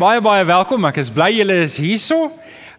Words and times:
Baie 0.00 0.20
baie 0.24 0.46
welkom. 0.48 0.86
Ek 0.88 0.96
is 1.02 1.10
bly 1.12 1.26
julle 1.34 1.58
is 1.60 1.74
hierso. 1.76 2.30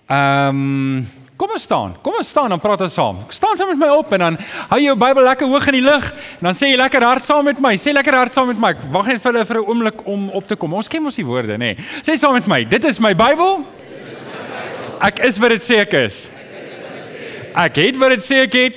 Ehm 0.09 0.61
um, 0.61 1.03
kom 1.37 1.51
ons 1.53 1.67
staan. 1.67 1.91
Kom 2.01 2.15
ons 2.17 2.29
staan 2.33 2.49
dan 2.49 2.61
praat 2.61 2.81
ons 2.81 2.95
saam. 2.97 3.19
Staan 3.29 3.59
saam 3.59 3.69
met 3.75 3.81
my 3.83 3.89
op 3.93 4.09
en 4.17 4.23
dan 4.23 4.37
hou 4.71 4.79
jou 4.81 4.95
Bybel 4.97 5.27
lekker 5.27 5.51
hoog 5.51 5.67
in 5.69 5.77
die 5.77 5.83
lug 5.85 6.07
en 6.39 6.47
dan 6.47 6.57
sê 6.57 6.71
jy 6.71 6.79
lekker 6.81 7.05
hard 7.05 7.25
saam 7.25 7.45
met 7.45 7.61
my. 7.61 7.75
Sê 7.77 7.93
lekker 7.93 8.17
hard 8.17 8.33
saam 8.33 8.49
met 8.49 8.57
my. 8.63 8.73
Wag 8.95 9.11
net 9.11 9.21
vir 9.21 9.33
hulle 9.33 9.45
vir 9.51 9.59
'n 9.61 9.69
oomblik 9.69 10.01
om 10.05 10.25
op 10.33 10.47
te 10.49 10.57
kom. 10.57 10.73
Ons 10.73 10.89
ken 10.89 11.03
mos 11.03 11.15
die 11.15 11.25
woorde, 11.25 11.59
nê. 11.61 11.77
Nee. 11.77 11.77
Sê 12.01 12.17
saam 12.17 12.33
met 12.33 12.47
my. 12.47 12.63
Dit 12.65 12.89
is 12.89 12.99
my 12.99 13.13
Bybel. 13.13 13.65
Ek 15.01 15.19
is 15.19 15.37
wat 15.37 15.49
dit 15.49 15.61
sê 15.61 15.81
ek 15.85 15.93
is. 15.93 16.27
Ek 17.53 17.75
het 17.75 17.97
wat 18.01 18.17
dit 18.17 18.23
sê 18.31 18.41
ek 18.49 18.53
het. 18.53 18.75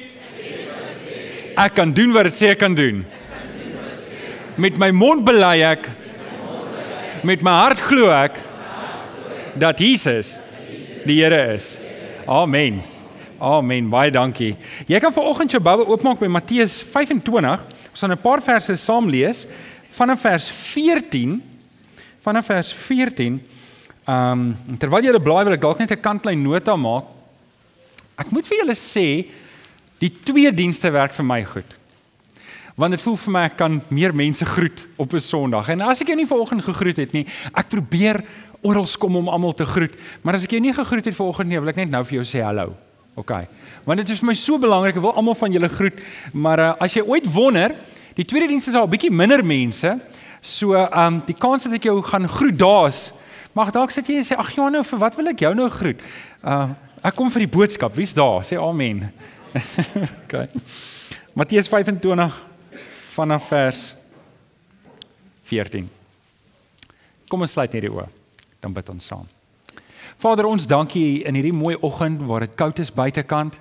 Ek 1.57 1.75
kan 1.75 1.93
doen 1.93 2.13
wat 2.13 2.29
dit 2.29 2.37
sê 2.43 2.53
ek 2.53 2.59
kan 2.59 2.75
doen. 2.75 3.07
Met 4.57 4.77
my 4.77 4.91
mond 4.91 5.25
bely 5.25 5.63
ek 5.65 6.04
met 7.25 7.41
my 7.41 7.53
hart 7.57 7.81
glo 7.81 8.11
ek 8.13 8.37
dat 9.57 9.79
Jesus 9.81 10.37
die 11.07 11.23
Here 11.23 11.55
is. 11.55 11.79
Amen. 12.29 12.83
Amen. 13.41 13.89
Baie 13.93 14.13
dankie. 14.13 14.55
Jy 14.89 15.01
kan 15.01 15.13
vanoggend 15.13 15.53
jou 15.53 15.61
Bybel 15.63 15.89
oopmaak 15.89 16.21
by 16.21 16.29
Matteus 16.33 16.83
25. 16.85 17.65
Ons 17.91 18.01
gaan 18.01 18.13
'n 18.13 18.21
paar 18.21 18.43
verse 18.43 18.77
saam 18.77 19.09
lees 19.09 19.47
vanaf 19.97 20.21
vers 20.21 20.51
14 20.51 21.43
vanaf 22.21 22.47
vers 22.47 22.73
14. 22.73 23.41
Ehm 24.05 24.33
um, 24.33 24.77
terwyl 24.79 25.05
jy 25.05 25.19
blaai 25.19 25.45
wil 25.45 25.55
ek 25.55 25.61
dalk 25.61 25.79
net 25.79 25.93
'n 25.93 26.01
kantlyn 26.01 26.43
nota 26.43 26.77
maak. 26.77 27.05
Ek 28.19 28.31
moet 28.31 28.47
vir 28.47 28.59
julle 28.59 28.77
sê 28.77 29.27
die 29.99 30.13
twee 30.25 30.53
dienste 30.53 30.91
werk 30.93 31.13
vir 31.15 31.25
my 31.25 31.45
goed 31.45 31.84
want 32.75 32.91
dit 32.91 33.03
voel 33.03 33.17
vir 33.17 33.33
my 33.33 33.43
ek 33.49 33.57
kan 33.57 33.81
meer 33.89 34.15
mense 34.15 34.45
groet 34.45 34.87
op 34.97 35.13
'n 35.13 35.21
Sondag. 35.21 35.69
En 35.69 35.81
as 35.81 36.01
ek 36.01 36.09
jou 36.09 36.17
nie 36.17 36.27
vanoggend 36.27 36.65
gegroet 36.65 36.97
het 36.97 37.13
nie, 37.13 37.27
ek 37.55 37.69
probeer 37.69 38.25
oral 38.63 38.87
kom 38.99 39.17
om 39.17 39.29
almal 39.29 39.53
te 39.53 39.65
groet, 39.65 39.93
maar 40.23 40.35
as 40.35 40.45
ek 40.45 40.51
jou 40.51 40.61
nie 40.61 40.73
gegroet 40.73 41.05
het 41.05 41.15
vanoggend 41.15 41.49
nie, 41.49 41.61
wil 41.61 41.69
ek 41.69 41.77
net 41.77 41.91
nou 41.91 42.05
vir 42.05 42.23
jou 42.23 42.25
sê 42.25 42.43
hallo. 42.43 42.75
OK. 43.15 43.33
Want 43.85 43.99
dit 43.99 44.11
is 44.11 44.19
vir 44.19 44.27
my 44.27 44.35
so 44.35 44.59
belangrik, 44.59 44.97
ek 44.97 45.03
wil 45.03 45.15
almal 45.15 45.35
van 45.35 45.53
julle 45.53 45.69
groet, 45.69 46.01
maar 46.33 46.59
uh, 46.59 46.73
as 46.81 46.95
jy 46.95 47.03
ooit 47.03 47.33
wonder, 47.33 47.75
die 48.15 48.25
tweede 48.25 48.49
diens 48.49 48.69
is 48.69 48.75
al 48.75 48.89
bietjie 48.89 49.11
minder 49.11 49.45
mense. 49.45 49.99
So, 50.41 50.75
ehm 50.75 51.15
um, 51.15 51.23
die 51.27 51.37
kans 51.37 51.65
dat 51.65 51.73
ek 51.73 51.85
jou 51.85 52.03
gaan 52.03 52.29
groet 52.29 52.59
daar's 52.59 53.13
mag 53.55 53.71
dalk 53.71 53.93
sit 53.95 54.09
jy 54.11 54.19
en 54.19 54.27
sê 54.27 54.37
ag 54.37 54.51
ja 54.57 54.67
nou 54.69 54.83
vir 54.83 54.99
wat 54.99 55.17
wil 55.17 55.31
ek 55.31 55.45
jou 55.47 55.55
nou 55.55 55.69
groet? 55.71 56.01
Uh 56.43 56.75
ek 57.05 57.15
kom 57.19 57.29
vir 57.29 57.45
die 57.45 57.53
boodskap. 57.53 57.93
Wie's 57.93 58.15
daar? 58.17 58.41
Sê 58.49 58.57
amen. 58.57 59.13
OK. 60.25 60.49
Matteus 61.37 61.69
25 61.69 62.54
vanaf 63.15 63.49
vers 63.49 63.83
14. 65.47 65.87
Kom 67.31 67.45
ons 67.45 67.55
sluit 67.55 67.73
hierdie 67.77 67.93
oë. 67.93 68.09
Dan 68.63 68.75
bid 68.75 68.91
ons 68.91 69.07
saam. 69.11 69.29
Vader, 70.21 70.49
ons 70.49 70.67
dankie 70.69 71.25
in 71.27 71.37
hierdie 71.37 71.55
mooi 71.55 71.75
oggend 71.85 72.23
waar 72.27 72.47
dit 72.47 72.55
koud 72.59 72.81
is 72.83 72.93
buitekant. 72.95 73.59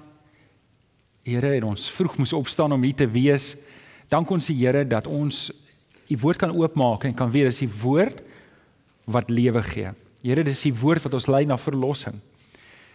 Here, 1.28 1.54
en 1.58 1.72
ons 1.74 1.90
vroeg 1.96 2.18
moes 2.20 2.36
opstaan 2.36 2.76
om 2.76 2.84
hier 2.84 2.98
te 3.00 3.08
wees. 3.10 3.54
Dank 4.12 4.32
ons 4.32 4.50
die 4.52 4.58
Here 4.62 4.84
dat 4.88 5.08
ons 5.08 5.50
u 6.12 6.18
woord 6.22 6.42
kan 6.42 6.54
oopmaak 6.54 7.08
en 7.08 7.16
kan 7.18 7.32
weet 7.32 7.50
dis 7.50 7.64
die 7.64 7.72
woord 7.82 8.22
wat 9.10 9.32
lewe 9.34 9.64
gee. 9.66 9.94
Here, 10.24 10.44
dis 10.46 10.66
die 10.68 10.76
woord 10.76 11.04
wat 11.04 11.16
ons 11.18 11.30
lei 11.32 11.44
na 11.48 11.58
verlossing. 11.60 12.20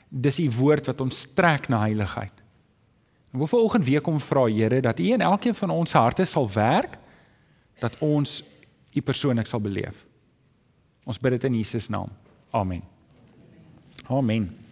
Dis 0.09 0.41
die 0.41 0.51
woord 0.53 0.89
wat 0.89 1.03
ons 1.05 1.27
trek 1.37 1.69
na 1.73 1.83
heiligheid. 1.85 2.33
En 3.39 3.45
wil 3.45 3.59
vanoggend 3.59 3.85
weer 3.85 4.01
kom 4.01 4.21
vra 4.21 4.45
Here 4.45 4.81
dat 4.81 4.99
U 4.99 5.03
in 5.03 5.21
elkeen 5.21 5.55
van 5.55 5.71
ons 5.71 5.93
harte 5.93 6.25
sal 6.25 6.51
werk 6.51 6.99
dat 7.79 7.99
ons 7.99 8.45
U 8.93 9.01
persoonlik 9.01 9.47
sal 9.47 9.61
beleef. 9.61 10.07
Ons 11.05 11.21
bid 11.21 11.31
dit 11.31 11.45
in 11.45 11.55
Jesus 11.55 11.89
naam. 11.89 12.09
Amen. 12.51 12.83
Amen. 14.07 14.68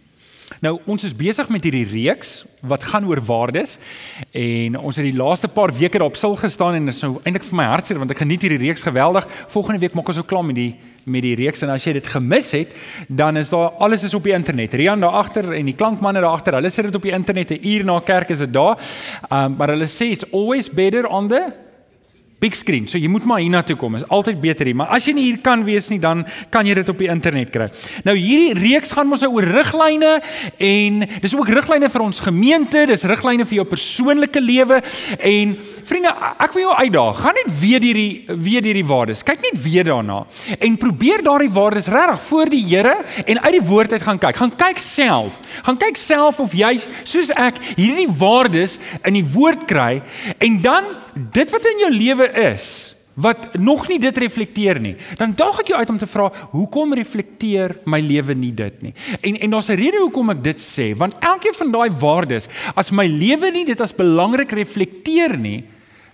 Nou 0.63 0.77
ons 0.89 1.03
is 1.03 1.13
besig 1.15 1.49
met 1.53 1.65
hierdie 1.67 1.85
reeks 1.85 2.45
wat 2.67 2.85
gaan 2.89 3.05
oor 3.05 3.19
waardes 3.21 3.75
en 4.31 4.77
ons 4.79 4.97
het 4.97 5.05
die 5.05 5.17
laaste 5.17 5.49
paar 5.51 5.73
weke 5.75 5.99
daarop 5.99 6.17
sil 6.17 6.37
gestaan 6.39 6.79
en 6.79 6.87
dit 6.87 6.95
is 6.95 7.03
nou 7.03 7.17
eintlik 7.23 7.45
vir 7.45 7.59
my 7.59 7.67
hartseer 7.69 7.99
want 8.01 8.13
ek 8.15 8.23
geniet 8.23 8.45
hierdie 8.45 8.63
reeks 8.63 8.85
geweldig. 8.87 9.27
Volgende 9.53 9.83
week 9.83 9.97
maak 9.97 10.09
ons 10.09 10.21
ook 10.23 10.29
klaar 10.31 10.45
met 10.47 10.57
die 10.57 10.71
met 11.07 11.23
die 11.23 11.37
reeks 11.39 11.61
en 11.63 11.69
as 11.71 11.85
jy 11.87 11.93
dit 11.95 12.07
gemis 12.11 12.49
het, 12.51 12.71
dan 13.07 13.39
is 13.39 13.47
daar 13.53 13.77
alles 13.79 14.03
is 14.03 14.15
op 14.17 14.25
die 14.27 14.33
internet. 14.35 14.73
Rian 14.75 14.99
daar 14.99 15.15
agter 15.21 15.53
en 15.55 15.69
die 15.69 15.75
klankmanne 15.75 16.19
daar 16.19 16.35
agter, 16.35 16.57
hulle 16.59 16.71
sit 16.73 16.89
dit 16.89 16.97
op 16.99 17.05
die 17.07 17.13
internet 17.15 17.53
'n 17.55 17.63
uur 17.63 17.85
na 17.85 17.99
kerk 17.99 18.29
is 18.29 18.39
dit 18.39 18.53
daar. 18.53 18.75
Um 19.31 19.55
maar 19.55 19.69
hulle 19.69 19.87
sê 19.87 20.11
it's 20.11 20.25
always 20.33 20.69
better 20.69 21.07
on 21.07 21.27
the 21.27 21.66
big 22.39 22.55
screen. 22.55 22.85
So 22.87 22.99
jy 23.01 23.09
moet 23.09 23.25
maar 23.25 23.41
hiernatoe 23.41 23.75
kom. 23.79 23.95
Is 23.97 24.05
altyd 24.13 24.41
beter 24.41 24.69
hier. 24.69 24.77
Maar 24.77 24.91
as 24.97 25.07
jy 25.09 25.15
nie 25.17 25.25
hier 25.31 25.39
kan 25.41 25.63
wees 25.65 25.89
nie, 25.89 25.99
dan 26.01 26.23
kan 26.53 26.67
jy 26.69 26.75
dit 26.77 26.89
op 26.91 26.99
die 27.01 27.09
internet 27.09 27.49
kry. 27.53 27.69
Nou 28.05 28.13
hierdie 28.17 28.53
reeks 28.57 28.93
gaan 28.93 29.09
ons 29.11 29.23
nou 29.25 29.31
oor 29.37 29.47
riglyne 29.57 30.11
en 30.61 30.99
dis 31.23 31.35
ook 31.37 31.49
riglyne 31.49 31.89
vir 31.89 32.05
ons 32.05 32.21
gemeente, 32.27 32.83
dis 32.89 33.05
riglyne 33.09 33.47
vir 33.47 33.61
jou 33.61 33.65
persoonlike 33.69 34.41
lewe 34.43 34.81
en 35.17 35.55
vriende, 35.87 36.11
ek 36.43 36.53
wil 36.53 36.67
jou 36.67 36.75
uitdaag. 36.77 37.23
Gaan 37.23 37.39
net 37.39 37.49
weer 37.61 37.87
hierdie 37.87 38.37
weer 38.47 38.69
hierdie 38.69 38.85
waardes. 38.85 39.25
Kyk 39.25 39.41
net 39.47 39.57
weer 39.63 39.87
daarna 39.87 40.19
en 40.59 40.77
probeer 40.77 41.25
daardie 41.25 41.51
waardes 41.53 41.89
regtig 41.91 42.21
voor 42.29 42.53
die 42.53 42.63
Here 42.67 42.93
en 43.23 43.39
uit 43.41 43.53
die 43.55 43.63
woord 43.63 43.93
uit 43.95 44.03
gaan 44.03 44.19
kyk. 44.21 44.37
Gaan 44.37 44.53
kyk 44.59 44.81
self. 44.83 45.41
Gaan 45.65 45.77
kyk 45.79 45.97
self 45.97 46.41
of 46.43 46.53
jy 46.57 46.75
soos 47.07 47.31
ek 47.33 47.57
hierdie 47.79 48.09
waardes 48.19 48.77
in 49.07 49.17
die 49.17 49.25
woord 49.33 49.65
kry 49.69 50.01
en 50.43 50.61
dan 50.61 50.93
dit 51.17 51.51
wat 51.51 51.65
in 51.65 51.83
jou 51.85 51.91
lewe 51.93 52.29
is 52.53 52.97
wat 53.17 53.55
nog 53.57 53.87
nie 53.89 53.97
dit 53.97 54.17
reflekteer 54.21 54.77
nie, 54.81 54.93
dan 55.17 55.31
daag 55.33 55.63
ek 55.63 55.71
jou 55.71 55.79
uit 55.79 55.89
om 55.89 55.97
te 55.97 56.09
vra, 56.09 56.27
hoekom 56.51 56.93
reflekteer 56.99 57.73
my 57.89 57.97
lewe 57.97 58.35
nie 58.37 58.51
dit 58.53 58.83
nie? 58.85 58.93
En 59.25 59.39
en 59.41 59.55
daar's 59.55 59.69
'n 59.69 59.79
rede 59.79 59.97
hoekom 59.97 60.29
ek 60.29 60.43
dit 60.43 60.59
sê, 60.61 60.93
want 60.93 61.17
elkeen 61.19 61.53
van 61.53 61.71
daai 61.71 61.89
waardes, 61.89 62.47
as 62.75 62.91
my 62.91 63.07
lewe 63.07 63.51
nie 63.51 63.65
dit 63.65 63.81
as 63.81 63.95
belangrik 63.95 64.51
reflekteer 64.51 65.37
nie, 65.37 65.65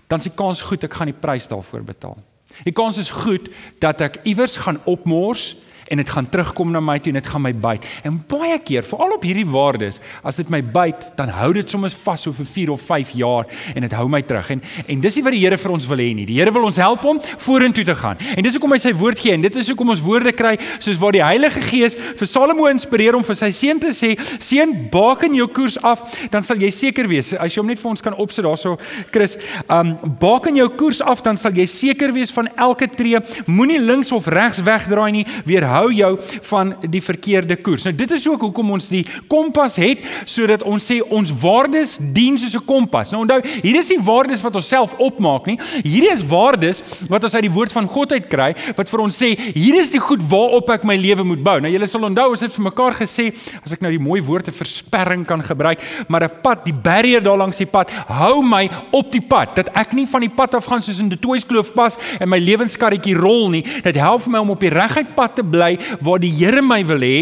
dan 0.07 0.19
die 0.19 0.31
kans 0.31 0.61
goed 0.61 0.83
ek 0.83 0.93
gaan 0.93 1.11
die 1.11 1.21
prys 1.21 1.47
daarvoor 1.47 1.83
betaal. 1.83 2.17
Die 2.63 2.73
kans 2.73 2.97
is 2.97 3.09
goed 3.09 3.49
dat 3.79 4.01
ek 4.01 4.19
iewers 4.23 4.57
gaan 4.57 4.79
opmors 4.85 5.55
en 5.87 5.97
dit 5.97 6.09
gaan 6.09 6.29
terugkom 6.29 6.71
na 6.71 6.79
my 6.83 6.97
toe 6.99 7.13
en 7.13 7.19
dit 7.19 7.27
gaan 7.27 7.41
my 7.41 7.53
byt. 7.53 7.85
En 8.03 8.17
baie 8.29 8.57
keer, 8.63 8.85
veral 8.87 9.15
op 9.17 9.25
hierdie 9.25 9.47
waardes, 9.47 9.99
as 10.23 10.39
dit 10.39 10.49
my 10.49 10.61
byt, 10.63 11.09
dan 11.17 11.31
hou 11.37 11.51
dit 11.53 11.69
soms 11.69 11.95
vas 12.03 12.21
so 12.23 12.33
vir 12.35 12.45
4 12.45 12.71
of 12.73 12.81
5 12.87 13.13
jaar 13.19 13.49
en 13.75 13.85
dit 13.85 13.95
hou 13.97 14.07
my 14.11 14.21
terug. 14.21 14.49
En 14.55 14.61
en 14.87 15.01
dis 15.03 15.17
nie 15.17 15.23
wat 15.25 15.35
die 15.35 15.41
Here 15.43 15.57
vir 15.59 15.73
ons 15.75 15.87
wil 15.89 15.99
hê 15.99 16.09
nie. 16.15 16.25
Die 16.29 16.37
Here 16.39 16.51
wil 16.55 16.67
ons 16.69 16.79
help 16.79 17.03
om 17.09 17.19
vorentoe 17.43 17.83
te 17.83 17.95
gaan. 17.99 18.19
En 18.35 18.43
dis 18.45 18.55
hoekom 18.55 18.75
hy 18.75 18.79
sy 18.79 18.93
woord 18.97 19.19
gee 19.19 19.35
en 19.35 19.43
dit 19.43 19.55
is 19.59 19.71
hoekom 19.71 19.91
ons 19.93 20.03
woorde 20.03 20.31
kry 20.35 20.53
soos 20.77 20.99
waar 21.01 21.15
die 21.15 21.23
Heilige 21.23 21.61
Gees 21.67 21.97
vir 21.97 22.29
Salomo 22.29 22.69
inspireer 22.71 23.17
om 23.17 23.25
vir 23.27 23.37
sy 23.39 23.51
seun 23.51 23.81
te 23.83 23.91
sê: 23.95 24.13
"Seun, 24.39 24.87
baken 24.91 25.35
jou 25.35 25.47
koers 25.47 25.77
af, 25.83 26.03
dan 26.31 26.43
sal 26.43 26.57
jy 26.57 26.71
seker 26.71 27.07
wees." 27.07 27.33
As 27.33 27.55
jy 27.55 27.61
hom 27.61 27.67
net 27.67 27.79
vir 27.79 27.91
ons 27.91 28.01
kan 28.01 28.15
opsit 28.15 28.45
daarso, 28.45 28.77
Chris, 29.11 29.37
um 29.69 29.97
baken 30.19 30.55
jou 30.55 30.69
koers 30.69 31.01
af, 31.01 31.21
dan 31.23 31.37
sal 31.37 31.51
jy 31.51 31.65
seker 31.65 32.13
wees 32.13 32.31
van 32.31 32.47
elke 32.55 32.87
tree. 32.87 33.19
Moenie 33.47 33.79
links 33.79 34.11
of 34.11 34.27
regs 34.27 34.61
wegdraai 34.63 35.11
nie. 35.11 35.25
Weer 35.45 35.63
hou 35.73 35.89
jou 35.93 36.11
van 36.49 36.73
die 36.89 37.01
verkeerde 37.03 37.57
koers. 37.61 37.85
Nou 37.87 37.95
dit 37.95 38.11
is 38.11 38.27
ook 38.29 38.45
hoekom 38.47 38.73
ons 38.77 38.89
die 38.91 39.03
kompas 39.31 39.77
het 39.81 40.03
sodat 40.29 40.63
ons 40.67 40.91
sê 40.91 40.99
ons 41.03 41.33
waardes 41.41 41.97
dien 42.13 42.37
soos 42.37 42.55
'n 42.55 42.65
kompas. 42.65 43.11
Nou 43.11 43.23
onthou, 43.23 43.41
hier 43.61 43.79
is 43.79 43.89
nie 43.89 43.99
waardes 43.99 44.41
wat 44.41 44.55
ons 44.55 44.67
self 44.67 44.93
opmaak 44.97 45.45
nie. 45.45 45.57
Hierdie 45.83 46.11
is 46.11 46.23
waardes 46.25 46.83
wat 47.09 47.23
ons 47.23 47.35
uit 47.35 47.47
die 47.47 47.51
woord 47.57 47.71
van 47.71 47.87
God 47.87 48.11
uit 48.11 48.27
kry 48.29 48.53
wat 48.75 48.89
vir 48.89 48.99
ons 48.99 49.21
sê 49.23 49.33
hier 49.53 49.75
is 49.79 49.91
die 49.91 49.99
goed 49.99 50.21
waarop 50.29 50.69
ek 50.69 50.83
my 50.83 50.95
lewe 50.95 51.23
moet 51.23 51.43
bou. 51.43 51.59
Nou 51.59 51.71
julle 51.71 51.87
sal 51.87 52.03
onthou 52.03 52.29
ons 52.29 52.41
het 52.41 52.53
vir 52.53 52.65
mekaar 52.69 52.93
gesê 52.93 53.33
as 53.63 53.73
ek 53.73 53.81
nou 53.81 53.91
die 53.91 54.01
mooi 54.01 54.21
woorde 54.21 54.51
versperring 54.51 55.25
kan 55.25 55.41
gebruik, 55.41 55.79
maar 56.07 56.23
'n 56.23 56.41
pad, 56.41 56.65
die 56.65 56.73
barrier 56.73 57.21
daar 57.21 57.37
langs 57.37 57.57
die 57.57 57.65
pad 57.65 57.91
hou 58.07 58.41
my 58.43 58.69
op 58.91 59.11
die 59.11 59.21
pad 59.21 59.55
dat 59.55 59.69
ek 59.77 59.93
nie 59.93 60.05
van 60.09 60.21
die 60.21 60.29
pad 60.29 60.55
af 60.55 60.65
gaan 60.65 60.81
soos 60.81 60.99
in 60.99 61.09
die 61.09 61.19
Toyskloof 61.19 61.73
pas 61.73 61.97
en 62.19 62.29
my 62.29 62.39
lewenskarretjie 62.39 63.15
rol 63.15 63.49
nie. 63.53 63.63
Dit 63.83 63.95
help 63.95 64.27
my 64.27 64.41
om 64.43 64.53
op 64.53 64.63
die 64.63 64.71
reguit 64.73 65.13
pad 65.15 65.35
te 65.35 65.43
bly 65.43 65.62
waar 66.01 66.19
die 66.19 66.31
Here 66.33 66.61
my 66.61 66.81
wil 66.85 67.05
hê 67.05 67.17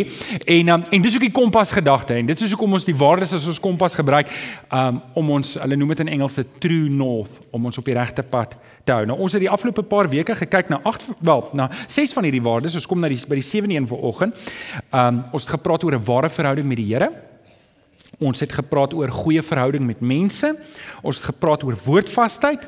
en 0.45 0.73
um, 0.75 0.83
en 0.89 1.01
dis 1.01 1.15
ook 1.15 1.27
die 1.27 1.33
kompas 1.35 1.71
gedagte 1.71 2.17
en 2.17 2.25
dit 2.25 2.41
is 2.41 2.53
hoekom 2.55 2.73
ons 2.79 2.87
die 2.87 2.95
waardes 2.97 3.33
as 3.37 3.47
ons 3.47 3.59
kompas 3.59 3.95
gebruik 3.95 4.31
um, 4.71 5.01
om 5.13 5.31
ons 5.37 5.55
hulle 5.61 5.79
noem 5.79 5.95
dit 5.95 6.05
in 6.05 6.13
Engels 6.17 6.39
the 6.39 6.45
true 6.59 6.89
north 6.89 7.39
om 7.51 7.65
ons 7.65 7.77
op 7.77 7.85
die 7.85 7.97
regte 7.97 8.23
pad 8.23 8.55
te 8.85 8.95
hou. 8.95 9.05
Nou 9.05 9.17
ons 9.21 9.33
het 9.35 9.43
die 9.43 9.51
afgelope 9.51 9.83
paar 9.87 10.09
weke 10.11 10.35
gekyk 10.37 10.71
na 10.71 10.81
agt 10.87 11.05
wel 11.19 11.47
na 11.57 11.69
ses 11.87 12.13
van 12.17 12.25
hierdie 12.27 12.43
waardes. 12.43 12.77
Ons 12.79 12.87
kom 12.89 13.01
na 13.01 13.11
die 13.11 13.19
by 13.27 13.37
die 13.39 13.45
sewende 13.45 13.77
een 13.77 13.89
vanoggend. 13.89 14.53
Um 14.91 15.25
ons 15.31 15.45
het 15.45 15.57
gepraat 15.57 15.83
oor 15.85 15.97
'n 15.97 16.05
ware 16.05 16.29
verhouding 16.29 16.67
met 16.67 16.77
die 16.77 16.89
Here. 16.93 17.30
Ons 18.21 18.43
het 18.43 18.53
gepraat 18.53 18.93
oor 18.93 19.09
goeie 19.09 19.41
verhouding 19.41 19.85
met 19.87 20.01
mense. 20.05 20.53
Ons 21.01 21.17
het 21.17 21.31
gepraat 21.33 21.63
oor 21.65 21.77
woordvastheid. 21.85 22.67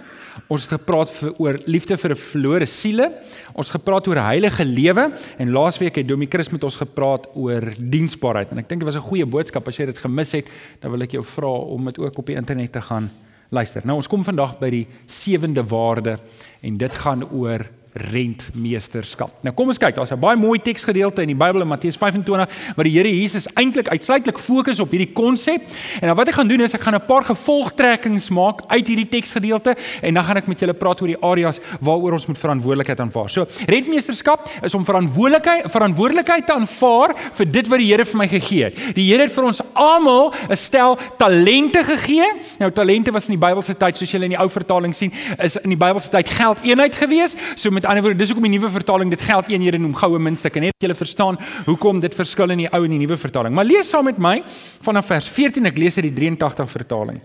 Ons 0.50 0.66
het 0.66 0.80
gepraat 0.80 1.12
vir, 1.14 1.34
oor 1.38 1.60
liefde 1.70 1.98
vir 1.98 2.12
'n 2.12 2.18
verlore 2.18 2.66
siele. 2.66 3.12
Ons 3.54 3.70
het 3.70 3.78
gepraat 3.78 4.08
oor 4.08 4.18
heilige 4.18 4.66
lewe 4.66 5.12
en 5.38 5.52
laasweek 5.52 5.96
het 5.96 6.08
Domie 6.08 6.28
Chris 6.28 6.50
met 6.50 6.64
ons 6.64 6.76
gepraat 6.76 7.28
oor 7.36 7.62
diensbaarheid. 7.78 8.52
En 8.52 8.58
ek 8.58 8.70
dink 8.70 8.82
dit 8.82 8.94
was 8.94 8.96
'n 8.96 9.10
goeie 9.10 9.26
boodskap. 9.26 9.68
As 9.68 9.78
jy 9.78 9.86
dit 9.86 9.98
gemis 9.98 10.32
het, 10.32 10.46
dan 10.82 10.92
wil 10.92 11.02
ek 11.02 11.12
jou 11.12 11.24
vra 11.24 11.52
om 11.52 11.86
dit 11.86 12.00
ook 12.00 12.18
op 12.18 12.26
die 12.26 12.36
internet 12.36 12.72
te 12.72 12.82
gaan 12.82 13.12
luister. 13.50 13.82
Nou 13.86 13.98
ons 13.98 14.08
kom 14.08 14.24
vandag 14.24 14.60
by 14.60 14.70
die 14.70 14.88
sewende 15.06 15.64
waarde 15.64 16.18
en 16.62 16.78
dit 16.78 16.96
gaan 16.96 17.24
oor 17.32 17.70
rentmeesterskap. 17.94 19.32
Nou 19.46 19.54
kom 19.56 19.68
ons 19.68 19.78
kyk, 19.78 19.96
daar's 19.96 20.12
'n 20.12 20.20
baie 20.20 20.38
mooi 20.38 20.60
teksgedeelte 20.60 21.22
in 21.22 21.28
die 21.28 21.36
Bybel 21.36 21.62
in 21.62 21.68
Matteus 21.68 21.98
25 21.98 22.76
waar 22.76 22.84
die 22.84 22.92
Here 22.92 23.10
Jesus 23.10 23.48
eintlik 23.54 23.88
uitsluitlik 23.88 24.40
fokus 24.40 24.80
op 24.80 24.92
hierdie 24.92 25.14
konsep. 25.14 25.62
En 26.02 26.08
nou 26.08 26.16
wat 26.16 26.28
ek 26.28 26.34
gaan 26.34 26.48
doen 26.48 26.62
is 26.62 26.74
ek 26.74 26.82
gaan 26.82 26.96
'n 26.96 27.06
paar 27.06 27.24
gevolgtrekkings 27.24 28.30
maak 28.30 28.62
uit 28.68 28.88
hierdie 28.88 29.10
teksgedeelte 29.10 29.76
en 30.02 30.14
dan 30.14 30.24
gaan 30.24 30.38
ek 30.38 30.48
met 30.48 30.60
julle 30.60 30.74
praat 30.74 31.02
oor 31.02 31.08
die 31.08 31.22
areas 31.22 31.60
waaroor 31.82 32.14
ons 32.14 32.28
moet 32.28 32.38
verantwoordelikheid 32.38 33.00
aanvaar. 33.00 33.30
So, 33.30 33.46
rentmeesterskap 33.66 34.50
is 34.62 34.74
om 34.74 34.86
verantwoordelikheid 34.86 35.72
verantwoordelikheid 35.72 36.48
te 36.48 36.54
aanvaar 36.54 37.16
vir 37.34 37.52
dit 37.52 37.68
wat 37.68 37.80
die 37.80 37.92
Here 37.94 38.06
vir 38.06 38.18
my 38.18 38.28
gegee 38.28 38.64
het. 38.64 38.96
Die 38.96 39.06
Here 39.12 39.24
het 39.28 39.34
vir 39.34 39.44
ons 39.44 39.62
almal 39.74 40.34
'n 40.50 40.56
stel 40.56 40.98
talente 41.18 41.84
gegee. 41.84 42.26
Nou 42.60 42.72
talente 42.72 43.12
was 43.12 43.28
in 43.28 43.40
die 43.40 43.48
Bybelse 43.48 43.78
tyd 43.78 43.98
soos 43.98 44.12
julle 44.12 44.26
in 44.26 44.36
die 44.36 44.40
ou 44.40 44.50
vertaling 44.50 44.96
sien, 44.96 45.12
is 45.38 45.56
in 45.56 45.70
die 45.70 45.78
Bybelse 45.78 46.10
tyd 46.10 46.30
geld 46.30 46.64
eenheid 46.64 46.96
gewees. 46.96 47.36
So 47.56 47.72
met 47.72 47.83
ander 47.88 48.04
woorde, 48.04 48.18
dis 48.18 48.30
hoekom 48.32 48.46
die 48.48 48.58
nuwe 48.58 48.70
vertaling 48.70 49.10
dit 49.10 49.22
geld 49.22 49.50
eenhede 49.52 49.78
noem 49.78 49.96
goue 49.96 50.20
muntstukke. 50.20 50.60
Net 50.60 50.74
jy 50.80 50.96
verstaan 50.96 51.38
hoekom 51.66 52.00
dit 52.00 52.16
verskil 52.16 52.50
in 52.56 52.64
die 52.64 52.70
ou 52.72 52.84
en 52.86 52.96
die 52.96 53.00
nuwe 53.00 53.18
vertaling. 53.18 53.54
Maar 53.54 53.66
lees 53.66 53.90
saam 53.90 54.06
met 54.06 54.18
my 54.18 54.42
vanaf 54.82 55.06
vers 55.12 55.30
14. 55.30 55.66
Ek 55.66 55.78
lees 55.78 55.98
uit 55.98 56.08
die 56.08 56.14
83 56.14 56.70
vertaling. 56.70 57.22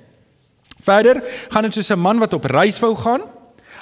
Verder 0.83 1.23
gaan 1.51 1.63
dit 1.63 1.75
soos 1.75 1.91
'n 1.91 1.99
man 1.99 2.19
wat 2.19 2.35
op 2.35 2.45
reis 2.45 2.79
wou 2.81 2.95
gaan. 2.97 3.23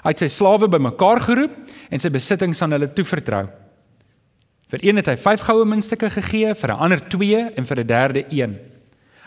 Hy 0.03 0.11
het 0.11 0.19
sy 0.19 0.29
slawe 0.29 0.69
bymekaar 0.69 1.21
geroep 1.21 1.53
en 1.91 2.01
sy 2.01 2.11
besittings 2.11 2.63
aan 2.63 2.73
hulle 2.73 2.93
toevertrou. 2.93 3.49
Vir 4.69 4.81
een 4.83 4.97
het 4.97 5.07
hy 5.07 5.17
5 5.17 5.41
goue 5.41 5.65
muntstukke 5.65 6.11
gegee, 6.11 6.55
vir 6.55 6.71
'n 6.71 6.79
ander 6.79 7.01
2 7.09 7.53
en 7.57 7.67
vir 7.67 7.81
'n 7.81 7.87
derde 7.87 8.25
1. 8.31 8.59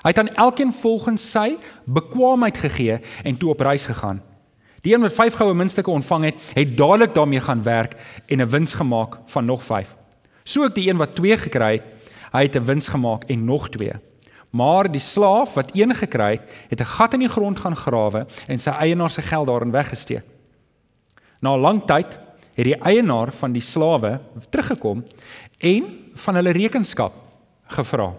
Hy 0.04 0.10
het 0.10 0.20
aan 0.20 0.36
elkeen 0.36 0.74
volgens 0.74 1.32
sy 1.32 1.58
bekwaamheid 1.86 2.58
gegee 2.58 3.00
en 3.24 3.38
toe 3.38 3.50
op 3.50 3.60
reis 3.60 3.86
gegaan. 3.86 4.22
Die 4.82 4.94
een 4.94 5.02
wat 5.02 5.14
5 5.14 5.34
goue 5.34 5.54
muntstukke 5.54 5.92
ontvang 5.92 6.24
het, 6.24 6.36
het 6.54 6.78
dadelik 6.78 7.14
daarmee 7.14 7.40
gaan 7.40 7.64
werk 7.64 7.96
en 8.26 8.42
'n 8.42 8.50
wins 8.50 8.74
gemaak 8.74 9.18
van 9.26 9.46
nog 9.46 9.64
5. 9.64 9.96
So 10.44 10.64
ook 10.64 10.76
die 10.76 10.90
een 10.90 10.98
wat 10.98 11.16
2 11.16 11.38
gekry 11.38 11.72
het, 11.72 11.84
hy 12.32 12.42
het 12.42 12.56
'n 12.56 12.64
wins 12.64 12.88
gemaak 12.88 13.24
en 13.24 13.46
nog 13.46 13.70
2. 13.70 13.92
Maar 14.50 14.92
die 14.92 15.02
slaaf 15.02 15.54
wat 15.54 15.72
1 15.74 15.96
gekry 15.96 16.32
het, 16.32 16.42
het 16.70 16.80
'n 16.80 16.86
gat 16.86 17.14
in 17.14 17.20
die 17.20 17.30
grond 17.30 17.60
gaan 17.60 17.76
grawe 17.76 18.26
en 18.48 18.60
sy 18.60 18.70
eienaar 18.70 19.10
se 19.10 19.22
geld 19.22 19.48
daarin 19.48 19.72
weggesteek. 19.72 20.24
Na 21.40 21.56
'n 21.56 21.60
lang 21.60 21.86
tyd 21.86 22.20
het 22.54 22.66
die 22.66 22.82
eienaar 22.82 23.32
van 23.32 23.52
die 23.52 23.62
slawe 23.62 24.20
teruggekom 24.50 25.06
en 25.58 25.84
van 26.14 26.36
hulle 26.36 26.52
rekenskap 26.52 27.14
gevra. 27.68 28.14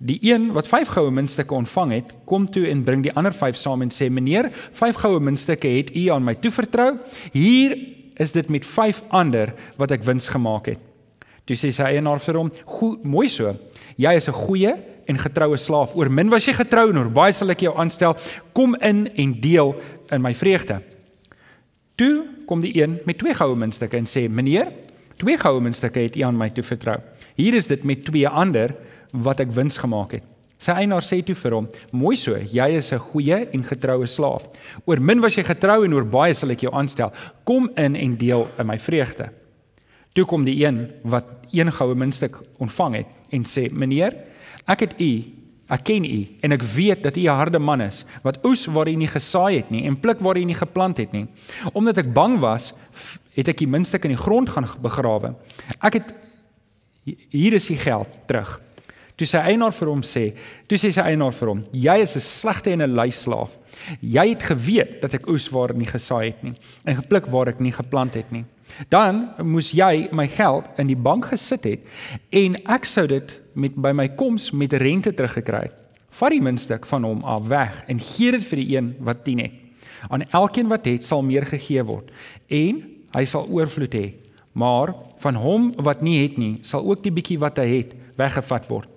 Die 0.00 0.16
een 0.24 0.52
wat 0.56 0.68
5 0.68 0.88
goue 0.96 1.10
muntstukke 1.12 1.54
ontvang 1.54 1.90
het, 1.92 2.12
kom 2.24 2.46
toe 2.48 2.64
en 2.70 2.84
bring 2.86 3.02
die 3.04 3.12
ander 3.12 3.34
5 3.36 3.56
saam 3.56 3.82
en 3.84 3.90
sê: 3.92 4.08
"Meneer, 4.08 4.48
5 4.72 4.96
goue 4.96 5.20
muntstukke 5.20 5.68
het 5.68 5.96
u 5.96 6.06
aan 6.08 6.24
my 6.24 6.34
toevertrou. 6.34 6.96
Hier 7.32 7.76
is 8.16 8.32
dit 8.32 8.48
met 8.48 8.66
5 8.66 9.02
ander 9.08 9.52
wat 9.76 9.90
ek 9.90 10.02
wins 10.02 10.28
gemaak 10.28 10.66
het." 10.66 10.78
Toe 11.44 11.56
sê 11.56 11.68
sy 11.68 11.82
eienaar 11.82 12.20
vir 12.20 12.34
hom: 12.34 12.50
"Goed, 12.64 13.04
mooi 13.04 13.28
so. 13.28 13.56
Jy 13.96 14.14
is 14.14 14.28
'n 14.28 14.32
goeie 14.32 14.74
en 15.06 15.18
getroue 15.18 15.56
slaaf. 15.56 15.94
Oor 15.94 16.10
min 16.10 16.30
was 16.30 16.44
jy 16.44 16.52
getrou 16.52 16.90
en 16.90 16.98
oor 16.98 17.10
baie 17.10 17.32
sal 17.32 17.50
ek 17.50 17.60
jou 17.60 17.76
aanstel. 17.76 18.16
Kom 18.52 18.74
in 18.80 19.08
en 19.16 19.40
deel 19.40 19.74
in 20.10 20.22
my 20.22 20.34
vreugde." 20.34 20.80
Toe 21.96 22.24
kom 22.46 22.60
die 22.60 22.82
een 22.82 23.00
met 23.04 23.18
2 23.18 23.34
goue 23.34 23.56
muntstukke 23.56 23.96
en 23.96 24.06
sê: 24.06 24.30
"Meneer, 24.30 24.72
2 25.16 25.38
goue 25.38 25.60
muntstukke 25.60 26.00
het 26.00 26.16
u 26.16 26.20
aan 26.20 26.36
my 26.36 26.48
toevertrou. 26.48 26.98
Hier 27.36 27.54
is 27.54 27.66
dit 27.66 27.84
met 27.84 28.04
2 28.04 28.28
ander 28.28 28.74
wat 29.12 29.40
ek 29.40 29.52
wins 29.52 29.78
gemaak 29.78 30.12
het. 30.12 30.24
Sy 30.60 30.74
eienaar 30.76 31.04
sê 31.04 31.22
toe 31.24 31.34
vir 31.34 31.54
hom: 31.56 31.68
"Mooi 31.90 32.16
so, 32.16 32.36
jy 32.36 32.68
is 32.76 32.92
'n 32.92 32.98
goeie 32.98 33.48
en 33.52 33.62
getroue 33.64 34.06
slaaf. 34.06 34.48
Oor 34.84 35.00
min 35.00 35.20
was 35.20 35.34
jy 35.34 35.42
getrou 35.42 35.84
en 35.84 35.94
oor 35.94 36.04
baie 36.04 36.34
sal 36.34 36.50
ek 36.50 36.60
jou 36.60 36.72
aanstel. 36.74 37.12
Kom 37.44 37.70
in 37.76 37.96
en 37.96 38.16
deel 38.16 38.48
in 38.58 38.66
my 38.66 38.78
vreugde." 38.78 39.30
Toe 40.12 40.24
kom 40.24 40.44
die 40.44 40.64
een 40.64 40.90
wat 41.02 41.24
een 41.50 41.72
goue 41.72 41.94
muntstuk 41.94 42.36
ontvang 42.58 42.94
het 42.94 43.06
en 43.30 43.44
sê: 43.44 43.70
"Meneer, 43.72 44.14
ek 44.66 44.80
het 44.80 45.00
u, 45.00 45.24
ek 45.68 45.84
ken 45.84 46.04
u 46.04 46.28
en 46.42 46.52
ek 46.52 46.62
weet 46.62 47.02
dat 47.02 47.16
u 47.16 47.20
'n 47.20 47.36
harde 47.36 47.58
man 47.58 47.80
is 47.80 48.04
wat 48.22 48.44
oes 48.44 48.66
waar 48.66 48.88
u 48.88 48.94
nie 48.94 49.08
gesaai 49.08 49.56
het 49.56 49.70
nie 49.70 49.84
en 49.86 50.00
pluk 50.00 50.20
waar 50.20 50.36
u 50.36 50.44
nie 50.44 50.54
geplant 50.54 50.96
het 50.96 51.12
nie. 51.12 51.26
Omdat 51.72 51.98
ek 51.98 52.12
bang 52.12 52.38
was, 52.38 52.74
het 53.34 53.48
ek 53.48 53.58
die 53.58 53.68
muntstuk 53.68 54.04
in 54.04 54.10
die 54.10 54.22
grond 54.22 54.48
gaan 54.48 54.66
begrawe. 54.82 55.34
Ek 55.80 55.92
het 55.92 56.14
hier 57.30 57.52
is 57.52 57.66
die 57.66 57.78
geld 57.78 58.08
terug." 58.26 58.60
Toe 59.20 59.26
sy 59.28 59.40
eienaar 59.50 59.74
vir 59.76 59.88
hom 59.90 60.00
sê, 60.00 60.22
toe 60.64 60.78
sê 60.80 60.88
sy 60.96 61.02
eienaar 61.04 61.34
vir 61.36 61.48
hom: 61.50 61.58
"Jy 61.76 61.96
is 62.00 62.16
'n 62.16 62.24
slegte 62.24 62.70
en 62.72 62.80
'n 62.80 62.94
lui 62.96 63.10
slaaf. 63.10 63.58
Jy 64.00 64.28
het 64.28 64.42
geweet 64.42 65.02
dat 65.02 65.14
ek 65.14 65.28
oes 65.28 65.50
waar 65.50 65.74
nie 65.74 65.86
gesaai 65.86 66.26
het 66.26 66.42
nie 66.42 66.54
en 66.86 66.96
gepluk 66.96 67.26
waar 67.26 67.48
ek 67.48 67.60
nie 67.60 67.72
geplant 67.72 68.14
het 68.14 68.32
nie. 68.32 68.44
Dan 68.88 69.28
moes 69.42 69.72
jy 69.72 70.08
my 70.12 70.26
geld 70.26 70.64
in 70.78 70.86
die 70.86 70.96
bank 70.96 71.26
gesit 71.26 71.64
het 71.64 71.80
en 72.32 72.56
ek 72.66 72.84
sou 72.84 73.06
dit 73.06 73.40
met 73.54 73.74
by 73.74 73.92
my 73.92 74.08
koms 74.08 74.52
met 74.52 74.72
rente 74.72 75.12
teruggekry 75.12 75.62
het. 75.62 75.74
Vat 76.10 76.30
die 76.30 76.40
muntstuk 76.40 76.86
van 76.86 77.04
hom 77.04 77.22
af 77.22 77.46
weg 77.48 77.84
en 77.88 78.00
gee 78.00 78.30
dit 78.30 78.44
vir 78.44 78.56
die 78.56 78.76
een 78.76 78.96
wat 79.00 79.24
10 79.24 79.38
het. 79.38 79.52
Aan 80.08 80.22
elkeen 80.30 80.68
wat 80.68 80.86
het, 80.86 81.04
sal 81.04 81.22
meer 81.22 81.44
gegee 81.44 81.82
word 81.82 82.10
en 82.48 82.82
hy 83.12 83.24
sal 83.24 83.46
oorvloed 83.50 83.94
hê. 83.94 84.14
Maar 84.52 84.94
van 85.18 85.34
hom 85.34 85.72
wat 85.76 86.00
nie 86.00 86.22
het 86.22 86.38
nie, 86.38 86.58
sal 86.62 86.84
ook 86.88 87.02
die 87.02 87.12
bietjie 87.12 87.38
wat 87.38 87.58
hy 87.58 87.66
het 87.66 87.94
weggevat 88.16 88.66
word." 88.68 88.89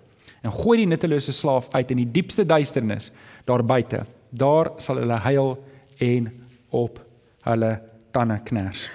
En 0.44 0.52
gooi 0.52 0.82
die 0.82 0.90
nuttelose 0.90 1.32
slaaf 1.32 1.70
uit 1.72 1.94
in 1.96 2.04
die 2.04 2.10
diepste 2.20 2.46
duisternis 2.46 3.12
daar 3.48 3.64
buite. 3.64 4.04
Daar 4.30 4.74
sal 4.78 5.00
hulle 5.04 5.20
huil 5.24 5.56
en 6.04 6.30
op 6.74 7.00
hulle 7.48 7.72
tande 8.12 8.40
kners. 8.44 8.90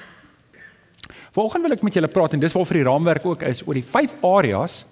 Volgens 1.32 1.62
wil 1.62 1.76
ek 1.76 1.82
met 1.86 1.96
julle 1.96 2.10
praat 2.12 2.34
en 2.34 2.42
dis 2.42 2.54
waarvoor 2.54 2.80
die 2.80 2.86
raamwerk 2.88 3.26
ook 3.26 3.44
is 3.48 3.62
oor 3.66 3.78
die 3.78 3.86
vyf 3.86 4.14
areas 4.26 4.82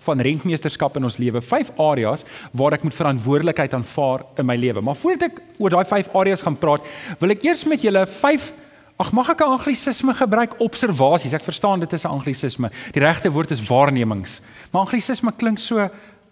van 0.00 0.22
rentmeesterskap 0.24 0.96
in 0.96 1.04
ons 1.04 1.18
lewe. 1.20 1.42
Vyf 1.44 1.72
areas 1.80 2.24
waar 2.56 2.76
ek 2.76 2.84
moet 2.86 2.96
verantwoordelikheid 2.96 3.74
aanvaar 3.76 4.24
in 4.40 4.48
my 4.48 4.56
lewe. 4.56 4.80
Maar 4.84 4.96
voordat 4.96 5.28
ek 5.28 5.42
oor 5.60 5.74
daai 5.74 5.88
vyf 5.88 6.08
areas 6.16 6.44
gaan 6.46 6.56
praat, 6.60 6.86
wil 7.20 7.34
ek 7.34 7.44
eers 7.44 7.66
met 7.68 7.84
julle 7.84 8.06
vyf 8.20 8.52
Ag 9.00 9.14
mag 9.16 9.30
ek 9.32 9.40
'n 9.40 9.56
anglisisme 9.56 10.12
gebruik 10.14 10.60
observasies. 10.60 11.32
Ek 11.32 11.42
verstaan 11.42 11.80
dit 11.80 11.92
is 11.92 12.04
'n 12.04 12.12
anglisisme. 12.12 12.70
Die 12.92 13.00
regte 13.00 13.32
woord 13.32 13.50
is 13.50 13.66
waarnemings. 13.66 14.40
Maar 14.70 14.82
anglisisme 14.82 15.32
klink 15.36 15.58
so 15.58 15.88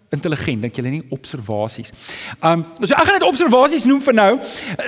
intelligent, 0.09 0.61
dink 0.61 0.75
julle 0.75 0.89
nie 0.89 1.03
observasies. 1.09 1.91
Um 2.41 2.65
so 2.81 2.93
ek 2.93 3.05
gaan 3.05 3.19
dit 3.19 3.27
observasies 3.27 3.85
noem 3.85 4.01
vir 4.01 4.13
nou. 4.13 4.39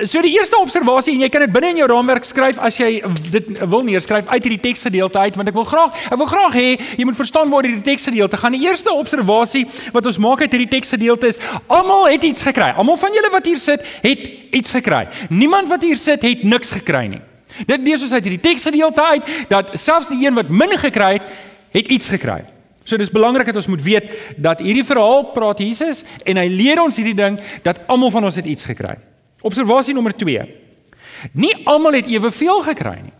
So 0.04 0.22
die 0.22 0.34
eerste 0.38 0.58
observasie 0.58 1.14
en 1.14 1.20
jy 1.20 1.28
kan 1.28 1.40
dit 1.40 1.52
binne 1.52 1.70
in 1.70 1.76
jou 1.76 1.88
raamwerk 1.88 2.24
skryf 2.24 2.58
as 2.58 2.78
jy 2.78 3.02
dit 3.30 3.50
wil 3.68 3.82
neerskryf 3.82 4.26
uit 4.26 4.42
hierdie 4.42 4.60
teksgedeelte 4.60 5.18
uit 5.18 5.36
want 5.36 5.48
ek 5.48 5.54
wil 5.54 5.64
graag 5.64 6.12
ek 6.12 6.18
wil 6.18 6.26
graag 6.26 6.54
hê 6.54 6.78
jy 6.98 7.04
moet 7.04 7.16
verstaan 7.16 7.50
waar 7.50 7.62
hierdie 7.62 7.82
teksgedeelte 7.82 8.36
gaan. 8.36 8.52
Die 8.52 8.66
eerste 8.66 8.92
observasie 8.92 9.66
wat 9.92 10.06
ons 10.06 10.18
maak 10.18 10.40
uit 10.40 10.52
hierdie 10.52 10.70
teksgedeelte 10.78 11.26
is 11.26 11.38
almal 11.66 12.06
het 12.06 12.22
iets 12.22 12.42
gekry. 12.42 12.72
Almal 12.76 12.96
van 12.96 13.12
julle 13.12 13.30
wat 13.30 13.46
hier 13.46 13.58
sit, 13.58 13.82
het 14.02 14.18
iets 14.52 14.70
gekry. 14.70 15.08
Niemand 15.30 15.68
wat 15.68 15.82
hier 15.82 15.96
sit 15.96 16.22
het 16.22 16.42
niks 16.42 16.72
gekry 16.72 17.06
nie. 17.06 17.31
Dit 17.66 17.84
lees 17.84 18.02
ons 18.02 18.12
uit 18.12 18.24
hierdie 18.24 18.42
teksgedeelte 18.42 19.04
uit 19.04 19.30
dat 19.48 19.72
selfs 19.78 20.10
die 20.10 20.20
een 20.26 20.34
wat 20.38 20.48
min 20.48 20.74
gekry 20.78 21.12
het, 21.18 21.30
het 21.72 21.88
iets 21.88 22.08
gekry. 22.12 22.42
So 22.84 22.98
dis 22.98 23.12
belangrik 23.14 23.46
dat 23.46 23.60
ons 23.60 23.70
moet 23.70 23.82
weet 23.82 24.10
dat 24.36 24.60
hierdie 24.60 24.86
verhaal 24.86 25.30
praat 25.34 25.62
Jesus 25.62 26.02
en 26.26 26.40
hy 26.40 26.48
leer 26.50 26.82
ons 26.82 26.98
hierdie 26.98 27.16
ding 27.18 27.38
dat 27.62 27.80
almal 27.86 28.10
van 28.10 28.26
ons 28.26 28.38
het 28.38 28.46
iets 28.46 28.66
gekry. 28.66 28.96
Observasie 29.42 29.94
nommer 29.94 30.14
2. 30.16 30.46
Nie 31.38 31.54
almal 31.70 32.00
het 32.00 32.10
eweveel 32.10 32.62
gekry 32.66 32.98
nie. 33.02 33.14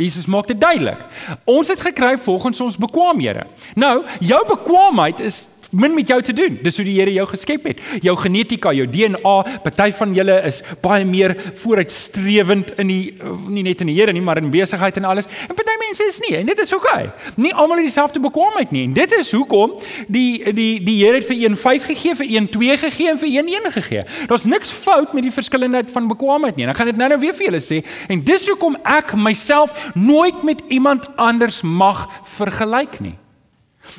Jesus 0.00 0.28
maak 0.30 0.48
dit 0.48 0.60
duidelik. 0.60 1.00
Ons 1.44 1.68
het 1.68 1.80
gekry 1.80 2.14
volgens 2.18 2.60
ons 2.60 2.78
bekwaamhede. 2.80 3.44
Nou, 3.74 4.04
jou 4.20 4.40
bekwaamheid 4.48 5.20
is 5.20 5.46
min 5.70 5.94
met 5.94 6.08
jou 6.08 6.20
te 6.22 6.32
doen. 6.32 6.58
Dis 6.62 6.76
hoe 6.76 6.84
die 6.86 6.96
Here 6.98 7.12
jou 7.12 7.26
geskep 7.30 7.64
het. 7.70 7.80
Jou 8.02 8.16
genetika, 8.18 8.72
jou 8.72 8.86
DNA, 8.90 9.34
party 9.64 9.90
van 9.98 10.14
julle 10.14 10.36
is 10.46 10.62
baie 10.82 11.04
meer 11.04 11.36
vooruitstrewend 11.62 12.74
in 12.82 12.90
die 12.90 13.00
nie 13.48 13.64
net 13.66 13.80
in 13.84 13.90
die 13.92 13.96
Here 13.98 14.12
nie, 14.12 14.22
maar 14.24 14.40
in 14.42 14.50
besigheid 14.50 14.96
en 15.00 15.08
alles. 15.10 15.28
En 15.48 15.54
party 15.54 15.76
mense 15.80 16.06
is 16.06 16.20
nie 16.24 16.36
en 16.38 16.50
dit 16.50 16.58
is 16.58 16.72
oukei. 16.76 17.06
Okay. 17.10 17.34
Nie 17.36 17.54
almal 17.54 17.80
het 17.80 17.88
dieselfde 17.90 18.20
bekwaamheid 18.22 18.70
nie. 18.74 18.84
En 18.88 18.94
dit 18.96 19.16
is 19.18 19.32
hoekom 19.34 19.76
die 20.08 20.52
die 20.54 20.82
die 20.84 20.98
Here 21.04 21.20
het 21.20 21.28
vir 21.28 21.38
een 21.44 21.56
5 21.56 21.88
gegee, 21.92 22.16
vir 22.18 22.30
een 22.36 22.50
2 22.50 22.76
gegee 22.84 23.14
en 23.14 23.18
vir 23.18 23.30
een 23.30 23.54
1 23.54 23.72
gegee. 23.78 24.04
Daar's 24.26 24.44
niks 24.44 24.70
fout 24.70 25.14
met 25.16 25.26
die 25.26 25.34
verskillendheid 25.34 25.90
van 25.90 26.08
bekwaamheid 26.10 26.56
nie. 26.56 26.66
En 26.66 26.74
ek 26.74 26.82
gaan 26.82 26.92
dit 26.92 27.00
nou-nou 27.00 27.20
weer 27.20 27.34
vir 27.34 27.50
julle 27.50 27.64
sê 27.64 27.82
en 28.08 28.24
dis 28.24 28.48
hoekom 28.50 28.78
ek 28.84 29.14
myself 29.16 29.74
nooit 29.94 30.42
met 30.42 30.62
iemand 30.68 31.08
anders 31.16 31.62
mag 31.62 32.06
vergelyk 32.36 33.00
nie. 33.00 33.16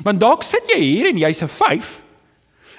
Want 0.02 0.20
dalk 0.20 0.42
sit 0.42 0.68
jy 0.72 0.80
hier 0.80 1.06
en 1.06 1.18
jy's 1.18 1.42
'n 1.42 1.48
5 1.48 2.02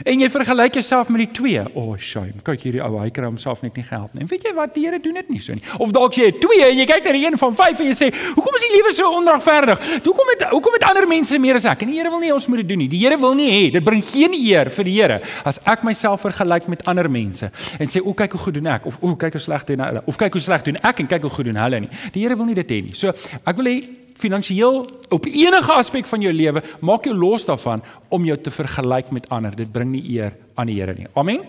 En 0.01 0.19
jy 0.19 0.27
vergelyk 0.31 0.79
jouself 0.79 1.09
met 1.13 1.21
die 1.21 1.31
twee. 1.31 1.61
O, 1.73 1.93
oh, 1.93 1.97
shame. 2.01 2.41
Kyk 2.45 2.65
hierdie 2.65 2.81
ou, 2.83 2.95
hy 2.97 3.11
kry 3.13 3.27
homself 3.27 3.61
net 3.63 3.75
nie 3.77 3.85
gehelp 3.85 4.15
nie. 4.15 4.23
En 4.25 4.29
weet 4.31 4.47
jy 4.47 4.53
wat, 4.57 4.73
die 4.73 4.85
Here 4.87 4.99
doen 5.01 5.19
dit 5.19 5.29
nie 5.35 5.41
so 5.43 5.53
nie. 5.55 5.63
Of 5.83 5.93
dalk 5.95 6.17
jy 6.17 6.31
het 6.31 6.39
twee 6.43 6.65
en 6.65 6.79
jy 6.81 6.87
kyk 6.89 7.05
na 7.07 7.13
die 7.15 7.21
een 7.27 7.37
van 7.39 7.53
5 7.59 7.83
en 7.83 7.89
jy 7.91 7.97
sê, 7.99 8.09
"Hoekom 8.33 8.57
is 8.57 8.65
die 8.65 8.71
lewe 8.73 8.93
so 8.93 9.11
onregverdig? 9.19 9.79
Hoekom 10.03 10.31
het 10.33 10.43
hoekom 10.49 10.73
het 10.73 10.83
ander 10.83 11.07
mense 11.07 11.37
meer 11.39 11.55
as 11.55 11.65
ek?" 11.65 11.83
En 11.83 11.87
die 11.87 11.97
Here 11.97 12.09
wil 12.09 12.19
nie 12.19 12.33
ons 12.33 12.47
moet 12.47 12.57
dit 12.57 12.69
doen 12.69 12.77
nie. 12.77 12.87
Die 12.87 12.99
Here 12.99 13.17
wil 13.17 13.35
nie 13.35 13.49
hê 13.49 13.71
dit 13.71 13.83
bring 13.83 14.03
geen 14.03 14.33
eer 14.33 14.69
vir 14.69 14.83
die 14.83 15.01
Here 15.01 15.21
as 15.45 15.59
ek 15.65 15.83
myself 15.83 16.21
vergelyk 16.21 16.67
met 16.67 16.85
ander 16.85 17.09
mense 17.09 17.51
en 17.79 17.87
sê, 17.87 18.01
"O, 18.01 18.13
kyk 18.13 18.31
hoe 18.31 18.41
goed 18.41 18.53
doen 18.53 18.67
ek." 18.67 18.85
Of, 18.85 18.97
"O, 19.01 19.15
kyk 19.15 19.33
hoe 19.33 19.41
sleg 19.41 19.65
doen 19.65 19.79
hulle." 19.79 20.01
Of, 20.05 20.17
"Kyk 20.17 20.31
hoe 20.33 20.41
sleg 20.41 20.63
doen 20.63 20.75
ek 20.83 20.99
en 20.99 21.07
kyk 21.07 21.21
hoe 21.21 21.29
goed 21.29 21.45
doen 21.45 21.55
hulle 21.55 21.79
nie." 21.79 21.89
Die 22.11 22.23
Here 22.23 22.35
wil 22.35 22.45
nie 22.45 22.55
dit 22.55 22.67
hê 22.67 22.83
nie. 22.83 22.93
So, 22.95 23.09
ek 23.09 23.55
wil 23.55 23.65
hê 23.65 24.02
finansiëel 24.19 24.83
op 25.13 25.25
enige 25.25 25.73
aspek 25.73 26.07
van 26.09 26.21
jou 26.21 26.33
lewe, 26.33 26.63
maak 26.81 27.05
jou 27.05 27.15
los 27.15 27.45
daarvan 27.45 27.83
om 28.09 28.25
jou 28.25 28.37
te 28.37 28.51
vergelyk 28.51 29.11
met 29.11 29.29
ander. 29.29 29.55
Dit 29.55 29.71
bring 29.71 29.91
nie 29.91 30.03
eer 30.17 30.35
aan 30.55 30.69
die 30.69 30.79
Here 30.79 30.93
nie. 30.97 31.07
Amen. 31.13 31.43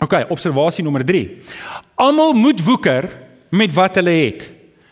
OK, 0.00 0.26
observasie 0.30 0.84
nommer 0.84 1.04
3. 1.04 1.22
Almal 1.94 2.34
moet 2.36 2.60
woeker 2.64 3.08
met 3.50 3.72
wat 3.72 3.96
hulle 3.96 4.12
het. 4.12 4.50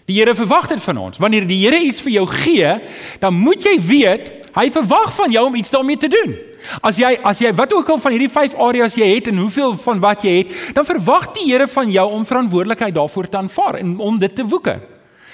Die 0.08 0.18
Here 0.18 0.34
verwag 0.36 0.68
dit 0.68 0.80
van 0.84 1.00
ons. 1.00 1.20
Wanneer 1.20 1.46
die 1.48 1.60
Here 1.64 1.80
iets 1.80 2.02
vir 2.04 2.18
jou 2.18 2.24
gee, 2.28 2.72
dan 3.20 3.36
moet 3.36 3.64
jy 3.64 3.76
weet 3.80 4.32
hy 4.54 4.68
verwag 4.70 5.10
van 5.16 5.32
jou 5.34 5.46
om 5.48 5.56
iets 5.58 5.72
daarmee 5.74 5.98
te 5.98 6.08
doen. 6.08 6.36
As 6.80 6.96
jy 7.00 7.10
as 7.26 7.40
jy 7.42 7.50
wat 7.56 7.72
ook 7.74 7.88
al 7.90 7.98
van 8.00 8.14
hierdie 8.14 8.30
5 8.32 8.54
areas 8.62 8.94
jy 8.96 9.08
het 9.16 9.28
en 9.32 9.40
hoeveel 9.42 9.74
van 9.82 10.00
wat 10.00 10.24
jy 10.24 10.36
het, 10.42 10.52
dan 10.76 10.86
verwag 10.86 11.32
die 11.36 11.48
Here 11.50 11.66
van 11.68 11.90
jou 11.90 12.06
om 12.12 12.24
verantwoordelikheid 12.24 12.94
daarvoor 12.94 13.28
te 13.28 13.40
aanvaar 13.42 13.80
en 13.82 13.96
om 13.98 14.18
dit 14.18 14.36
te 14.36 14.46
woeker. 14.46 14.80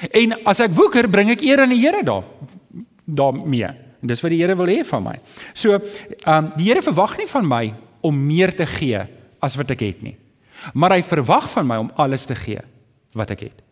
En 0.08 0.34
as 0.48 0.62
ek 0.64 0.72
woeker, 0.76 1.08
bring 1.12 1.30
ek 1.34 1.44
eer 1.44 1.64
aan 1.64 1.74
die 1.74 1.82
Here 1.82 2.02
daar 2.06 2.24
daarmee. 3.04 3.68
En 4.00 4.08
dis 4.08 4.22
wat 4.24 4.32
die 4.32 4.40
Here 4.40 4.56
wil 4.56 4.70
hê 4.70 4.80
van 4.86 5.04
my. 5.04 5.16
So, 5.52 5.76
ehm 5.76 6.36
um, 6.36 6.52
die 6.56 6.70
Here 6.70 6.82
verwag 6.84 7.18
nie 7.20 7.28
van 7.28 7.48
my 7.48 7.64
om 8.00 8.16
meer 8.16 8.54
te 8.56 8.66
gee 8.66 9.02
as 9.40 9.56
wat 9.60 9.70
ek 9.74 9.84
het 9.84 10.02
nie. 10.04 10.16
Maar 10.72 10.96
hy 10.96 11.02
verwag 11.04 11.48
van 11.52 11.68
my 11.68 11.76
om 11.84 11.92
alles 12.00 12.24
te 12.28 12.36
gee 12.36 12.62
wat 13.16 13.32
ek 13.36 13.48
het. 13.48 13.62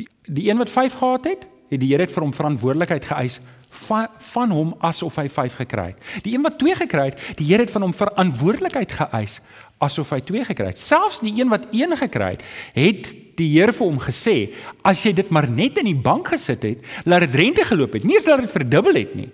Die 0.00 0.08
die 0.28 0.48
een 0.50 0.60
wat 0.60 0.70
5 0.70 0.94
gehad 1.00 1.24
het, 1.28 1.48
het 1.72 1.80
die 1.80 1.90
Here 1.92 2.04
het 2.04 2.12
vir 2.12 2.24
hom 2.26 2.36
verantwoordelikheid 2.36 3.08
geëis 3.08 3.40
van 3.86 4.08
van 4.32 4.52
hom 4.52 4.74
asof 4.84 5.16
hy 5.16 5.28
5 5.32 5.56
gekry 5.62 5.86
het. 5.94 6.24
Die 6.26 6.34
een 6.36 6.44
wat 6.44 6.58
2 6.60 6.76
gekry 6.84 7.10
het, 7.10 7.20
die 7.38 7.48
Here 7.48 7.64
het 7.64 7.72
van 7.72 7.86
hom 7.86 7.94
verantwoordelikheid 7.96 8.92
geëis 8.92 9.40
asof 9.82 10.12
hy 10.14 10.20
2 10.20 10.44
gekry 10.52 10.72
het. 10.72 10.78
Selfs 10.78 11.22
die 11.24 11.32
een 11.40 11.50
wat 11.52 11.70
1 11.72 11.96
gekry 12.04 12.36
het, 12.36 12.44
het 12.76 13.14
die 13.38 13.48
Here 13.52 13.72
vir 13.72 13.86
hom 13.86 13.98
gesê, 14.02 14.36
as 14.84 15.02
jy 15.04 15.12
dit 15.12 15.30
maar 15.30 15.48
net 15.50 15.78
in 15.78 15.90
die 15.90 15.98
bank 15.98 16.32
gesit 16.34 16.64
het, 16.66 16.88
laat 17.04 17.26
dit 17.26 17.38
rente 17.42 17.64
geloop 17.64 17.92
het, 17.98 18.04
nie 18.04 18.20
laat 18.26 18.44
dit 18.44 18.54
verdubbel 18.54 18.98
het 19.00 19.14
nie, 19.18 19.28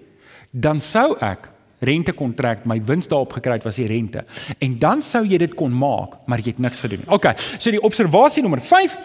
dan 0.53 0.81
sou 0.81 1.15
ek 1.25 1.51
rentekontrak 1.85 2.65
my 2.67 2.81
wins 2.83 3.09
daarop 3.11 3.37
gekry 3.37 3.59
het 3.59 3.67
was 3.67 3.79
die 3.79 3.87
rente. 3.87 4.25
En 4.59 4.79
dan 4.83 5.03
sou 5.05 5.23
jy 5.27 5.39
dit 5.39 5.55
kon 5.55 5.73
maak, 5.75 6.19
maar 6.27 6.43
jy 6.43 6.57
het 6.57 6.63
niks 6.63 6.83
gedoen 6.83 7.05
nie. 7.05 7.11
OK, 7.15 7.31
so 7.39 7.71
die 7.71 7.83
observasie 7.83 8.43
nommer 8.43 8.63
5 8.65 8.99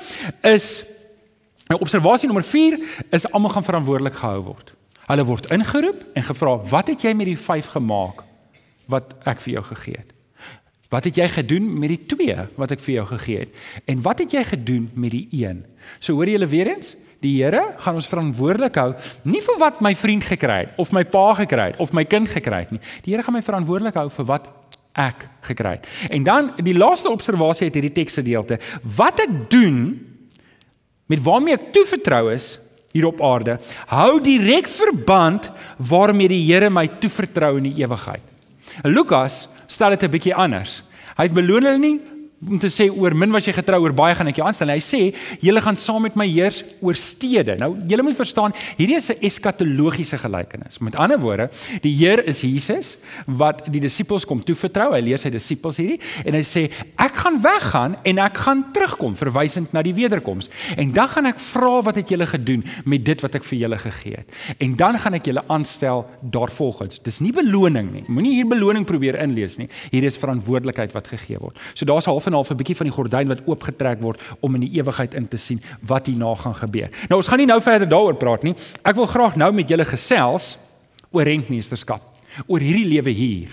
is 0.50 0.70
nou 1.70 1.80
observasie 1.82 2.28
nommer 2.30 2.46
4 2.46 2.80
is 3.16 3.28
almal 3.32 3.54
gaan 3.54 3.66
verantwoordelik 3.66 4.18
gehou 4.20 4.42
word. 4.50 4.74
Hulle 5.08 5.26
word 5.28 5.52
ingeroep 5.52 6.04
en 6.16 6.24
gevra, 6.24 6.58
"Wat 6.70 6.88
het 6.88 7.02
jy 7.02 7.14
met 7.14 7.26
die 7.26 7.38
5 7.38 7.66
gemaak 7.76 8.24
wat 8.88 9.14
ek 9.26 9.42
vir 9.42 9.54
jou 9.54 9.64
gegee 9.64 9.98
het?" 9.98 10.14
Wat 10.94 11.08
het 11.10 11.18
jy 11.18 11.26
gedoen 11.40 11.72
met 11.82 11.90
die 11.90 12.04
2 12.06 12.50
wat 12.60 12.74
ek 12.76 12.82
vir 12.86 13.00
jou 13.00 13.06
gegee 13.16 13.46
het? 13.46 13.62
En 13.90 14.04
wat 14.06 14.22
het 14.22 14.36
jy 14.36 14.44
gedoen 14.46 14.92
met 14.94 15.14
die 15.16 15.26
1? 15.42 15.64
So 15.98 16.20
hoor 16.20 16.30
julle 16.30 16.50
weer 16.52 16.70
eens, 16.76 16.94
die 17.24 17.38
Here 17.40 17.62
gaan 17.80 17.98
ons 17.98 18.10
verantwoordelik 18.12 18.76
hou 18.78 18.90
nie 19.26 19.42
vir 19.42 19.58
wat 19.62 19.80
my 19.82 19.94
vriend 19.96 20.26
gekry 20.28 20.66
het 20.66 20.82
of 20.82 20.92
my 20.94 21.06
pa 21.08 21.32
gekry 21.40 21.72
het 21.72 21.80
of 21.82 21.94
my 21.96 22.04
kind 22.06 22.30
gekry 22.30 22.66
het 22.66 22.74
nie. 22.76 22.82
Die 23.06 23.14
Here 23.14 23.24
gaan 23.26 23.38
my 23.38 23.42
verantwoordelik 23.46 23.98
hou 23.98 24.10
vir 24.12 24.28
wat 24.30 24.50
ek 25.00 25.26
gekry 25.48 25.78
het. 25.80 25.88
En 26.14 26.26
dan 26.28 26.52
die 26.62 26.76
laaste 26.78 27.10
observasie 27.10 27.70
uit 27.70 27.80
hierdie 27.80 27.96
teksgedeelte, 27.96 28.60
wat 28.98 29.24
ek 29.24 29.34
doen 29.50 29.80
met 31.10 31.24
waarmee 31.24 31.58
ek 31.58 31.72
toevertrou 31.74 32.28
is 32.36 32.58
hier 32.94 33.08
op 33.10 33.24
aarde, 33.26 33.58
hou 33.90 34.20
direk 34.22 34.70
verband 34.70 35.50
waarmee 35.80 36.30
die 36.36 36.44
Here 36.46 36.70
my 36.70 36.86
toevertrou 37.02 37.56
in 37.58 37.72
die 37.72 37.80
ewigheid. 37.82 38.22
Lukas 38.86 39.48
stel 39.74 39.96
dit 39.96 40.03
'n 40.03 40.12
bietjie 40.13 40.36
anders. 40.36 40.84
Hy 41.18 41.30
beloon 41.30 41.65
hulle 41.65 41.80
nie 41.80 42.01
om 42.50 42.60
te 42.60 42.70
sê 42.72 42.90
oor 42.92 43.16
min 43.16 43.32
was 43.34 43.48
jy 43.48 43.54
getrou 43.56 43.82
oor 43.84 43.94
baie 43.96 44.16
gaan 44.18 44.30
ek 44.32 44.40
jou 44.40 44.46
aanstel. 44.48 44.72
Hy 44.74 44.82
sê 44.84 45.02
julle 45.44 45.62
gaan 45.64 45.78
saam 45.80 46.04
met 46.08 46.18
my 46.20 46.28
heers 46.28 46.62
oor 46.84 46.98
stede. 47.00 47.56
Nou 47.62 47.74
julle 47.90 48.06
moet 48.06 48.18
verstaan, 48.18 48.54
hierdie 48.78 48.98
is 48.98 49.10
'n 49.12 49.22
eskatologiese 49.22 50.18
gelykenis. 50.18 50.80
Met 50.80 50.96
ander 50.96 51.20
woorde, 51.20 51.50
die 51.82 51.94
Heer 51.94 52.26
is 52.28 52.42
Jesus 52.42 52.98
wat 53.28 53.64
die 53.72 53.80
disippels 53.80 54.26
kom 54.26 54.44
toevertrou. 54.44 54.94
Hy 54.94 55.02
leer 55.02 55.20
sy 55.20 55.30
disippels 55.30 55.78
hierdie 55.78 56.00
en 56.26 56.34
hy 56.34 56.42
sê 56.42 56.70
ek 56.98 57.16
gaan 57.16 57.42
weggaan 57.42 57.96
en 58.04 58.18
ek 58.20 58.38
gaan 58.38 58.66
terugkom 58.74 59.16
verwysend 59.16 59.74
na 59.74 59.82
die 59.82 59.94
wederkoms. 59.94 60.50
En 60.78 60.92
dan 60.92 61.08
gaan 61.08 61.26
ek 61.26 61.40
vra 61.40 61.82
wat 61.82 61.96
het 61.96 62.10
julle 62.10 62.26
gedoen 62.26 62.64
met 62.86 63.06
dit 63.06 63.22
wat 63.22 63.36
ek 63.36 63.44
vir 63.44 63.60
julle 63.60 63.78
gegee 63.78 64.16
het. 64.18 64.30
En 64.60 64.76
dan 64.76 64.98
gaan 64.98 65.14
ek 65.14 65.26
julle 65.26 65.44
aanstel 65.48 66.06
daarvolgens. 66.22 67.00
Dis 67.00 67.20
nie 67.20 67.32
beloning 67.32 67.92
nie. 67.92 68.04
Moenie 68.08 68.36
hier 68.36 68.48
beloning 68.48 68.86
probeer 68.86 69.20
inlees 69.22 69.58
nie. 69.58 69.70
Hier 69.92 70.04
is 70.04 70.18
verantwoordelikheid 70.18 70.94
wat 70.94 71.08
gegee 71.08 71.40
word. 71.40 71.58
So 71.74 71.86
daar's 71.86 72.06
half 72.06 72.28
en 72.34 72.42
half 72.42 72.52
'n 72.52 72.58
bietjie 72.58 72.75
van 72.75 72.90
die 72.90 72.96
gordyn 72.96 73.28
wat 73.28 73.46
oopgetrek 73.46 74.02
word 74.02 74.22
om 74.42 74.56
in 74.56 74.66
die 74.66 74.74
ewigheid 74.80 75.13
in 75.13 75.28
te 75.28 75.38
sien 75.38 75.62
wat 75.82 76.08
hierna 76.08 76.36
gaan 76.36 76.56
gebeur. 76.56 76.90
Nou 77.10 77.18
ons 77.22 77.28
gaan 77.28 77.38
nie 77.38 77.48
nou 77.48 77.62
verder 77.62 77.88
daaroor 77.88 78.16
praat 78.16 78.44
nie. 78.44 78.56
Ek 78.84 78.96
wil 78.96 79.06
graag 79.06 79.36
nou 79.36 79.52
met 79.54 79.70
julle 79.70 79.86
gesels 79.86 80.58
oor 81.12 81.24
rentmeesterskap, 81.24 82.02
oor 82.48 82.60
hierdie 82.60 82.90
lewe 82.90 83.12
hier. 83.12 83.50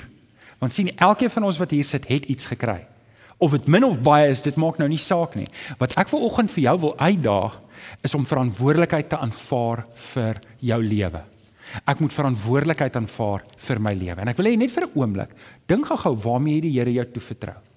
Want 0.58 0.72
sien 0.72 0.90
elkeen 0.96 1.30
van 1.30 1.44
ons 1.44 1.58
wat 1.58 1.70
hier 1.70 1.84
sit, 1.84 2.08
het 2.08 2.24
iets 2.24 2.46
gekry. 2.46 2.86
Of 3.38 3.50
dit 3.50 3.66
min 3.66 3.84
of 3.84 4.00
baie 4.00 4.28
is, 4.28 4.42
dit 4.42 4.56
maak 4.56 4.78
nou 4.78 4.88
nie 4.88 5.00
saak 5.00 5.34
nie. 5.34 5.48
Wat 5.78 5.96
ek 5.96 6.08
ver 6.08 6.20
oggend 6.20 6.50
vir 6.50 6.62
jou 6.62 6.76
wil 6.80 6.94
uitdaag 6.98 7.60
is 8.04 8.14
om 8.14 8.26
verantwoordelikheid 8.26 9.08
te 9.08 9.16
aanvaar 9.16 9.86
vir 10.12 10.40
jou 10.58 10.82
lewe. 10.82 11.22
Ek 11.86 12.00
moet 12.02 12.12
verantwoordelikheid 12.12 12.96
aanvaar 12.96 13.44
vir 13.56 13.80
my 13.80 13.94
lewe. 13.94 14.20
En 14.20 14.28
ek 14.28 14.36
wil 14.40 14.50
hê 14.50 14.56
net 14.58 14.70
vir 14.70 14.84
'n 14.84 14.92
oomblik, 14.94 15.30
dink 15.66 15.86
gou-gou 15.86 16.16
waarmee 16.16 16.60
die 16.60 16.72
Here 16.72 16.92
jou 16.92 17.04
toevertrou. 17.04 17.69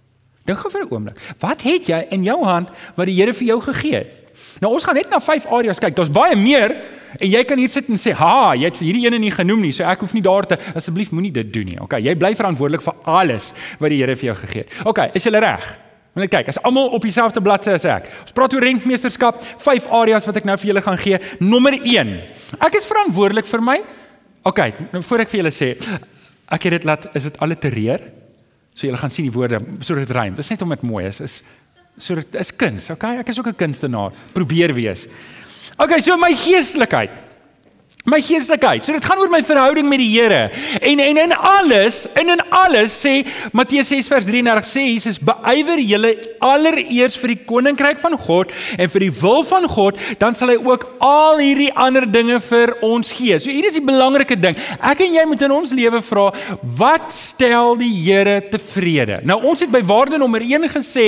Dink 0.44 0.60
gou 0.60 0.72
vir 0.72 0.84
'n 0.84 0.92
oomblik. 0.92 1.18
Wat 1.40 1.62
het 1.62 1.88
jy 1.88 2.06
in 2.10 2.24
jou 2.24 2.44
hand 2.44 2.70
wat 2.96 3.06
die 3.06 3.16
Here 3.16 3.34
vir 3.34 3.48
jou 3.48 3.62
gegee 3.62 3.96
het? 3.96 4.24
Nou 4.60 4.74
ons 4.74 4.84
gaan 4.84 4.96
net 4.96 5.10
na 5.10 5.20
vyf 5.20 5.46
areas 5.46 5.80
kyk. 5.80 5.96
Daar's 5.96 6.12
baie 6.12 6.36
meer 6.36 6.76
en 7.20 7.30
jy 7.30 7.44
kan 7.44 7.58
hier 7.58 7.70
sit 7.70 7.88
en 7.90 7.96
sê, 7.96 8.12
"Ha, 8.12 8.54
jy 8.56 8.66
het 8.66 8.78
hierdie 8.78 9.06
ene 9.06 9.20
nie 9.20 9.32
genoem 9.32 9.62
nie, 9.62 9.72
so 9.72 9.84
ek 9.84 10.00
hoef 10.00 10.14
nie 10.14 10.22
daar 10.22 10.46
te 10.46 10.58
asseblief 10.76 11.12
moenie 11.12 11.32
dit 11.32 11.54
doen 11.54 11.66
nie." 11.66 11.80
Okay, 11.80 12.02
jy 12.02 12.16
bly 12.16 12.36
verantwoordelik 12.36 12.82
vir 12.82 12.94
alles 13.06 13.54
wat 13.80 13.90
die 13.90 13.98
Here 13.98 14.16
vir 14.16 14.34
jou 14.34 14.36
gegee 14.36 14.64
het. 14.64 14.86
Okay, 14.86 15.12
is 15.14 15.24
jy 15.24 15.32
reg? 15.32 15.78
Moet 16.14 16.30
kyk, 16.30 16.48
as 16.48 16.62
almal 16.62 16.90
op 16.90 17.02
dieselfde 17.02 17.42
bladsy 17.42 17.72
as 17.72 17.86
ek. 17.86 18.08
Ons 18.22 18.32
praat 18.32 18.54
oor 18.54 18.62
rentmeesterskap, 18.62 19.42
vyf 19.58 19.88
areas 19.90 20.26
wat 20.26 20.38
ek 20.38 20.46
nou 20.46 20.58
vir 20.58 20.68
julle 20.68 20.82
gaan 20.82 20.98
gee. 20.98 21.20
Nommer 21.40 21.74
1. 21.74 22.22
Ek 22.62 22.76
is 22.76 22.86
verantwoordelik 22.86 23.46
vir 23.46 23.62
my. 23.62 23.80
Okay, 24.46 24.74
nou 24.92 25.02
voor 25.02 25.20
ek 25.20 25.30
vir 25.30 25.42
julle 25.42 25.52
sê, 25.52 25.78
ek 26.52 26.64
het 26.64 26.72
dit 26.72 26.84
laat 26.84 27.16
is 27.16 27.24
dit 27.24 27.40
allitereer? 27.40 28.23
So 28.74 28.88
julle 28.88 28.98
gaan 28.98 29.10
sien 29.14 29.28
die 29.28 29.34
woorde 29.34 29.60
sodat 29.80 30.08
dit 30.08 30.16
rym. 30.16 30.36
Dis 30.36 30.50
net 30.50 30.62
om 30.62 30.70
dit 30.70 30.82
mooi 30.82 31.06
is. 31.06 31.20
Is 31.22 31.44
so 31.98 32.16
dit 32.16 32.36
is 32.42 32.52
kuns, 32.56 32.90
okay? 32.90 33.18
Ek 33.22 33.30
is 33.30 33.40
ook 33.40 33.48
'n 33.48 33.56
kunstenaar. 33.56 34.12
Probeer 34.34 34.74
wees. 34.74 35.08
Okay, 35.78 36.02
so 36.02 36.18
my 36.18 36.34
geestelikheid. 36.34 37.12
My 38.04 38.18
geestelikheid. 38.20 38.84
So 38.84 38.92
dit 38.92 39.06
gaan 39.08 39.22
oor 39.22 39.30
my 39.32 39.40
verhouding 39.48 39.88
met 39.88 40.02
die 40.02 40.10
Here. 40.12 40.50
En 40.84 41.00
en 41.00 41.20
in 41.22 41.34
alles, 41.34 42.02
en 42.20 42.34
in 42.34 42.42
alles 42.52 42.98
sê 43.00 43.14
Matteus 43.56 43.88
6 43.94 44.10
vers 44.12 44.28
33 44.28 44.68
sê 44.68 44.84
Jesus 44.90 45.22
beywer 45.24 45.80
julle 45.80 46.12
allereers 46.44 47.16
vir 47.22 47.32
die 47.32 47.46
koninkryk 47.48 48.02
van 48.04 48.18
God 48.20 48.52
en 48.76 48.92
vir 48.92 49.06
die 49.06 49.14
wil 49.22 49.40
van 49.48 49.70
God, 49.72 50.04
dan 50.20 50.36
sal 50.36 50.52
hy 50.52 50.58
ook 50.60 50.84
al 51.00 51.40
hierdie 51.40 51.72
ander 51.80 52.04
dinge 52.04 52.42
vir 52.44 52.76
ons 52.84 53.16
gee. 53.16 53.40
So 53.40 53.48
hier 53.48 53.70
is 53.72 53.80
die 53.80 53.86
belangrike 53.88 54.36
ding. 54.36 54.60
Ek 54.84 55.06
en 55.08 55.16
jy 55.16 55.24
moet 55.32 55.48
in 55.48 55.56
ons 55.56 55.72
lewe 55.72 56.04
vra, 56.04 56.28
wat 56.84 57.08
stel 57.16 57.80
die 57.80 57.94
Here 58.04 58.42
tevrede? 58.52 59.22
Nou 59.24 59.40
ons 59.48 59.64
het 59.64 59.72
by 59.72 59.80
waarde 59.88 60.20
nommer 60.20 60.44
1 60.44 60.68
gesê 60.76 61.08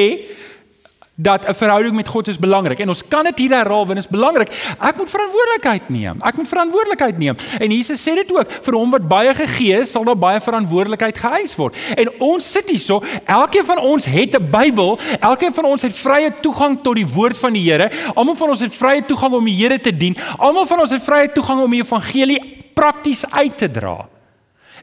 dat 1.15 1.47
'n 1.47 1.53
verhouding 1.53 1.95
met 1.95 2.07
God 2.07 2.27
is 2.27 2.39
belangrik 2.39 2.79
en 2.79 2.87
ons 2.87 3.07
kan 3.07 3.23
dit 3.23 3.37
hier 3.37 3.49
herhaal 3.49 3.85
want 3.85 3.95
dit 3.95 3.97
is 3.97 4.07
belangrik. 4.07 4.75
Ek 4.79 4.97
moet 4.97 5.09
verantwoordelikheid 5.09 5.89
neem. 5.89 6.21
Ek 6.21 6.35
moet 6.35 6.47
verantwoordelikheid 6.47 7.17
neem. 7.17 7.35
En 7.59 7.71
Jesus 7.71 8.07
sê 8.07 8.13
dit 8.13 8.31
ook, 8.31 8.51
vir 8.61 8.73
hom 8.73 8.91
wat 8.91 9.07
baie 9.07 9.33
gegee 9.33 9.79
is, 9.79 9.91
sal 9.91 10.03
daar 10.03 10.17
baie 10.17 10.41
verantwoordelikheid 10.41 11.17
geëis 11.17 11.55
word. 11.55 11.75
En 11.95 12.11
ons 12.19 12.51
sit 12.51 12.69
hierso, 12.69 13.03
elkeen 13.25 13.65
van 13.65 13.79
ons 13.79 14.05
het 14.05 14.35
'n 14.35 14.49
Bybel, 14.51 14.99
elkeen 15.19 15.53
van 15.53 15.65
ons 15.65 15.81
het 15.81 15.97
vrye 15.97 16.33
toegang 16.41 16.81
tot 16.81 16.95
die 16.95 17.07
woord 17.07 17.37
van 17.37 17.53
die 17.53 17.71
Here. 17.71 17.91
Almal 18.13 18.35
van 18.35 18.49
ons 18.49 18.59
het 18.59 18.75
vrye 18.75 19.05
toegang 19.05 19.33
om 19.33 19.45
die 19.45 19.55
Here 19.55 19.79
te 19.79 19.97
dien. 19.97 20.15
Almal 20.37 20.65
van 20.65 20.79
ons 20.79 20.89
het 20.89 21.03
vrye 21.03 21.31
toegang 21.31 21.61
om 21.61 21.71
die 21.71 21.81
evangelie 21.81 22.69
prakties 22.73 23.31
uit 23.31 23.57
te 23.57 23.71
dra. 23.71 24.14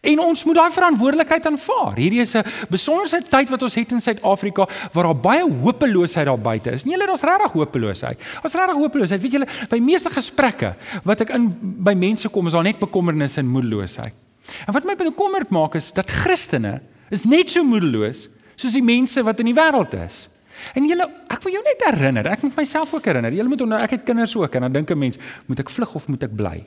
En 0.03 0.19
ons 0.19 0.41
moet 0.45 0.57
daai 0.59 0.73
verantwoordelikheid 0.75 1.45
aanvaar. 1.47 1.95
Hierdie 1.95 2.21
is 2.25 2.35
'n 2.35 2.43
besonderse 2.69 3.23
tyd 3.23 3.49
wat 3.49 3.63
ons 3.63 3.75
het 3.75 3.93
in 3.93 4.01
Suid-Afrika 4.01 4.67
waar 4.93 5.05
daar 5.05 5.21
baie 5.21 5.45
hopeloosheid 5.47 6.27
daar 6.27 6.39
buite 6.39 6.71
is. 6.71 6.85
Nie 6.85 6.95
hulle 6.95 7.07
daar's 7.07 7.23
regtig 7.23 7.53
hopeloosheid. 7.53 8.19
Daar's 8.43 8.55
regtig 8.55 8.77
hopeloosheid. 8.77 9.23
Weet 9.23 9.33
julle, 9.33 9.47
by 9.69 9.79
meeste 9.79 10.11
gesprekke 10.11 10.75
wat 11.05 11.21
ek 11.21 11.31
in 11.31 11.57
by 11.61 11.95
mense 11.95 12.29
kom 12.29 12.47
is 12.47 12.53
daar 12.53 12.65
net 12.65 12.79
bekommernis 12.79 13.37
en 13.37 13.47
moedeloosheid. 13.47 14.13
En 14.67 14.73
wat 14.73 14.85
my 14.85 14.97
bekommerd 14.97 15.51
maak 15.51 15.75
is 15.75 15.93
dat 15.93 16.11
Christene 16.11 16.81
is 17.11 17.25
net 17.25 17.51
so 17.51 17.63
moedeloos 17.63 18.29
soos 18.57 18.73
die 18.73 18.83
mense 18.83 19.23
wat 19.23 19.39
in 19.39 19.47
die 19.47 19.55
wêreld 19.55 19.95
is. 19.95 20.29
En 20.75 20.85
julle, 20.85 21.07
ek 21.29 21.43
wil 21.43 21.53
jou 21.53 21.63
net 21.63 21.87
herinner, 21.87 22.27
ek 22.27 22.43
moet 22.43 22.57
myself 22.57 22.95
ook 22.95 23.05
herinner. 23.05 23.33
Julle 23.33 23.49
moet 23.49 23.61
onthou 23.61 23.81
ek 23.81 23.91
het 23.91 24.05
kinders 24.05 24.37
ook 24.37 24.55
en 24.55 24.61
dan 24.61 24.73
dink 24.73 24.91
'n 24.91 24.99
mens, 24.99 25.19
moet 25.47 25.61
ek 25.61 25.71
vlug 25.71 25.95
of 25.95 26.09
moet 26.09 26.23
ek 26.23 26.37
bly? 26.37 26.65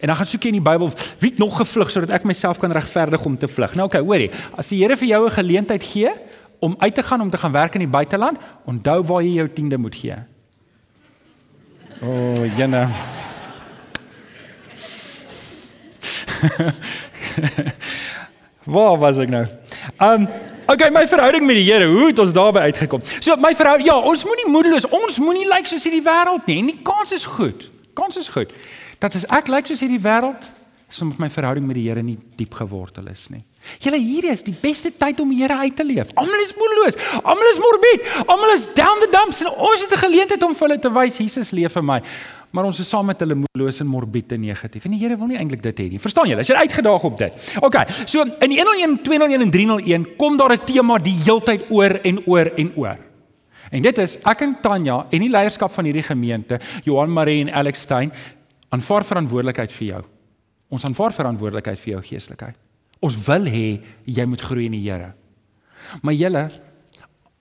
En 0.00 0.06
dan 0.06 0.16
gaan 0.16 0.26
soek 0.26 0.42
jy 0.42 0.48
in 0.52 0.62
die 0.62 0.70
Bybel, 0.70 0.92
wie 1.18 1.30
het 1.30 1.38
nog 1.38 1.56
gevlug 1.56 1.90
sodat 1.90 2.10
ek 2.10 2.28
myself 2.28 2.58
kan 2.58 2.72
regverdig 2.72 3.24
om 3.24 3.38
te 3.38 3.48
vlug? 3.48 3.74
Nou 3.74 3.86
okay, 3.88 4.02
hoorie, 4.04 4.30
as 4.56 4.68
die 4.68 4.82
Here 4.82 4.96
vir 4.96 5.08
jou 5.08 5.26
'n 5.26 5.32
geleentheid 5.32 5.82
gee 5.82 6.12
om 6.60 6.74
uit 6.78 6.94
te 6.94 7.02
gaan 7.02 7.20
om 7.20 7.30
te 7.30 7.38
gaan 7.38 7.52
werk 7.52 7.74
in 7.74 7.80
die 7.80 7.88
buiteland, 7.88 8.38
onthou 8.64 9.02
waar 9.02 9.22
jy 9.22 9.34
jou 9.34 9.48
tiende 9.48 9.78
moet 9.78 9.94
gee. 9.94 10.14
O, 12.02 12.08
oh, 12.08 12.56
jene. 12.56 12.88
Waar 18.68 18.98
was 18.98 19.18
ek 19.18 19.30
nou? 19.32 19.46
Um 19.98 20.28
okay, 20.68 20.90
my 20.92 21.06
verhouding 21.08 21.46
met 21.48 21.56
die 21.56 21.64
Here, 21.64 21.86
hoe 21.88 22.10
het 22.10 22.18
ons 22.18 22.34
daarby 22.36 22.66
uitgekom? 22.68 23.02
So 23.24 23.36
my 23.40 23.54
vrou, 23.56 23.78
ja, 23.84 23.96
ons 23.96 24.24
moenie 24.28 24.48
moedeloos, 24.52 24.88
ons 24.92 25.18
moenie 25.22 25.46
lyk 25.48 25.64
like 25.64 25.72
soos 25.72 25.86
hierdie 25.88 26.04
wêreld 26.04 26.48
nie. 26.50 26.58
En 26.62 26.72
die 26.74 26.82
kans 26.84 27.14
is 27.16 27.24
goed. 27.24 27.70
Kans 27.98 28.20
is 28.20 28.28
goed. 28.28 28.52
Dat 28.98 29.14
as 29.14 29.26
ek 29.28 29.48
lyk 29.48 29.54
like 29.54 29.66
soos 29.68 29.80
hierdie 29.80 30.00
wêreld, 30.02 30.48
omdat 31.02 31.18
my 31.20 31.28
verhouding 31.30 31.66
met 31.68 31.76
die 31.76 31.84
Here 31.88 32.02
nie 32.02 32.16
diep 32.36 32.54
gewortel 32.54 33.10
is 33.12 33.28
nie. 33.28 33.42
Julle 33.78 33.98
hier 34.00 34.30
is 34.32 34.42
die 34.42 34.56
beste 34.56 34.90
tyd 34.90 35.20
om 35.20 35.28
die 35.28 35.42
Here 35.42 35.58
uit 35.60 35.76
te 35.76 35.84
leef. 35.84 36.14
Almal 36.16 36.40
is 36.46 36.54
moedeloos, 36.56 36.96
almal 37.20 37.50
is 37.52 37.60
morbied, 37.60 38.08
almal 38.24 38.54
is 38.54 38.66
down 38.74 39.02
the 39.04 39.10
dumps 39.12 39.42
en 39.44 39.52
ons 39.52 39.84
het 39.84 39.92
'n 39.92 40.04
geleentheid 40.06 40.42
om 40.42 40.54
vir 40.54 40.68
hulle 40.68 40.80
te 40.80 40.90
wys 40.90 41.18
Jesus 41.18 41.52
leef 41.52 41.72
vir 41.72 41.84
my 41.84 42.02
maar 42.50 42.64
ons 42.64 42.78
is 42.80 42.88
saam 42.88 43.08
met 43.10 43.20
hulle 43.20 43.36
moedeloos 43.42 43.82
en 43.82 43.88
morbied 43.90 44.32
en 44.32 44.40
negatief. 44.40 44.86
En 44.88 44.94
die 44.94 45.00
Here 45.02 45.16
wil 45.20 45.30
nie 45.30 45.38
eintlik 45.40 45.62
dit 45.62 45.82
hê 45.82 45.88
nie. 45.92 46.00
Verstaan 46.00 46.30
julle? 46.30 46.44
As 46.44 46.48
jy 46.48 46.56
uitgedaag 46.56 47.04
op 47.04 47.18
dit. 47.20 47.50
OK. 47.60 47.76
So 48.06 48.24
in 48.24 48.54
101, 48.56 49.02
201 49.04 49.44
en 49.44 49.52
301 49.52 50.06
kom 50.16 50.36
daar 50.36 50.54
'n 50.56 50.64
tema 50.64 50.98
die 50.98 51.16
heeltyd 51.24 51.70
oor 51.70 52.00
en 52.02 52.26
oor 52.26 52.52
en 52.56 52.72
oor. 52.76 52.98
En 53.70 53.82
dit 53.82 53.98
is 53.98 54.16
ek 54.24 54.40
en 54.40 54.56
Tanya 54.62 55.06
en 55.10 55.20
die 55.20 55.28
leierskap 55.28 55.72
van 55.72 55.84
hierdie 55.84 56.02
gemeente, 56.02 56.60
Johan 56.84 57.12
Marie 57.12 57.40
en 57.40 57.52
Alex 57.52 57.80
Stein, 57.80 58.12
aanvaar 58.74 59.04
verantwoordelikheid 59.04 59.72
vir 59.72 59.86
jou. 59.88 60.02
Ons 60.68 60.84
aanvaar 60.84 61.14
verantwoordelikheid 61.16 61.78
vir 61.78 61.92
jou 61.94 62.02
geestelikheid. 62.10 62.56
Ons 63.00 63.16
wil 63.28 63.46
hê 63.46 63.78
jy 64.04 64.26
moet 64.26 64.42
groei 64.42 64.66
in 64.66 64.76
die 64.76 64.84
Here. 64.84 65.12
Maar 66.02 66.14
julle 66.18 66.44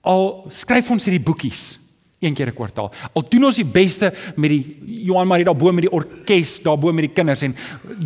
al 0.07 0.25
skryf 0.53 0.91
ons 0.93 1.07
hierdie 1.07 1.24
boekies 1.24 1.88
een 2.19 2.34
keer 2.34 2.48
'n 2.48 2.53
kwartaal. 2.53 2.91
Al 3.13 3.25
doen 3.29 3.43
ons 3.46 3.55
die 3.55 3.65
beste 3.65 4.13
met 4.36 4.50
die 4.50 4.77
Johan 5.05 5.27
Marie 5.27 5.46
daarbo 5.46 5.72
met 5.72 5.84
die 5.84 5.91
orkes, 5.91 6.62
daarbo 6.63 6.91
met 6.91 7.05
die 7.05 7.13
kinders 7.13 7.41
en 7.41 7.55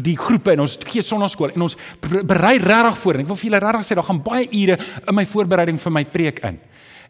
die 0.02 0.18
groepe 0.18 0.52
en 0.52 0.60
ons 0.60 0.78
gee 0.80 1.02
sonnaskool 1.02 1.52
en 1.54 1.62
ons 1.62 1.78
berei 2.26 2.58
regtig 2.58 2.98
voor. 2.98 3.14
En 3.14 3.20
ek 3.20 3.28
wil 3.28 3.36
vir 3.36 3.50
julle 3.50 3.60
regtig 3.60 3.86
sê 3.86 3.96
daar 3.96 4.04
gaan 4.04 4.24
baie 4.24 4.48
ure 4.52 4.78
in 5.08 5.16
my 5.16 5.26
voorbereiding 5.26 5.80
vir 5.80 5.92
my 5.92 6.06
preek 6.06 6.40
in. 6.40 6.60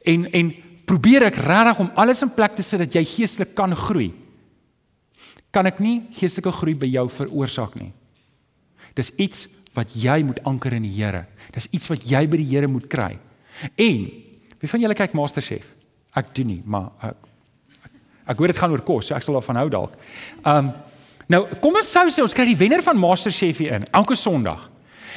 En 0.06 0.32
en 0.32 0.54
probeer 0.86 1.24
ek 1.24 1.36
regtig 1.36 1.80
om 1.80 1.92
alles 1.96 2.22
in 2.22 2.34
plek 2.34 2.56
te 2.56 2.62
sit 2.62 2.80
dat 2.80 2.94
jy 2.94 3.06
geestelik 3.06 3.56
kan 3.56 3.76
groei. 3.76 4.14
Kan 5.52 5.68
ek 5.68 5.82
nie 5.84 6.02
geestelike 6.16 6.54
groei 6.56 6.76
by 6.80 6.88
jou 6.88 7.08
veroorsaak 7.12 7.76
nie. 7.80 7.92
Dis 8.96 9.12
iets 9.20 9.48
wat 9.76 9.94
jy 9.96 10.22
moet 10.28 10.42
anker 10.48 10.74
in 10.76 10.86
die 10.88 10.94
Here. 10.94 11.26
Dis 11.56 11.70
iets 11.72 11.90
wat 11.92 12.04
jy 12.08 12.26
by 12.28 12.40
die 12.40 12.48
Here 12.52 12.68
moet 12.72 12.88
kry. 12.92 13.16
En 13.80 14.08
wie 14.62 14.70
van 14.70 14.84
julle 14.84 14.98
kyk 14.98 15.16
MasterChef? 15.18 15.68
Ek 16.18 16.32
doen 16.36 16.50
nie, 16.52 16.62
maar 16.68 16.92
ek 17.08 17.28
ek, 17.86 17.94
ek 18.34 18.42
hoor 18.42 18.52
dit 18.52 18.60
gaan 18.60 18.74
oor 18.76 18.84
kos, 18.88 19.10
so 19.10 19.16
ek 19.16 19.26
sal 19.26 19.38
daarvan 19.40 19.62
hou 19.62 19.70
dalk. 19.72 19.96
Um 20.48 20.74
nou, 21.32 21.46
kom 21.64 21.78
ons 21.80 21.88
sou 21.88 22.08
sê 22.12 22.24
ons 22.24 22.36
kry 22.36 22.46
die 22.50 22.60
wenner 22.60 22.84
van 22.84 23.00
MasterChef 23.00 23.64
hier 23.64 23.78
in 23.80 23.88
elke 23.96 24.18
Sondag. 24.20 24.68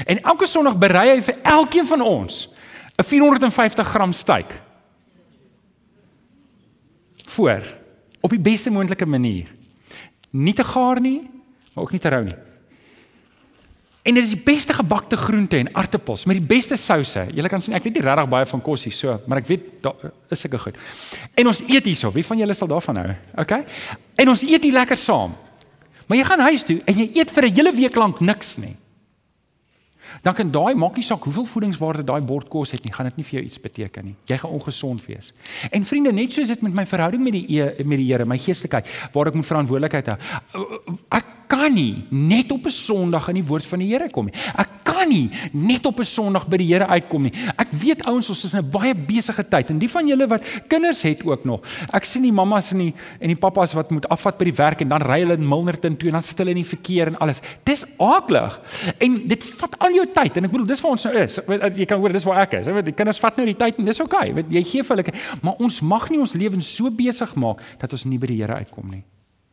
En 0.06 0.20
elke 0.22 0.46
Sondag 0.50 0.78
berei 0.78 1.08
hy 1.12 1.20
vir 1.22 1.40
elkeen 1.42 1.86
van 1.86 2.02
ons 2.02 2.48
'n 2.98 3.02
450 3.02 3.88
gram 3.88 4.12
steak. 4.12 4.60
Voor 7.26 7.62
op 8.20 8.30
die 8.30 8.38
beste 8.38 8.70
moontlike 8.70 9.06
manier. 9.06 9.50
Nie 10.34 10.54
te 10.56 10.66
gaar 10.66 11.00
nie, 11.00 11.22
maar 11.74 11.86
ook 11.86 11.94
nie 11.94 12.02
te 12.02 12.10
rou 12.10 12.24
nie. 12.26 12.36
En 14.04 14.18
dit 14.18 14.26
is 14.26 14.34
die 14.34 14.42
beste 14.44 14.74
gebakte 14.76 15.16
groente 15.16 15.56
en 15.56 15.70
aartappels 15.72 16.26
met 16.28 16.36
die 16.36 16.44
beste 16.44 16.76
souse. 16.76 17.22
Julle 17.32 17.48
kan 17.48 17.62
sien 17.64 17.76
ek 17.78 17.86
weet 17.86 17.96
nie 17.96 18.04
regtig 18.04 18.28
baie 18.28 18.48
van 18.50 18.62
kos 18.66 18.84
hier 18.84 18.92
so, 18.92 19.14
maar 19.30 19.40
ek 19.40 19.48
weet 19.48 19.70
daar 19.86 20.10
is 20.34 20.44
seker 20.44 20.60
goed. 20.60 20.80
En 21.40 21.48
ons 21.48 21.62
eet 21.64 21.88
hierso. 21.88 22.12
Wie 22.12 22.26
van 22.26 22.42
julle 22.42 22.56
sal 22.58 22.68
daarvan 22.68 23.00
hou? 23.00 23.14
OK? 23.40 23.56
En 24.20 24.32
ons 24.34 24.44
eet 24.44 24.66
hier 24.66 24.76
lekker 24.76 25.00
saam. 25.00 25.32
Maar 26.04 26.20
jy 26.20 26.26
gaan 26.28 26.44
huis 26.50 26.66
toe 26.68 26.80
en 26.84 26.98
jy 27.00 27.06
eet 27.16 27.32
vir 27.32 27.46
'n 27.48 27.54
hele 27.54 27.72
week 27.72 27.96
lank 27.96 28.20
niks 28.20 28.58
nie 28.60 28.76
dan 30.23 30.35
kan 30.35 30.50
daai 30.50 30.75
maak 30.75 30.97
nie 30.97 31.04
saak 31.04 31.25
hoeveel 31.25 31.44
voedingswaarde 31.44 32.05
daai 32.05 32.20
bord 32.22 32.48
kos 32.48 32.70
het 32.70 32.85
nie, 32.85 32.92
gaan 32.92 33.11
dit 33.11 33.16
nie 33.16 33.24
vir 33.24 33.38
jou 33.38 33.44
iets 33.48 33.61
beteken 33.61 34.05
nie. 34.05 34.14
Jy 34.31 34.38
gaan 34.42 34.50
ongesond 34.50 35.05
wees. 35.07 35.33
En 35.70 35.85
vriende, 35.85 36.12
net 36.12 36.33
soos 36.33 36.48
dit 36.48 36.62
met 36.62 36.74
my 36.74 36.87
verhouding 36.87 37.22
met 37.24 37.33
die 37.33 37.62
met 37.85 37.98
die 37.98 38.12
Here, 38.12 38.24
my 38.29 38.38
geestelikheid, 38.38 38.88
waar 39.12 39.31
ek 39.31 39.38
moet 39.38 39.48
verantwoordelikheid 39.48 40.12
hou. 40.12 40.18
Ek 41.14 41.33
kan 41.46 41.72
nie 41.74 42.04
net 42.11 42.52
op 42.52 42.66
'n 42.66 42.70
Sondag 42.70 43.28
in 43.28 43.35
die 43.35 43.44
woord 43.44 43.66
van 43.66 43.78
die 43.78 43.88
Here 43.88 44.11
kom 44.11 44.26
nie. 44.26 44.35
Ek 44.57 44.68
kan 44.83 45.09
nie 45.09 45.30
net 45.52 45.87
op 45.87 45.98
'n 45.98 46.04
Sondag 46.04 46.48
by 46.48 46.57
die 46.57 46.72
Here 46.72 46.87
uitkom 46.87 47.22
nie. 47.22 47.33
Ek 47.57 47.68
weet 47.70 48.04
ouens, 48.04 48.28
ons 48.28 48.44
is 48.44 48.54
in 48.54 48.61
'n 48.61 48.70
baie 48.70 48.94
besige 48.94 49.48
tyd 49.48 49.70
en 49.70 49.78
die 49.78 49.88
van 49.88 50.07
julle 50.07 50.26
wat 50.26 50.44
kinders 50.68 51.02
het 51.02 51.24
ook 51.24 51.44
nog. 51.44 51.61
Ek 51.92 52.04
sien 52.04 52.22
die 52.22 52.33
mammas 52.33 52.72
en 52.72 52.78
die 52.78 52.94
en 53.20 53.28
die 53.28 53.37
pappas 53.37 53.72
wat 53.72 53.90
moet 53.90 54.09
afvat 54.09 54.38
by 54.38 54.44
die 54.44 54.54
werk 54.54 54.80
en 54.80 54.88
dan 54.88 55.00
ry 55.00 55.20
hulle 55.20 55.35
in 55.35 55.48
Milnerton 55.48 55.96
toe 55.96 56.09
en 56.09 56.12
dan 56.12 56.22
sit 56.22 56.38
hulle 56.38 56.50
in 56.50 56.62
die 56.62 56.76
verkeer 56.76 57.07
en 57.07 57.18
alles. 57.18 57.40
Dis 57.64 57.85
aaklig. 57.98 58.61
En 58.98 59.26
dit 59.26 59.44
vat 59.44 59.78
al 59.78 59.92
jou 59.92 60.07
tyd 60.12 60.37
en 60.37 60.44
ek 60.44 60.50
bedoel 60.50 60.66
dis 60.66 60.80
waar 60.80 60.92
ons 60.92 61.04
nou 61.04 61.14
is. 61.16 61.38
Jy 61.76 61.85
kan 61.85 61.98
hoor 61.98 62.12
dis 62.12 62.24
waar 62.24 62.40
ek 62.40 62.52
is. 62.52 62.66
Die 62.85 62.92
kinders 62.92 63.20
vat 63.20 63.37
nou 63.37 63.46
die 63.46 63.57
tyd 63.57 63.78
en 63.78 63.85
dis 63.85 64.00
oukei. 64.00 64.30
Okay. 64.30 64.44
Jy 64.48 64.62
gee 64.62 64.83
vir 64.83 64.96
hulle 64.96 65.12
maar 65.42 65.54
ons 65.59 65.80
mag 65.80 66.11
nie 66.11 66.18
ons 66.18 66.35
lewens 66.35 66.76
so 66.76 66.90
besig 66.90 67.35
maak 67.35 67.61
dat 67.80 67.92
ons 67.92 68.04
nie 68.04 68.18
by 68.18 68.26
die 68.26 68.40
Here 68.42 68.54
uitkom 68.54 68.90
nie. 68.90 69.04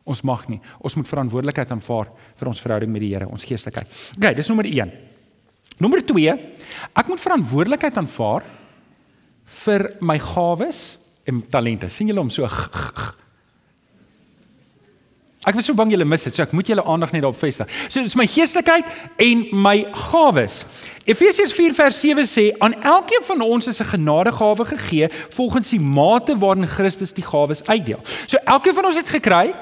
Ons 0.04 0.22
mag 0.26 0.48
nie. 0.50 0.60
Ons 0.82 0.96
moet 0.98 1.08
verantwoordelikheid 1.08 1.70
aanvaar 1.70 2.10
vir 2.38 2.50
ons 2.50 2.60
verhouding 2.60 2.90
met 2.90 3.04
die 3.04 3.12
Here, 3.14 3.28
ons 3.28 3.46
geestelikheid. 3.46 3.86
OK, 4.16 4.34
dis 4.34 4.50
nommer 4.50 4.66
1. 4.66 4.92
Nommer 5.82 6.02
2, 6.06 6.34
ek 6.98 7.08
moet 7.10 7.22
verantwoordelikheid 7.22 7.96
aanvaar 8.02 8.46
vir 9.62 9.88
my 10.00 10.18
gawes 10.22 10.98
en 11.28 11.42
talente. 11.50 11.88
sien 11.90 12.08
julle 12.10 12.20
hom 12.20 12.30
so 12.30 12.48
Ek 15.42 15.56
was 15.58 15.66
so 15.66 15.74
bang 15.74 15.90
julle 15.90 16.06
mis 16.06 16.22
dit, 16.22 16.36
so 16.36 16.44
ek 16.44 16.52
moet 16.54 16.68
julle 16.70 16.84
aandag 16.86 17.10
net 17.10 17.24
daarop 17.24 17.38
vestig. 17.40 17.66
So 17.90 17.98
dis 18.04 18.14
my 18.14 18.28
geestelikheid 18.30 18.86
en 19.24 19.40
my 19.58 19.74
gawes. 20.04 20.60
Efesiërs 21.02 21.54
4 21.58 21.74
vers 21.74 21.98
7 21.98 22.26
sê 22.30 22.44
aan 22.62 22.76
elkeen 22.78 23.24
van 23.26 23.42
ons 23.42 23.66
is 23.66 23.80
'n 23.82 23.90
genadegawe 23.90 24.64
gegee 24.64 25.08
volgens 25.34 25.70
die 25.70 25.80
mate 25.80 26.38
waarin 26.38 26.66
Christus 26.66 27.12
die 27.12 27.26
gawes 27.26 27.66
uitdeel. 27.66 27.98
So 28.26 28.38
elkeen 28.46 28.74
van 28.74 28.86
ons 28.86 28.96
het 28.96 29.08
gekry 29.08 29.54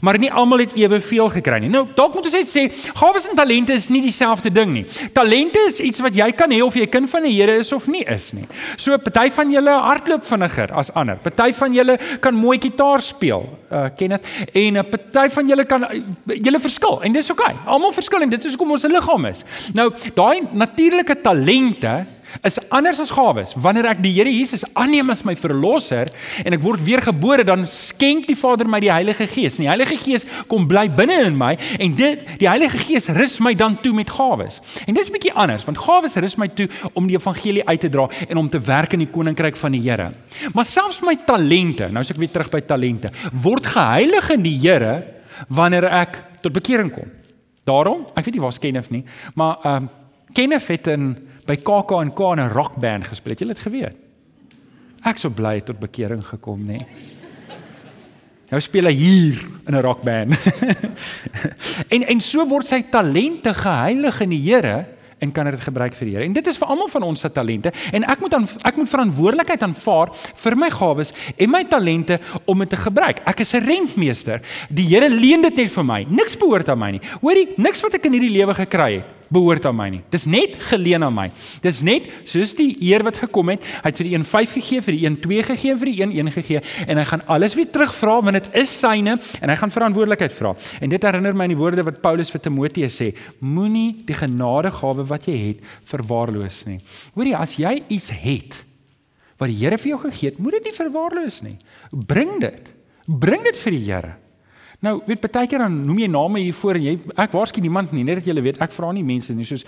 Maar 0.00 0.18
nie 0.18 0.32
almal 0.32 0.64
het 0.64 0.74
eweveel 0.78 1.28
gekry 1.28 1.58
nie. 1.64 1.70
Nou, 1.72 1.86
dalk 1.94 2.14
moet 2.14 2.28
ons 2.30 2.36
net 2.38 2.50
sê, 2.50 2.66
gawes 3.00 3.28
en 3.30 3.36
talente 3.38 3.74
is 3.74 3.88
nie 3.92 4.02
dieselfde 4.04 4.52
ding 4.54 4.72
nie. 4.72 4.84
Talente 5.16 5.62
is 5.66 5.80
iets 5.82 6.02
wat 6.04 6.16
jy 6.16 6.30
kan 6.36 6.52
hê 6.52 6.60
of 6.64 6.76
jy 6.78 6.86
kind 6.90 7.10
van 7.10 7.26
die 7.26 7.34
Here 7.40 7.56
is 7.58 7.72
of 7.72 7.86
nie 7.88 8.04
is 8.04 8.30
nie. 8.36 8.46
So 8.76 8.96
party 8.98 9.30
van 9.34 9.52
julle 9.52 9.74
hardloop 9.86 10.24
vinniger 10.28 10.74
as 10.76 10.92
ander. 10.98 11.18
Party 11.22 11.52
van 11.56 11.74
julle 11.74 11.96
kan 12.20 12.36
mooi 12.36 12.58
gitaar 12.60 13.02
speel, 13.04 13.46
uh 13.70 13.88
ken 13.96 14.16
dit. 14.16 14.30
En 14.52 14.72
'n 14.72 14.76
uh, 14.76 14.86
party 14.90 15.28
van 15.34 15.48
julle 15.48 15.64
kan 15.64 15.82
uh, 15.82 16.00
julle 16.36 16.60
verskil 16.60 17.02
en 17.02 17.12
dis 17.12 17.30
oukei. 17.30 17.54
Okay. 17.54 17.66
Almal 17.66 17.92
verskil 17.92 18.22
en 18.22 18.30
dit 18.30 18.44
is 18.44 18.54
hoekom 18.54 18.70
ons 18.70 18.84
'n 18.84 18.92
liggaam 18.92 19.24
is. 19.26 19.44
Nou, 19.74 19.90
daai 20.14 20.46
natuurlike 20.52 21.20
talente 21.20 22.06
is 22.42 22.58
anders 22.70 23.00
as 23.02 23.10
gawes. 23.10 23.54
Wanneer 23.58 23.90
ek 23.92 24.02
die 24.04 24.12
Here 24.14 24.30
Jesus 24.30 24.64
aanneem 24.78 25.10
as 25.12 25.22
my 25.26 25.34
verlosser 25.38 26.10
en 26.44 26.56
ek 26.56 26.62
word 26.64 26.82
weergebore, 26.86 27.44
dan 27.46 27.66
skenk 27.70 28.28
die 28.30 28.38
Vader 28.38 28.68
my 28.70 28.80
die 28.82 28.92
Heilige 28.92 29.26
Gees. 29.30 29.58
En 29.58 29.66
die 29.66 29.70
Heilige 29.70 29.98
Gees 30.00 30.26
kom 30.50 30.68
bly 30.70 30.86
binne 30.92 31.20
in 31.26 31.36
my 31.38 31.52
en 31.78 31.96
dit 31.98 32.24
die 32.40 32.48
Heilige 32.48 32.80
Gees 32.82 33.10
rus 33.16 33.38
my 33.44 33.54
dan 33.58 33.78
toe 33.82 33.94
met 33.96 34.10
gawes. 34.10 34.60
En 34.86 34.94
dis 34.94 35.08
'n 35.08 35.12
bietjie 35.12 35.34
anders, 35.34 35.64
want 35.64 35.78
gawes 35.78 36.16
rus 36.16 36.36
my 36.36 36.48
toe 36.48 36.68
om 36.94 37.06
die 37.06 37.16
evangelie 37.16 37.66
uit 37.66 37.80
te 37.80 37.88
dra 37.88 38.08
en 38.28 38.36
om 38.36 38.48
te 38.48 38.60
werk 38.60 38.92
in 38.92 39.04
die 39.04 39.10
koninkryk 39.10 39.56
van 39.56 39.72
die 39.72 39.80
Here. 39.80 40.12
Maar 40.54 40.64
selfs 40.64 41.02
my 41.02 41.16
talente, 41.26 41.88
nou 41.88 42.00
as 42.00 42.10
ek 42.10 42.16
weer 42.16 42.30
terug 42.30 42.50
by 42.50 42.60
talente, 42.60 43.10
word 43.32 43.66
geheilig 43.66 44.30
in 44.30 44.42
die 44.42 44.58
Here 44.58 45.04
wanneer 45.48 45.84
ek 45.84 46.24
tot 46.42 46.52
bekering 46.52 46.92
kom. 46.92 47.10
Daarom, 47.64 48.06
ek 48.14 48.24
weet 48.24 48.34
nie 48.34 48.42
waar 48.42 48.58
Kenneth 48.58 48.90
nie, 48.90 49.04
maar 49.34 49.58
ehm 49.64 49.76
um, 49.82 49.88
Kenneth 50.32 50.68
het 50.68 50.86
'n 50.86 51.16
by 51.50 51.58
KAK&K 51.58 52.20
'n 52.36 52.52
rockband 52.52 53.08
gespeel. 53.10 53.34
Het 53.34 53.42
jy 53.42 53.46
dit 53.50 53.64
geweet? 53.66 53.96
Ek 55.02 55.18
sou 55.18 55.32
bly 55.32 55.60
tot 55.64 55.80
bekering 55.80 56.22
gekom, 56.22 56.62
nê. 56.66 56.78
Nou 58.50 58.60
speel 58.60 58.90
hy 58.90 58.94
hier 58.94 59.42
in 59.66 59.74
'n 59.74 59.82
rockband. 59.82 60.34
en 61.94 62.02
en 62.02 62.20
so 62.20 62.46
word 62.46 62.68
sy 62.68 62.82
talente 62.90 63.54
geheilig 63.54 64.20
in 64.20 64.34
die 64.34 64.42
Here 64.42 64.86
en 65.20 65.32
kan 65.32 65.44
dit 65.50 65.60
gebruik 65.60 65.94
vir 65.94 66.06
die 66.06 66.14
Here. 66.14 66.26
En 66.26 66.32
dit 66.32 66.46
is 66.46 66.58
vir 66.58 66.68
almal 66.68 66.88
van 66.88 67.02
ons 67.02 67.20
se 67.20 67.30
talente 67.30 67.72
en 67.92 68.04
ek 68.04 68.20
moet 68.20 68.34
aan 68.34 68.48
ek 68.62 68.76
moet 68.76 68.90
verantwoordelikheid 68.90 69.62
aanvaar 69.62 70.10
vir 70.14 70.56
my 70.56 70.70
gawes 70.70 71.14
en 71.36 71.50
my 71.50 71.64
talente 71.64 72.20
om 72.44 72.58
dit 72.58 72.70
te 72.70 72.76
gebruik. 72.76 73.22
Ek 73.26 73.40
is 73.40 73.54
'n 73.54 73.64
rentmeester. 73.64 74.42
Die 74.68 74.86
Here 74.86 75.08
leen 75.08 75.42
dit 75.42 75.56
net 75.56 75.70
vir 75.70 75.84
my. 75.84 76.06
Niks 76.08 76.36
behoort 76.36 76.68
aan 76.68 76.78
my 76.78 76.90
nie. 76.90 77.02
Hoorie, 77.22 77.48
niks 77.56 77.80
wat 77.80 77.94
ek 77.94 78.04
in 78.06 78.12
hierdie 78.12 78.36
lewe 78.38 78.54
gekry 78.54 78.94
het 78.98 79.19
behoort 79.30 79.66
aan 79.68 79.76
my 79.78 79.88
nie. 79.94 80.00
Dis 80.12 80.26
net 80.30 80.56
geleen 80.70 81.04
aan 81.06 81.14
my. 81.14 81.28
Dis 81.62 81.80
net 81.86 82.08
soos 82.28 82.54
die 82.58 82.72
Heer 82.80 83.04
wat 83.06 83.20
gekom 83.22 83.52
het, 83.52 83.64
hy 83.82 83.90
het 83.90 84.00
vir 84.00 84.08
die 84.08 84.14
een 84.16 84.26
5 84.26 84.54
gegee, 84.58 84.84
vir 84.84 84.96
die 84.96 85.04
een 85.06 85.18
2 85.22 85.44
gegee, 85.50 85.76
vir 85.80 85.90
die 85.90 85.96
een 86.02 86.14
1 86.26 86.32
gegee 86.34 86.62
en 86.86 87.00
hy 87.00 87.04
gaan 87.12 87.22
alles 87.30 87.54
weer 87.58 87.70
terugvra 87.70 88.18
want 88.26 88.38
dit 88.40 88.48
is 88.62 88.72
syne 88.80 89.16
en 89.40 89.52
hy 89.52 89.56
gaan 89.60 89.74
verantwoordelikheid 89.74 90.34
vra. 90.34 90.54
En 90.80 90.90
dit 90.92 91.06
herinner 91.06 91.36
my 91.36 91.46
aan 91.46 91.54
die 91.54 91.60
woorde 91.60 91.86
wat 91.86 92.00
Paulus 92.02 92.32
vir 92.32 92.42
Timoteus 92.42 92.98
sê: 93.00 93.12
Moenie 93.40 94.00
die 94.06 94.16
genadegawe 94.16 95.06
wat 95.10 95.28
jy 95.30 95.36
het 95.44 95.70
verwaarloos 95.90 96.64
nie. 96.68 96.80
Hoorie, 97.14 97.36
as 97.38 97.56
jy 97.60 97.78
iets 97.88 98.10
het 98.24 98.64
wat 99.40 99.48
die 99.48 99.56
Here 99.56 99.78
vir 99.80 99.94
jou 99.94 100.00
gegee 100.02 100.34
het, 100.34 100.40
moet 100.42 100.58
dit 100.58 100.68
nie 100.68 100.76
verwaarloos 100.76 101.38
nie. 101.46 101.54
Bring 101.90 102.34
dit. 102.42 102.74
Bring 103.08 103.46
dit 103.46 103.56
vir 103.56 103.72
die 103.76 103.84
Here. 103.86 104.12
Nou, 104.80 104.94
weet 105.04 105.20
baie 105.20 105.46
keer 105.46 105.60
dan 105.60 105.74
noem 105.84 105.98
jy 106.00 106.06
name 106.08 106.40
hier 106.40 106.56
voor 106.56 106.78
en 106.78 106.84
jy 106.86 106.94
ek 107.20 107.34
waarskynlik 107.36 107.66
niemand 107.66 107.90
nie, 107.92 108.04
net 108.04 108.22
dat 108.22 108.30
jy 108.30 108.36
weet, 108.40 108.60
ek 108.64 108.72
vra 108.72 108.92
nie 108.96 109.04
mense 109.04 109.34
nie, 109.36 109.44
soos 109.44 109.66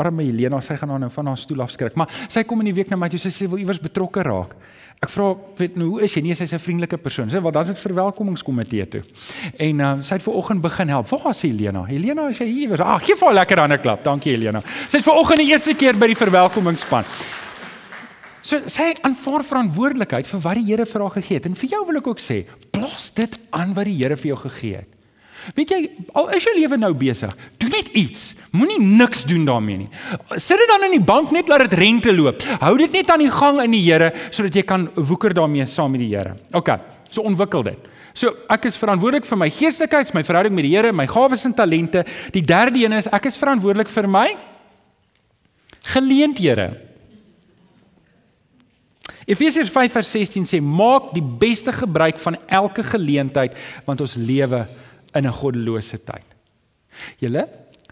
arme 0.00 0.24
Helena, 0.24 0.60
sy 0.64 0.78
gaan 0.80 0.94
nou 1.00 1.10
van 1.12 1.28
haar 1.30 1.36
stoel 1.38 1.60
afskrik, 1.66 1.98
maar 2.00 2.08
sy 2.32 2.46
kom 2.48 2.64
in 2.64 2.70
die 2.70 2.78
week 2.78 2.88
na 2.88 2.96
my 2.96 3.10
toe 3.12 3.20
sê 3.20 3.28
sy 3.30 3.46
wil 3.52 3.60
iewers 3.60 3.82
betrokke 3.82 4.24
raak. 4.24 4.56
Ek 5.04 5.10
vra, 5.12 5.34
weet 5.58 5.76
nou, 5.76 5.90
hoe 5.92 6.04
is 6.06 6.14
jy? 6.16 6.22
Nee, 6.24 6.34
sy's 6.38 6.54
'n 6.54 6.58
vriendelike 6.58 6.96
persoon. 6.96 7.28
Sy, 7.28 7.40
"Wat 7.40 7.52
dan 7.52 7.62
is 7.62 7.68
dit 7.68 7.78
verwelkomingskomitee 7.78 8.88
toe?" 8.88 9.02
En 9.58 9.80
uh, 9.80 10.00
sy 10.00 10.14
het 10.14 10.22
ver 10.22 10.32
oggend 10.32 10.62
begin 10.62 10.88
help. 10.88 11.08
Waar 11.08 11.30
is 11.30 11.42
Helena? 11.42 11.84
Helena, 11.84 12.28
is 12.28 12.38
hier? 12.38 12.82
Ag, 12.82 13.04
gee 13.04 13.16
vir 13.16 13.32
lekker 13.32 13.60
aan 13.60 13.72
'n 13.72 13.80
klap. 13.80 14.02
Dankie 14.02 14.32
Helena. 14.32 14.62
Sy 14.88 14.96
het 14.96 15.04
ver 15.04 15.14
oggend 15.14 15.38
die 15.38 15.50
eerste 15.50 15.74
keer 15.74 15.98
by 15.98 16.06
die 16.06 16.16
verwelkomingsspan. 16.16 17.04
So 18.44 18.60
sy 18.68 18.90
aanvaar 19.00 19.44
verantwoordelikheid 19.48 20.28
vir 20.28 20.42
wat 20.44 20.58
die 20.60 20.66
Here 20.68 20.84
vir 20.88 21.04
haar 21.06 21.14
gegee 21.16 21.38
het. 21.40 21.46
En 21.48 21.56
vir 21.56 21.70
jou 21.72 21.84
wil 21.88 22.00
ek 22.02 22.10
ook 22.12 22.20
sê, 22.20 22.42
plaas 22.74 23.08
dit 23.16 23.38
aan 23.56 23.72
wat 23.76 23.88
die 23.88 23.96
Here 24.02 24.18
vir 24.20 24.34
jou 24.34 24.42
gegee 24.42 24.82
het. 24.82 24.90
Weet 25.56 25.72
jy, 25.74 25.78
al 26.16 26.30
is 26.36 26.44
jou 26.46 26.54
lewe 26.56 26.76
nou 26.80 26.90
besig, 26.96 27.32
doen 27.60 27.72
net 27.74 27.90
iets. 28.00 28.30
Moenie 28.56 28.78
niks 28.80 29.26
doen 29.28 29.42
daarmee 29.44 29.82
nie. 29.82 29.88
Sit 30.40 30.60
dit 30.60 30.70
dan 30.70 30.86
in 30.86 30.94
die 30.96 31.04
bank 31.04 31.34
net 31.36 31.50
laat 31.52 31.66
dit 31.66 31.76
rente 31.80 32.14
loop. 32.16 32.40
Hou 32.62 32.72
dit 32.80 32.96
net 32.96 33.10
aan 33.12 33.24
die 33.26 33.32
gang 33.32 33.60
in 33.64 33.76
die 33.76 33.82
Here 33.84 34.12
sodat 34.30 34.56
jy 34.56 34.64
kan 34.68 34.86
woeker 34.94 35.36
daarmee 35.36 35.66
saam 35.68 35.92
met 35.92 36.04
die 36.04 36.12
Here. 36.14 36.36
OK, 36.56 36.70
so 37.10 37.26
ontwikkel 37.28 37.66
dit. 37.68 37.90
So 38.16 38.32
ek 38.52 38.70
is 38.70 38.78
verantwoordelik 38.80 39.26
vir 39.28 39.40
my 39.40 39.50
geestelike, 39.52 40.04
my 40.16 40.24
verhouding 40.24 40.56
met 40.56 40.68
die 40.68 40.72
Here, 40.76 40.94
my 40.96 41.08
gawes 41.10 41.44
en 41.48 41.56
talente. 41.56 42.06
Die 42.32 42.44
derde 42.44 42.80
een 42.80 42.96
is 42.96 43.10
ek 43.12 43.28
is 43.28 43.40
verantwoordelik 43.40 43.92
vir 43.92 44.08
my 44.08 44.28
geleenthede. 45.92 46.72
Efesiërs 49.24 49.70
5:16 49.72 50.48
sê 50.48 50.60
maak 50.60 51.12
die 51.14 51.24
beste 51.24 51.72
gebruik 51.72 52.18
van 52.18 52.36
elke 52.46 52.82
geleentheid 52.82 53.56
want 53.84 54.00
ons 54.00 54.14
lewe 54.14 54.66
in 55.14 55.26
'n 55.26 55.32
goddelose 55.32 56.04
tyd. 56.04 56.26
Julle, 57.18 57.48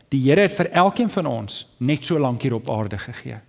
die 0.09 0.21
Here 0.21 0.41
het 0.41 0.53
vir 0.53 0.71
elkeen 0.71 1.11
van 1.11 1.27
ons 1.27 1.67
net 1.79 2.05
so 2.05 2.19
lank 2.19 2.43
hier 2.43 2.55
op 2.55 2.71
aarde 2.71 2.99
gegee. 2.99 3.41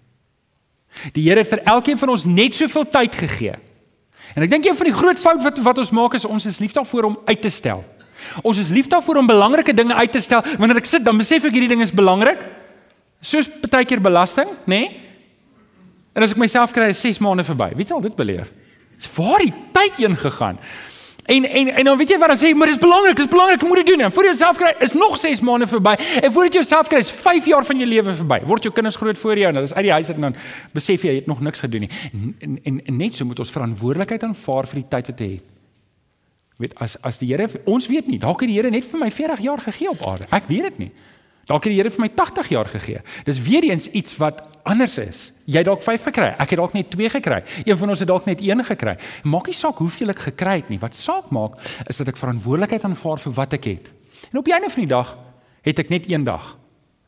Die 1.14 1.24
Here 1.24 1.40
het 1.40 1.50
vir 1.50 1.64
elkeen 1.64 1.98
van 1.98 2.10
ons 2.10 2.26
net 2.26 2.54
soveel 2.54 2.90
tyd 2.90 3.16
gegee. 3.16 3.56
En 4.36 4.44
ek 4.44 4.50
dink 4.50 4.66
een 4.66 4.76
van 4.76 4.86
die 4.86 4.96
groot 4.96 5.20
fout 5.20 5.44
wat 5.44 5.60
wat 5.60 5.78
ons 5.78 5.92
maak 5.92 6.14
is 6.14 6.26
ons 6.26 6.46
is 6.46 6.60
lief 6.60 6.72
daarvoor 6.72 7.04
om 7.04 7.20
uit 7.26 7.42
te 7.42 7.50
stel. 7.50 7.84
Ons 8.42 8.58
is 8.58 8.70
lief 8.72 8.88
daarvoor 8.88 9.16
om 9.16 9.28
belangrike 9.28 9.74
dinge 9.74 9.94
uit 9.94 10.12
te 10.12 10.20
stel. 10.20 10.42
Wanneer 10.58 10.78
ek 10.78 10.86
sit, 10.86 11.04
dan 11.04 11.18
besef 11.18 11.44
ek 11.44 11.52
hierdie 11.52 11.70
ding 11.76 11.82
is 11.82 11.92
belangrik. 11.92 12.40
Soos 13.22 13.50
baie 13.68 13.86
keer 13.86 14.02
belasting, 14.02 14.48
nê? 14.66 14.80
Nee? 14.80 15.03
En 16.14 16.26
as 16.26 16.36
ek 16.36 16.42
myself 16.42 16.74
kry 16.74 16.92
is 16.94 17.02
6 17.02 17.22
maande 17.26 17.46
verby. 17.48 17.72
Wie 17.74 17.86
het 17.86 17.94
al 17.94 18.04
dit 18.06 18.16
beleef? 18.16 18.52
Dis 18.98 19.10
waar 19.18 19.42
die 19.42 19.54
tyd 19.74 20.02
heen 20.02 20.18
gegaan. 20.18 20.60
En 21.26 21.46
en 21.46 21.68
en 21.68 21.84
dan 21.88 21.98
weet 21.98 22.10
jy 22.10 22.18
wat 22.20 22.34
dan 22.34 22.38
sê, 22.38 22.50
maar 22.56 22.68
dis 22.68 22.78
belangrik, 22.78 23.16
dis 23.16 23.30
belangrik, 23.32 23.62
moet 23.64 23.80
dit 23.82 23.86
doen. 23.86 24.02
En 24.06 24.12
voor 24.12 24.24
jy 24.24 24.34
jouself 24.34 24.58
kry 24.60 24.74
is 24.84 24.94
nog 24.94 25.18
6 25.18 25.40
maande 25.40 25.68
verby. 25.68 25.96
En 26.22 26.32
voordat 26.32 26.54
jy 26.54 26.60
jouself 26.60 26.88
kry 26.92 27.00
is 27.00 27.12
5 27.12 27.46
jaar 27.46 27.66
van 27.66 27.80
jou 27.80 27.88
lewe 27.90 28.14
verby. 28.14 28.42
Word 28.46 28.68
jou 28.68 28.74
kinders 28.74 28.96
groot 29.00 29.18
voor 29.18 29.38
jou 29.38 29.48
en 29.48 29.56
hulle 29.56 29.70
is 29.72 29.74
uit 29.74 29.88
die 29.88 29.92
huis 29.92 30.08
uit 30.08 30.16
en 30.16 30.28
dan 30.28 30.36
besef 30.76 31.02
jy 31.02 31.10
jy 31.10 31.16
het 31.22 31.32
nog 31.32 31.40
niks 31.40 31.64
gedoen 31.64 31.88
nie. 31.88 31.90
En 32.12 32.36
en, 32.40 32.60
en, 32.64 32.82
en 32.86 32.98
net 32.98 33.16
so 33.16 33.26
moet 33.26 33.40
ons 33.40 33.52
verantwoordelikheid 33.52 34.24
aanvaar 34.24 34.68
vir 34.68 34.82
die 34.82 34.88
tyd 34.90 35.12
wat 35.14 35.26
jy 35.26 35.32
het. 35.38 35.50
Weet 36.58 36.76
as 36.84 36.98
as 37.02 37.18
die 37.18 37.32
Here 37.32 37.48
ons 37.66 37.88
weet 37.88 38.08
nie, 38.08 38.20
dalk 38.20 38.44
het 38.44 38.52
die 38.52 38.60
Here 38.60 38.70
net 38.70 38.86
vir 38.86 39.00
my 39.00 39.10
40 39.12 39.42
jaar 39.48 39.64
gegee 39.64 39.90
op 39.90 40.04
aarde. 40.08 40.28
Ek 40.30 40.52
weet 40.52 40.70
dit 40.70 40.86
nie. 40.86 40.92
Dalk 41.50 41.66
het 41.66 41.74
die 41.74 41.80
Here 41.80 41.92
vir 41.92 42.06
my 42.06 42.10
80 42.16 42.50
jaar 42.54 42.70
gegee. 42.72 43.02
Dis 43.28 43.42
weer 43.44 43.66
eens 43.68 43.90
iets 43.92 44.16
wat 44.22 44.44
anders 44.64 44.98
is. 44.98 45.32
Jy 45.46 45.60
het 45.60 45.68
dalk 45.68 45.84
5 45.84 46.08
gekry. 46.08 46.30
Ek 46.40 46.54
het 46.54 46.60
dalk 46.60 46.76
net 46.76 46.92
2 46.94 47.10
gekry. 47.18 47.42
Een 47.66 47.78
van 47.78 47.92
ons 47.92 48.00
het 48.00 48.08
dalk 48.08 48.26
net 48.30 48.42
1 48.42 48.64
gekry. 48.64 48.96
Maak 49.28 49.50
nie 49.52 49.58
saak 49.58 49.82
hoeveel 49.84 50.14
ek 50.16 50.24
gekry 50.30 50.56
het 50.62 50.72
nie. 50.72 50.80
Wat 50.80 50.96
saak 50.96 51.34
maak 51.36 51.60
is 51.92 52.00
dat 52.00 52.14
ek 52.14 52.22
verantwoordelikheid 52.22 52.88
aanvaar 52.88 53.20
vir 53.26 53.36
wat 53.36 53.58
ek 53.60 53.68
het. 53.68 53.92
En 54.32 54.40
op 54.40 54.48
die 54.48 54.56
einde 54.56 54.72
van 54.72 54.86
die 54.86 54.94
dag 54.94 55.18
het 55.68 55.84
ek 55.84 55.92
net 55.92 56.08
een 56.12 56.24
dag. 56.24 56.56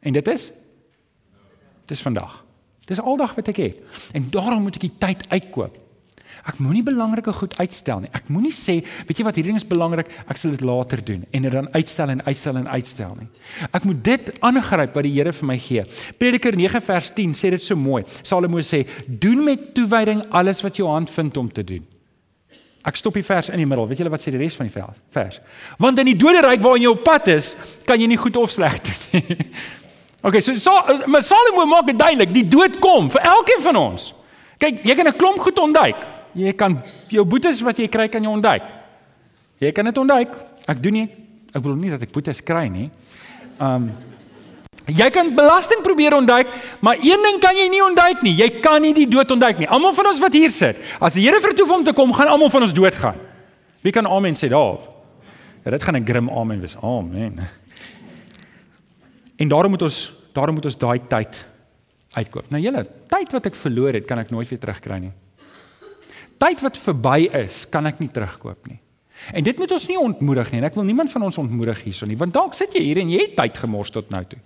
En 0.04 0.14
dit 0.14 0.28
is 0.28 0.52
dis 1.88 2.02
vandag. 2.02 2.42
Dis 2.90 3.00
aldag 3.02 3.36
wat 3.38 3.48
ek 3.54 3.62
het. 3.62 4.04
En 4.14 4.28
daarom 4.30 4.68
moet 4.68 4.76
ek 4.76 4.88
die 4.90 4.98
tyd 5.00 5.24
uitkoop. 5.32 5.85
Ek 6.44 6.60
moenie 6.60 6.84
belangrike 6.86 7.34
goed 7.34 7.56
uitstel 7.58 8.04
nie. 8.04 8.12
Ek 8.14 8.28
moenie 8.30 8.54
sê, 8.54 8.82
weet 9.08 9.20
jy 9.22 9.26
wat, 9.28 9.40
hierdie 9.40 9.54
ding 9.54 9.62
is 9.62 9.68
belangrik, 9.68 10.12
ek 10.28 10.38
sal 10.38 10.52
dit 10.52 10.64
later 10.66 11.02
doen 11.06 11.24
en 11.32 11.48
dit 11.48 11.56
dan 11.56 11.70
uitstel 11.74 12.14
en 12.14 12.22
uitstel 12.28 12.60
en 12.62 12.68
uitstel 12.68 13.16
nie. 13.22 13.28
Ek 13.72 13.88
moet 13.88 14.04
dit 14.06 14.32
aangryp 14.46 14.96
wat 14.96 15.08
die 15.08 15.14
Here 15.16 15.34
vir 15.34 15.48
my 15.48 15.58
gee. 15.58 15.86
Prediker 16.20 16.58
9 16.58 16.82
vers 16.86 17.12
10 17.16 17.34
sê 17.38 17.52
dit 17.56 17.64
so 17.64 17.80
mooi. 17.80 18.04
Salomo 18.24 18.60
sê, 18.60 18.86
"Doen 19.08 19.44
met 19.44 19.74
toewyding 19.74 20.26
alles 20.30 20.62
wat 20.62 20.76
jou 20.78 20.88
hand 20.88 21.10
vind 21.10 21.38
om 21.38 21.52
te 21.52 21.64
doen." 21.64 21.86
Ek 22.86 22.96
stop 22.96 23.14
die 23.14 23.24
vers 23.24 23.50
in 23.50 23.58
die 23.58 23.66
middel. 23.66 23.88
Weet 23.88 23.98
julle 23.98 24.10
wat 24.10 24.22
sê 24.22 24.32
die 24.32 24.38
res 24.38 24.56
van 24.56 24.68
die 24.68 24.84
vers? 25.10 25.40
Want 25.80 26.00
in 26.00 26.06
die 26.06 26.18
doderyk 26.18 26.62
waarin 26.62 26.82
jy 26.82 26.90
op 26.90 27.04
pad 27.04 27.28
is, 27.28 27.56
kan 27.86 28.00
jy 28.00 28.08
nie 28.08 28.18
goed 28.18 28.38
of 28.38 28.52
sleg 28.52 28.80
doen 28.82 29.22
nie. 29.28 29.38
Okay, 30.26 30.42
so 30.42 30.56
Salomo 30.58 31.68
maak 31.70 31.86
dit 31.86 31.98
duidelik, 32.00 32.32
die 32.34 32.48
dood 32.50 32.80
kom 32.82 33.12
vir 33.14 33.22
elkeen 33.22 33.62
van 33.62 33.76
ons. 33.78 34.08
Kyk, 34.58 34.80
jy 34.82 34.96
kan 34.98 35.08
'n 35.08 35.18
klomp 35.22 35.38
goed 35.38 35.60
ontduik. 35.60 36.02
Jy 36.36 36.52
kan 36.60 36.80
jou 37.12 37.24
boetes 37.28 37.62
wat 37.64 37.80
jy 37.80 37.88
kry 37.92 38.10
kan 38.12 38.24
jy 38.24 38.32
ontduik. 38.32 38.66
Jy 39.64 39.72
kan 39.72 39.88
dit 39.88 39.98
ontduik. 40.02 40.36
Ek 40.68 40.82
doen 40.84 41.00
nie. 41.00 41.08
Ek 41.56 41.62
bedoel 41.64 41.78
nie 41.80 41.94
dat 41.94 42.04
ek 42.04 42.12
boetes 42.16 42.44
kry 42.44 42.68
nie. 42.72 42.90
Um 43.62 43.92
jy 44.86 45.08
kan 45.10 45.32
belasting 45.34 45.82
probeer 45.82 46.14
ontduik, 46.14 46.52
maar 46.86 47.00
een 47.02 47.24
ding 47.26 47.40
kan 47.42 47.58
jy 47.58 47.66
nie 47.74 47.82
ontduik 47.82 48.22
nie. 48.22 48.36
Jy 48.38 48.50
kan 48.62 48.84
nie 48.84 48.94
die 48.94 49.08
dood 49.10 49.32
ontduik 49.34 49.58
nie. 49.58 49.70
Almal 49.72 49.96
van 49.98 50.12
ons 50.12 50.20
wat 50.22 50.36
hier 50.38 50.52
sit, 50.54 50.78
as 51.02 51.16
die 51.18 51.24
Here 51.26 51.40
vertoef 51.42 51.72
om 51.74 51.86
te 51.88 51.94
kom, 51.98 52.14
gaan 52.14 52.30
almal 52.30 52.52
van 52.54 52.68
ons 52.68 52.76
doodgaan. 52.76 53.18
Wie 53.82 53.94
kan 53.96 54.06
amen 54.06 54.38
sê 54.38 54.52
daarop? 54.52 54.86
Ja, 55.66 55.72
dit 55.72 55.84
gaan 55.84 55.98
'n 55.98 56.06
grim 56.06 56.30
amen 56.30 56.60
wees. 56.60 56.78
Amen. 56.78 57.40
En 59.38 59.48
daarom 59.48 59.72
moet 59.72 59.82
ons 59.82 60.12
daarom 60.34 60.56
moet 60.56 60.66
ons 60.66 60.78
daai 60.78 61.00
tyd 61.08 61.46
uitkoop. 62.14 62.50
Nou 62.52 62.62
julle, 62.62 62.86
tyd 63.08 63.32
wat 63.32 63.46
ek 63.46 63.56
verloor 63.56 63.94
het, 63.94 64.06
kan 64.06 64.20
ek 64.20 64.30
nooit 64.30 64.48
weer 64.48 64.60
terugkry 64.60 65.00
nie. 65.00 65.12
Tyd 66.42 66.64
wat 66.66 66.80
verby 66.80 67.30
is, 67.46 67.64
kan 67.72 67.88
ek 67.88 68.02
nie 68.04 68.12
terugkoop 68.12 68.68
nie. 68.70 68.80
En 69.34 69.46
dit 69.46 69.58
moet 69.58 69.72
ons 69.72 69.88
nie 69.88 69.98
ontmoedig 70.00 70.52
nie. 70.52 70.62
Ek 70.68 70.76
wil 70.76 70.88
niemand 70.88 71.12
van 71.14 71.24
ons 71.28 71.40
ontmoedig 71.42 71.86
hierson 71.88 72.12
nie, 72.12 72.20
want 72.20 72.36
dalk 72.36 72.58
sit 72.58 72.76
jy 72.76 72.84
hier 72.84 73.00
en 73.02 73.10
jy 73.14 73.22
het 73.24 73.38
tyd 73.40 73.64
gemors 73.64 73.94
tot 73.96 74.12
nou 74.14 74.22
toe. 74.28 74.42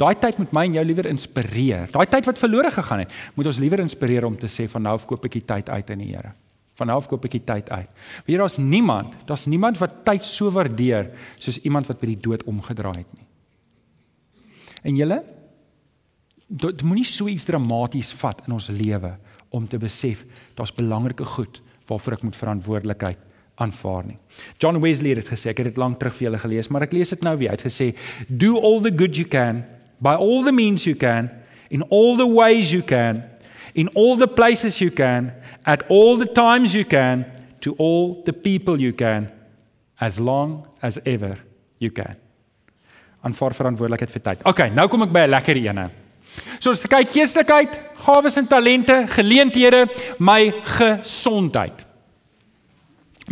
Daai 0.00 0.14
tyd 0.20 0.38
moet 0.40 0.52
my 0.54 0.64
en 0.68 0.76
jou 0.78 0.84
liewer 0.86 1.08
inspireer. 1.10 1.90
Daai 1.92 2.06
tyd 2.10 2.28
wat 2.28 2.40
verlore 2.40 2.70
gegaan 2.72 3.02
het, 3.04 3.12
moet 3.36 3.48
ons 3.50 3.58
liewer 3.62 3.82
inspireer 3.82 4.26
om 4.28 4.36
te 4.38 4.50
sê 4.52 4.68
van 4.70 4.86
nou 4.86 4.94
af 4.98 5.08
koop 5.08 5.26
ek 5.28 5.40
die 5.40 5.46
tyd 5.48 5.72
uit 5.72 5.92
in 5.96 6.04
die 6.04 6.12
Here. 6.12 6.32
Van 6.78 6.88
nou 6.88 6.96
af 7.00 7.08
koop 7.10 7.26
ek 7.28 7.36
die 7.36 7.44
tyd 7.48 7.68
uit. 7.72 7.90
Weet 8.24 8.34
jy 8.34 8.40
daar's 8.40 8.58
niemand, 8.60 9.16
daar's 9.28 9.48
niemand 9.50 9.80
wat 9.82 10.00
tyd 10.06 10.24
so 10.26 10.52
waardeer 10.54 11.10
soos 11.40 11.60
iemand 11.66 11.90
wat 11.90 12.00
by 12.00 12.12
die 12.14 12.22
dood 12.24 12.44
omgedraai 12.48 13.02
het 13.02 13.12
nie. 13.16 13.28
En 14.82 14.98
julle 14.98 15.22
dit 16.52 16.82
moenie 16.84 17.06
so 17.08 17.30
iets 17.32 17.46
dramaties 17.48 18.12
vat 18.20 18.42
in 18.46 18.56
ons 18.56 18.68
lewe 18.72 19.14
om 19.52 19.64
te 19.68 19.78
besef 19.80 20.24
daar's 20.62 20.78
belangrike 20.78 21.26
goed 21.26 21.60
waarvoor 21.90 22.18
ek 22.18 22.26
moet 22.28 22.38
verantwoordelikheid 22.38 23.18
aanvaar 23.60 24.06
nie. 24.06 24.18
John 24.62 24.80
Wesley 24.80 25.16
het 25.18 25.28
gesê, 25.28 25.50
ek 25.52 25.60
het 25.60 25.72
dit 25.72 25.80
lank 25.80 25.98
terug 26.00 26.14
vir 26.16 26.28
julle 26.28 26.40
gelees, 26.40 26.70
maar 26.72 26.86
ek 26.86 26.94
lees 26.96 27.12
dit 27.12 27.26
nou 27.26 27.34
weer. 27.36 27.52
Hy 27.52 27.58
het 27.58 27.66
gesê, 27.66 27.92
"Do 28.28 28.60
all 28.60 28.80
the 28.80 28.94
good 28.94 29.16
you 29.18 29.28
can 29.28 29.64
by 30.00 30.14
all 30.14 30.42
the 30.44 30.52
means 30.52 30.86
you 30.86 30.96
can 30.96 31.30
in 31.70 31.82
all 31.90 32.16
the 32.16 32.26
ways 32.26 32.70
you 32.70 32.82
can 32.82 33.24
in 33.74 33.88
all 33.94 34.16
the 34.16 34.26
places 34.26 34.78
you 34.78 34.90
can 34.90 35.32
at 35.64 35.82
all 35.88 36.18
the 36.18 36.26
times 36.26 36.74
you 36.74 36.84
can 36.84 37.24
to 37.60 37.74
all 37.78 38.22
the 38.24 38.32
people 38.32 38.78
you 38.78 38.92
can 38.92 39.30
as 39.98 40.18
long 40.18 40.66
as 40.80 40.98
ever 41.04 41.38
you 41.78 41.90
can." 41.90 42.16
Aanvaar 43.22 43.54
verantwoordelikheid 43.54 44.10
vir 44.10 44.22
tyd. 44.22 44.44
Okay, 44.44 44.70
nou 44.70 44.88
kom 44.88 45.02
ek 45.02 45.12
by 45.12 45.20
'n 45.20 45.30
lekker 45.30 45.56
ene. 45.56 46.01
So 46.58 46.70
as 46.70 46.82
jy 46.82 46.90
kyk 46.92 47.14
geestelikheid, 47.14 47.78
gawes 48.04 48.36
en 48.40 48.46
talente, 48.50 49.02
geleenthede, 49.14 49.86
my 50.18 50.52
gesondheid. 50.78 51.91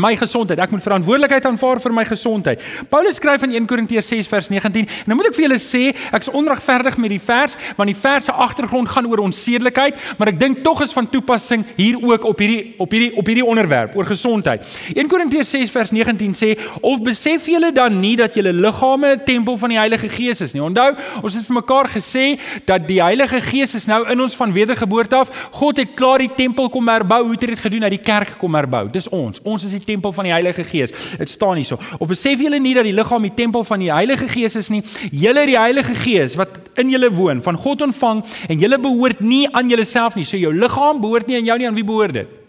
My 0.01 0.15
gesondheid. 0.17 0.61
Ek 0.63 0.73
moet 0.75 0.85
verantwoordelikheid 0.85 1.47
aanvaar 1.51 1.81
vir 1.85 1.95
my 1.97 2.05
gesondheid. 2.09 2.63
Paulus 2.93 3.21
skryf 3.21 3.45
in 3.47 3.55
1 3.59 3.69
Korintiërs 3.71 4.09
6 4.15 4.31
vers 4.31 4.51
19. 4.53 4.87
En 4.87 5.13
nou 5.13 5.19
moet 5.19 5.31
ek 5.31 5.37
vir 5.39 5.47
julle 5.47 5.61
sê, 5.63 5.83
ek's 6.17 6.33
onregverdig 6.33 6.97
met 7.03 7.15
die 7.15 7.21
vers, 7.23 7.57
want 7.79 7.91
die 7.91 7.99
vers 7.99 8.29
se 8.31 8.33
agtergrond 8.33 8.89
gaan 8.89 9.09
oor 9.11 9.23
onsedelikheid, 9.25 9.99
maar 10.19 10.33
ek 10.33 10.41
dink 10.41 10.63
tog 10.65 10.83
is 10.85 10.95
van 10.97 11.09
toepassing 11.11 11.65
hier 11.77 11.99
ook 12.01 12.25
op 12.29 12.41
hierdie 12.43 12.75
op 12.81 12.93
hierdie 12.95 13.11
op 13.19 13.29
hierdie 13.31 13.47
onderwerp 13.47 13.97
oor 13.99 14.09
gesondheid. 14.09 14.67
1 14.95 15.11
Korintiërs 15.11 15.53
6 15.57 15.73
vers 15.75 15.93
19 15.95 16.35
sê: 16.37 16.51
"Of 16.81 17.03
besef 17.03 17.47
julle 17.47 17.73
dan 17.73 18.01
nie 18.01 18.17
dat 18.17 18.35
julle 18.35 18.53
liggame 18.53 19.15
'n 19.17 19.25
tempel 19.25 19.57
van 19.57 19.69
die 19.69 19.79
Heilige 19.79 20.09
Gees 20.09 20.41
is 20.41 20.53
nie?" 20.53 20.63
Onthou, 20.63 20.95
ons 21.23 21.35
het 21.35 21.47
vir 21.47 21.55
mekaar 21.55 21.89
gesê 21.89 22.39
dat 22.65 22.87
die 22.89 23.03
Heilige 23.03 23.41
Gees 23.41 23.75
is 23.75 23.87
nou 23.87 24.09
in 24.09 24.21
ons 24.21 24.37
van 24.37 24.53
wedergeboorte 24.53 25.17
af. 25.17 25.31
God 25.51 25.77
het 25.77 25.95
klaar 25.95 26.19
die 26.19 26.35
tempel 26.37 26.69
kom 26.69 26.89
herbou. 26.89 27.23
Hoe 27.23 27.33
het 27.33 27.41
hy 27.41 27.47
dit 27.47 27.59
gedoen? 27.59 27.85
Hy 27.85 27.91
het 27.91 27.99
die 27.99 28.13
kerk 28.13 28.39
kom 28.39 28.55
herbou. 28.55 28.89
Dis 28.91 29.09
ons. 29.09 29.41
Ons 29.43 29.65
is 29.65 29.73
tempel 29.90 30.14
van 30.16 30.29
die 30.29 30.35
Heilige 30.35 30.64
Gees. 30.64 30.94
Dit 31.18 31.31
staan 31.31 31.61
hierso. 31.61 31.79
Of 31.98 32.09
besef 32.11 32.40
julle 32.40 32.61
nie 32.62 32.74
dat 32.79 32.88
die 32.88 32.96
liggaam 32.96 33.26
die 33.26 33.35
tempel 33.35 33.66
van 33.66 33.83
die 33.83 33.92
Heilige 33.92 34.29
Gees 34.31 34.57
is 34.61 34.70
nie? 34.72 34.83
Julle 35.11 35.46
die 35.50 35.59
Heilige 35.59 35.94
Gees 36.05 36.37
wat 36.40 36.59
in 36.81 36.92
julle 36.92 37.11
woon, 37.12 37.42
van 37.44 37.59
God 37.61 37.83
ontvang 37.90 38.24
en 38.48 38.61
julle 38.62 38.79
behoort 38.81 39.20
nie 39.20 39.46
aan 39.50 39.70
julleself 39.70 40.16
nie. 40.18 40.26
So 40.29 40.40
jou 40.40 40.53
liggaam 40.55 41.03
behoort 41.03 41.31
nie 41.31 41.40
aan 41.40 41.50
jou 41.53 41.59
nie, 41.59 41.70
aan 41.70 41.79
wie 41.79 41.87
behoort 41.87 42.22
dit? 42.22 42.39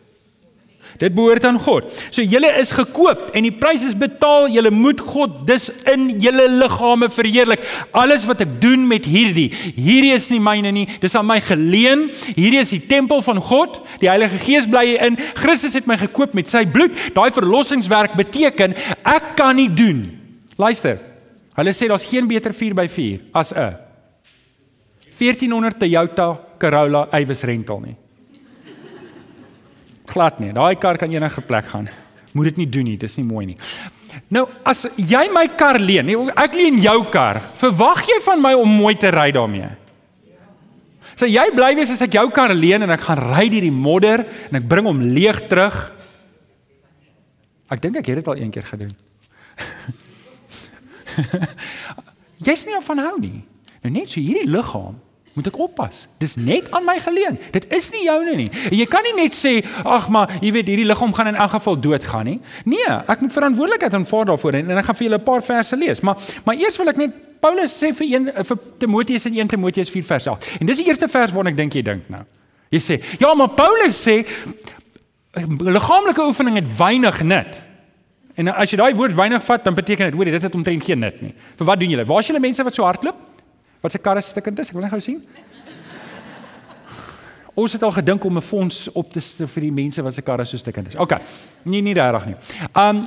Dit 1.00 1.14
behoort 1.16 1.46
aan 1.48 1.60
God. 1.60 1.88
So 2.10 2.24
julle 2.26 2.50
is 2.60 2.74
gekoop 2.76 3.32
en 3.38 3.46
die 3.48 3.54
prys 3.56 3.86
is 3.88 3.96
betaal. 3.98 4.50
Julle 4.52 4.72
moet 4.74 5.00
God 5.02 5.42
dus 5.48 5.70
in 5.92 6.10
julle 6.22 6.48
liggame 6.52 7.10
verheerlik. 7.14 7.64
Alles 7.96 8.26
wat 8.30 8.44
ek 8.44 8.58
doen 8.64 8.88
met 8.90 9.08
hierdie, 9.08 9.50
hierdie 9.76 10.14
is 10.16 10.30
nie 10.34 10.42
myne 10.44 10.74
nie. 10.76 10.88
Dis 11.04 11.16
aan 11.16 11.30
my 11.30 11.40
geleen. 11.46 12.10
Hierdie 12.36 12.62
is 12.62 12.74
die 12.76 12.82
tempel 12.90 13.24
van 13.26 13.40
God. 13.42 13.80
Die 14.04 14.10
Heilige 14.12 14.42
Gees 14.42 14.68
bly 14.70 14.98
in. 14.98 15.20
Christus 15.40 15.78
het 15.78 15.88
my 15.90 16.00
gekoop 16.02 16.36
met 16.38 16.52
sy 16.52 16.66
bloed. 16.66 16.98
Daai 17.16 17.32
verlossingswerk 17.36 18.18
beteken 18.20 18.76
ek 19.02 19.34
kan 19.40 19.56
nie 19.60 19.70
doen. 19.72 20.06
Luister. 20.62 21.00
Hulle 21.58 21.74
sê 21.76 21.90
daar's 21.92 22.08
geen 22.08 22.28
beter 22.30 22.54
4x4 22.56 23.32
as 23.36 23.52
'n 23.54 23.76
1400 25.20 25.80
Toyota 25.80 26.40
Corolla 26.58 27.08
Avis 27.12 27.44
rental 27.44 27.82
nie 27.82 28.01
glad 30.12 30.40
nie. 30.44 30.52
Daai 30.56 30.76
kar 30.80 31.00
kan 31.02 31.12
enige 31.12 31.42
plek 31.48 31.72
gaan. 31.72 31.90
Moet 32.32 32.52
dit 32.52 32.62
nie 32.64 32.70
doen 32.70 32.88
nie, 32.88 32.98
dis 33.00 33.18
nie 33.20 33.28
mooi 33.28 33.46
nie. 33.50 33.58
Nou, 34.32 34.46
as 34.68 34.86
jy 35.00 35.26
my 35.32 35.46
kar 35.60 35.80
leen, 35.80 36.10
ek 36.36 36.56
leen 36.60 36.80
jou 36.84 36.98
kar, 37.12 37.40
verwag 37.60 38.04
jy 38.08 38.20
van 38.26 38.42
my 38.44 38.52
om 38.60 38.74
mooi 38.82 38.96
te 39.00 39.12
ry 39.12 39.30
daarmee? 39.36 39.70
So 41.20 41.28
jy 41.30 41.44
bly 41.56 41.74
wees 41.78 41.92
as 41.94 42.02
ek 42.04 42.16
jou 42.18 42.26
kar 42.34 42.54
leen 42.56 42.84
en 42.86 42.92
ek 42.96 43.04
gaan 43.06 43.20
ry 43.22 43.46
deur 43.52 43.68
die 43.68 43.76
modder 43.76 44.24
en 44.50 44.58
ek 44.58 44.68
bring 44.68 44.88
hom 44.90 45.04
leeg 45.14 45.44
terug. 45.52 45.78
Ek 47.72 47.84
dink 47.84 48.00
ek 48.00 48.10
het 48.12 48.22
dit 48.22 48.32
al 48.32 48.42
een 48.42 48.52
keer 48.52 48.68
gedoen. 48.68 48.96
Jy's 52.48 52.66
nie 52.66 52.80
van 52.88 53.04
hou 53.06 53.16
nie. 53.22 53.44
Nou 53.84 53.94
net 53.94 54.10
so 54.10 54.20
hierdie 54.24 54.50
liggaam 54.50 54.98
moet 55.34 55.48
ek 55.48 55.58
oppas. 55.64 56.08
Dis 56.20 56.36
net 56.36 56.68
aan 56.76 56.84
my 56.86 56.98
geleen. 57.00 57.38
Dit 57.52 57.66
is 57.72 57.90
nie 57.94 58.04
joune 58.04 58.36
nie. 58.36 58.50
En 58.70 58.76
jy 58.76 58.86
kan 58.92 59.04
nie 59.08 59.14
net 59.16 59.36
sê, 59.36 59.64
"Ag, 59.84 60.10
maar 60.10 60.30
jy 60.42 60.52
weet 60.52 60.68
hierdie 60.68 60.86
liggaam 60.86 61.14
gaan 61.14 61.28
in 61.28 61.36
elk 61.36 61.52
geval 61.52 61.80
doodgaan 61.80 62.26
nie." 62.26 62.42
Nee, 62.66 62.90
ek 63.08 63.22
moet 63.22 63.34
verantwoordelikheid 63.34 63.94
aanvaar 63.94 64.26
daarvoor 64.26 64.54
en, 64.54 64.70
en 64.72 64.78
ek 64.78 64.86
gaan 64.86 64.96
vir 64.96 65.08
julle 65.08 65.20
'n 65.20 65.24
paar 65.24 65.44
verse 65.44 65.76
lees. 65.78 66.02
Maar 66.02 66.18
maar 66.46 66.56
eers 66.56 66.78
wil 66.78 66.88
ek 66.88 66.98
net 66.98 67.12
Paulus 67.40 67.84
sê 67.84 67.94
vir 67.94 68.08
een 68.08 68.46
vir 68.46 68.58
Timoteus 68.78 69.26
in 69.26 69.34
1 69.34 69.48
Timoteus 69.48 69.90
4 69.90 70.04
vers 70.04 70.28
8. 70.28 70.48
En 70.60 70.66
dis 70.66 70.78
die 70.78 70.86
eerste 70.86 71.08
vers 71.08 71.32
waarna 71.32 71.50
ek 71.50 71.58
dink 71.58 71.74
jy 71.74 71.82
dink 71.82 72.10
nou. 72.10 72.22
Jy 72.70 72.80
sê, 72.80 73.04
"Ja, 73.20 73.34
maar 73.34 73.50
Paulus 73.50 74.08
sê 74.08 74.26
liggaamlike 75.34 76.22
oefening 76.22 76.56
het 76.56 76.78
weinig 76.78 77.24
nut." 77.24 77.72
En 78.36 78.48
as 78.48 78.72
jy 78.72 78.78
daai 78.78 78.96
woord 78.96 79.16
weinig 79.16 79.44
vat, 79.44 79.64
dan 79.64 79.76
beteken 79.76 80.06
dit, 80.06 80.16
hoor 80.16 80.26
jy, 80.26 80.32
dit 80.32 80.44
het 80.44 80.56
omtrent 80.56 80.84
geen 80.84 81.00
nut 81.00 81.22
nie. 81.22 81.34
Vir 81.58 81.66
wat 81.66 81.80
doen 81.80 81.90
julle? 81.90 82.06
Waar 82.06 82.20
is 82.20 82.28
julle 82.28 82.40
mense 82.40 82.64
wat 82.64 82.76
so 82.76 82.84
hardloop? 82.84 83.16
Wat 83.82 83.92
se 83.92 83.98
karre 83.98 84.22
stukkend 84.22 84.60
is? 84.60 84.70
Ek 84.70 84.78
wil 84.78 84.86
net 84.86 84.94
gou 84.94 85.02
sien. 85.02 85.22
Ons 87.54 87.74
het 87.76 87.84
al 87.84 87.92
gedink 87.92 88.24
om 88.24 88.38
'n 88.38 88.42
fonds 88.42 88.92
op 88.92 89.12
te 89.12 89.20
stel 89.20 89.48
vir 89.48 89.62
die 89.62 89.72
mense 89.72 90.02
wat 90.02 90.14
se 90.14 90.22
karre 90.22 90.46
so 90.46 90.58
stukkend 90.58 90.88
is. 90.88 90.96
OK. 90.96 91.20
Nee, 91.64 91.82
nie 91.82 91.94
regtig 91.94 92.26
nie. 92.26 92.36
Um 92.76 93.04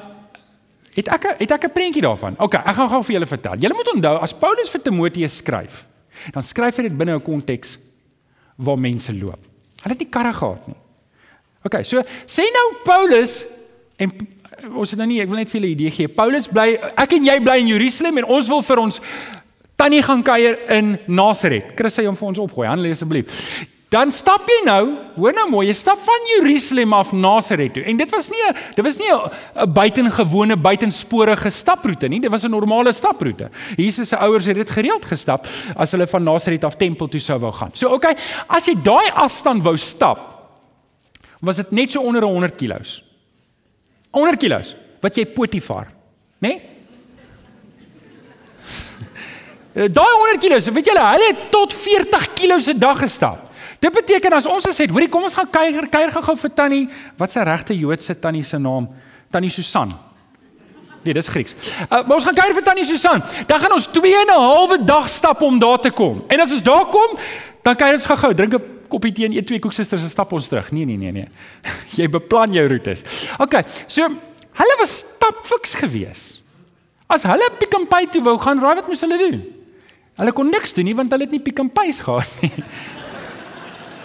het 0.95 1.09
ek 1.09 1.25
het 1.39 1.51
ek 1.51 1.65
'n 1.65 1.73
prentjie 1.73 2.03
daarvan. 2.03 2.35
OK, 2.39 2.55
ek 2.55 2.75
gaan 2.75 2.89
gou 2.89 3.03
vir 3.03 3.13
julle 3.13 3.27
vertel. 3.27 3.57
Julle 3.59 3.75
moet 3.75 3.95
onthou 3.95 4.19
as 4.21 4.35
Paulus 4.35 4.71
vir 4.71 4.83
Timoteus 4.83 5.37
skryf, 5.37 5.87
dan 6.33 6.43
skryf 6.43 6.77
hy 6.77 6.83
dit 6.83 6.99
binne 6.99 7.15
'n 7.15 7.23
konteks 7.23 7.79
waar 8.57 8.79
mense 8.79 9.13
loop. 9.13 9.39
Hulle 9.83 9.95
het 9.95 9.99
nie 9.99 10.11
karre 10.11 10.33
gehad 10.33 10.67
nie. 10.67 10.77
OK, 11.65 11.83
so 11.85 12.03
sê 12.27 12.43
nou 12.53 12.77
Paulus 12.85 13.45
en 13.97 14.13
ons 14.75 14.91
het 14.91 14.99
nou 14.99 15.07
nie 15.07 15.21
ek 15.21 15.29
wil 15.29 15.39
net 15.39 15.51
vir 15.51 15.61
julle 15.61 15.71
'n 15.71 15.79
idee 15.79 15.91
gee. 15.91 16.09
Paulus 16.09 16.47
bly 16.49 16.79
ek 16.97 17.13
en 17.13 17.25
jy 17.25 17.41
bly 17.41 17.59
in 17.59 17.69
Jerusalem 17.69 18.19
en 18.19 18.25
ons 18.25 18.49
wil 18.49 18.63
vir 18.63 18.79
ons 18.79 19.01
tannie 19.77 20.03
gaan 20.03 20.23
kuier 20.23 20.59
in 20.73 20.99
Nasaret. 21.07 21.73
Chris 21.77 21.99
sê 21.99 22.07
hom 22.07 22.17
vir 22.17 22.29
ons 22.29 22.43
opgooi. 22.47 22.69
Hanlie 22.69 22.95
asseblief. 22.95 23.47
Dan 23.95 24.11
stap 24.11 24.49
jy 24.51 24.57
nou, 24.67 24.83
hoor 25.15 25.35
nou 25.37 25.45
mooi, 25.53 25.69
jy 25.69 25.75
stap 25.79 26.01
van 26.03 26.25
Jerusalem 26.33 26.97
af 26.97 27.13
Nasaret 27.15 27.77
toe. 27.77 27.85
En 27.87 27.99
dit 28.01 28.11
was 28.11 28.31
nie 28.33 28.41
dit 28.75 28.83
was 28.83 28.97
nie 28.99 29.11
'n 29.13 29.73
buitengewone 29.73 30.57
buitensporige 30.57 31.51
staproete 31.51 32.09
nie. 32.09 32.21
Dit 32.21 32.31
was 32.31 32.45
'n 32.45 32.51
normale 32.51 32.93
staproete. 32.93 33.51
Jesus 33.77 34.09
se 34.09 34.17
ouers 34.17 34.47
het 34.47 34.57
dit 34.57 34.71
gereeld 34.71 35.05
gestap 35.05 35.47
as 35.77 35.93
hulle 35.93 36.07
van 36.07 36.23
Nasaret 36.23 36.65
af 36.65 36.77
tempel 36.77 37.09
toe 37.09 37.21
sou 37.21 37.39
wou 37.39 37.53
gaan. 37.53 37.71
So 37.73 37.89
okay, 37.89 38.17
as 38.49 38.67
jy 38.67 38.75
daai 38.83 39.11
afstand 39.15 39.63
wou 39.63 39.77
stap, 39.77 40.19
was 41.41 41.57
dit 41.57 41.71
net 41.71 41.91
so 41.91 42.01
onder 42.01 42.23
100 42.23 42.57
kg. 42.57 43.03
100 44.11 44.37
kg 44.37 44.75
wat 45.01 45.17
jy 45.17 45.27
Potifar, 45.27 45.87
né? 46.41 46.49
Nee? 46.49 46.74
Daai 49.75 50.13
100 50.39 50.39
kg, 50.39 50.73
weet 50.73 50.87
julle, 50.87 51.05
hulle 51.13 51.31
het 51.33 51.51
tot 51.51 51.73
40 51.75 52.29
kg 52.39 52.61
se 52.63 52.79
dag 52.79 52.99
gestap. 52.99 53.51
Dit 53.83 53.93
beteken 53.93 54.33
as 54.33 54.47
ons 54.47 54.65
gesê 54.65 54.87
het, 54.87 54.93
hoorie, 54.95 55.11
kom 55.13 55.27
ons 55.27 55.35
gaan 55.35 55.51
kuier, 55.51 55.89
kuier 55.93 56.13
gou 56.15 56.37
vir 56.41 56.53
Tannie, 56.57 56.85
wat 57.21 57.35
se 57.35 57.43
regte 57.45 57.77
Joodse 57.77 58.15
Tannie 58.21 58.45
se 58.47 58.59
naam? 58.59 58.89
Tannie 59.35 59.51
Susan. 59.51 59.93
Nee, 61.05 61.13
dis 61.13 61.29
Grieks. 61.29 61.53
Uh, 61.83 62.01
maar 62.07 62.17
ons 62.17 62.25
gaan 62.25 62.37
kuier 62.39 62.55
vir 62.57 62.65
Tannie 62.65 62.87
Susan. 62.89 63.21
Dan 63.51 63.61
gaan 63.61 63.75
ons 63.77 63.91
2 63.93 64.15
en 64.23 64.31
'n 64.33 64.41
halwe 64.41 64.79
dag 64.85 65.09
stap 65.09 65.43
om 65.43 65.59
daar 65.59 65.81
te 65.81 65.91
kom. 65.91 66.25
En 66.29 66.41
as 66.41 66.53
ons 66.53 66.63
daar 66.63 66.87
kom, 66.87 67.19
dan 67.63 67.77
kuier 67.77 67.95
ons 67.95 68.07
gou-gou, 68.07 68.35
drink 68.35 68.55
'n 68.55 68.63
koppie 68.89 69.13
tee 69.13 69.27
en 69.27 69.33
eet 69.33 69.47
twee 69.47 69.59
koeksusters 69.59 70.03
en 70.03 70.09
stap 70.09 70.33
ons 70.33 70.49
terug. 70.49 70.71
Nee, 70.73 70.85
nee, 70.85 70.97
nee, 70.97 71.13
nee. 71.13 71.29
Jy 71.99 72.09
beplan 72.09 72.53
jou 72.53 72.69
roetes. 72.69 73.03
OK, 73.39 73.55
so 73.87 74.09
hulle 74.53 74.77
was 74.79 74.99
stapfiks 74.99 75.75
geweest. 75.75 76.43
As 77.07 77.23
hulle 77.23 77.51
Pick 77.59 77.75
n 77.77 77.87
Pay 77.87 78.07
toe 78.07 78.23
wou 78.23 78.39
gaan, 78.39 78.61
raai 78.61 78.75
wat 78.75 78.87
moes 78.87 79.01
hulle 79.01 79.19
doen? 79.19 79.54
Hulle 80.21 80.33
kon 80.33 80.51
niks 80.51 80.75
doen 80.77 80.87
nie 80.87 80.95
want 80.95 81.11
hulle 81.15 81.27
het 81.27 81.35
nie 81.35 81.43
Pick 81.43 81.63
n 81.63 81.71
Pay's 81.75 82.03
gehad 82.05 82.29
nie. 82.43 82.53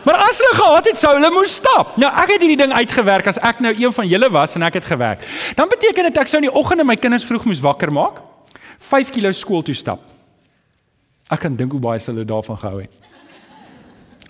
Maar 0.07 0.15
as 0.15 0.39
hulle 0.39 0.55
gehad 0.55 0.85
het, 0.87 0.97
sou 0.97 1.09
hulle 1.13 1.29
moes 1.35 1.51
stap. 1.59 1.97
Nou 1.99 2.07
ek 2.07 2.31
het 2.31 2.41
hierdie 2.41 2.57
ding 2.57 2.71
uitgewerk 2.73 3.27
as 3.29 3.37
ek 3.45 3.59
nou 3.61 3.73
een 3.75 3.93
van 3.93 4.07
julle 4.07 4.29
was 4.31 4.55
en 4.57 4.63
ek 4.65 4.79
het 4.79 4.87
gewerk. 4.87 5.25
Dan 5.59 5.69
beteken 5.69 6.07
dit 6.07 6.17
ek 6.17 6.31
sou 6.31 6.39
in 6.39 6.47
die 6.47 6.55
oggende 6.55 6.85
my 6.87 6.95
kinders 6.97 7.27
vroeg 7.27 7.45
moes 7.45 7.61
wakker 7.61 7.91
maak. 7.93 8.21
5 8.89 9.11
km 9.13 9.35
skool 9.35 9.61
toe 9.67 9.75
stap. 9.75 10.01
Ek 11.29 11.43
kan 11.43 11.53
dink 11.59 11.75
hoe 11.75 11.83
baie 11.83 12.01
hulle 12.01 12.25
daarvan 12.25 12.57
gehou 12.57 12.79
het. 12.81 13.08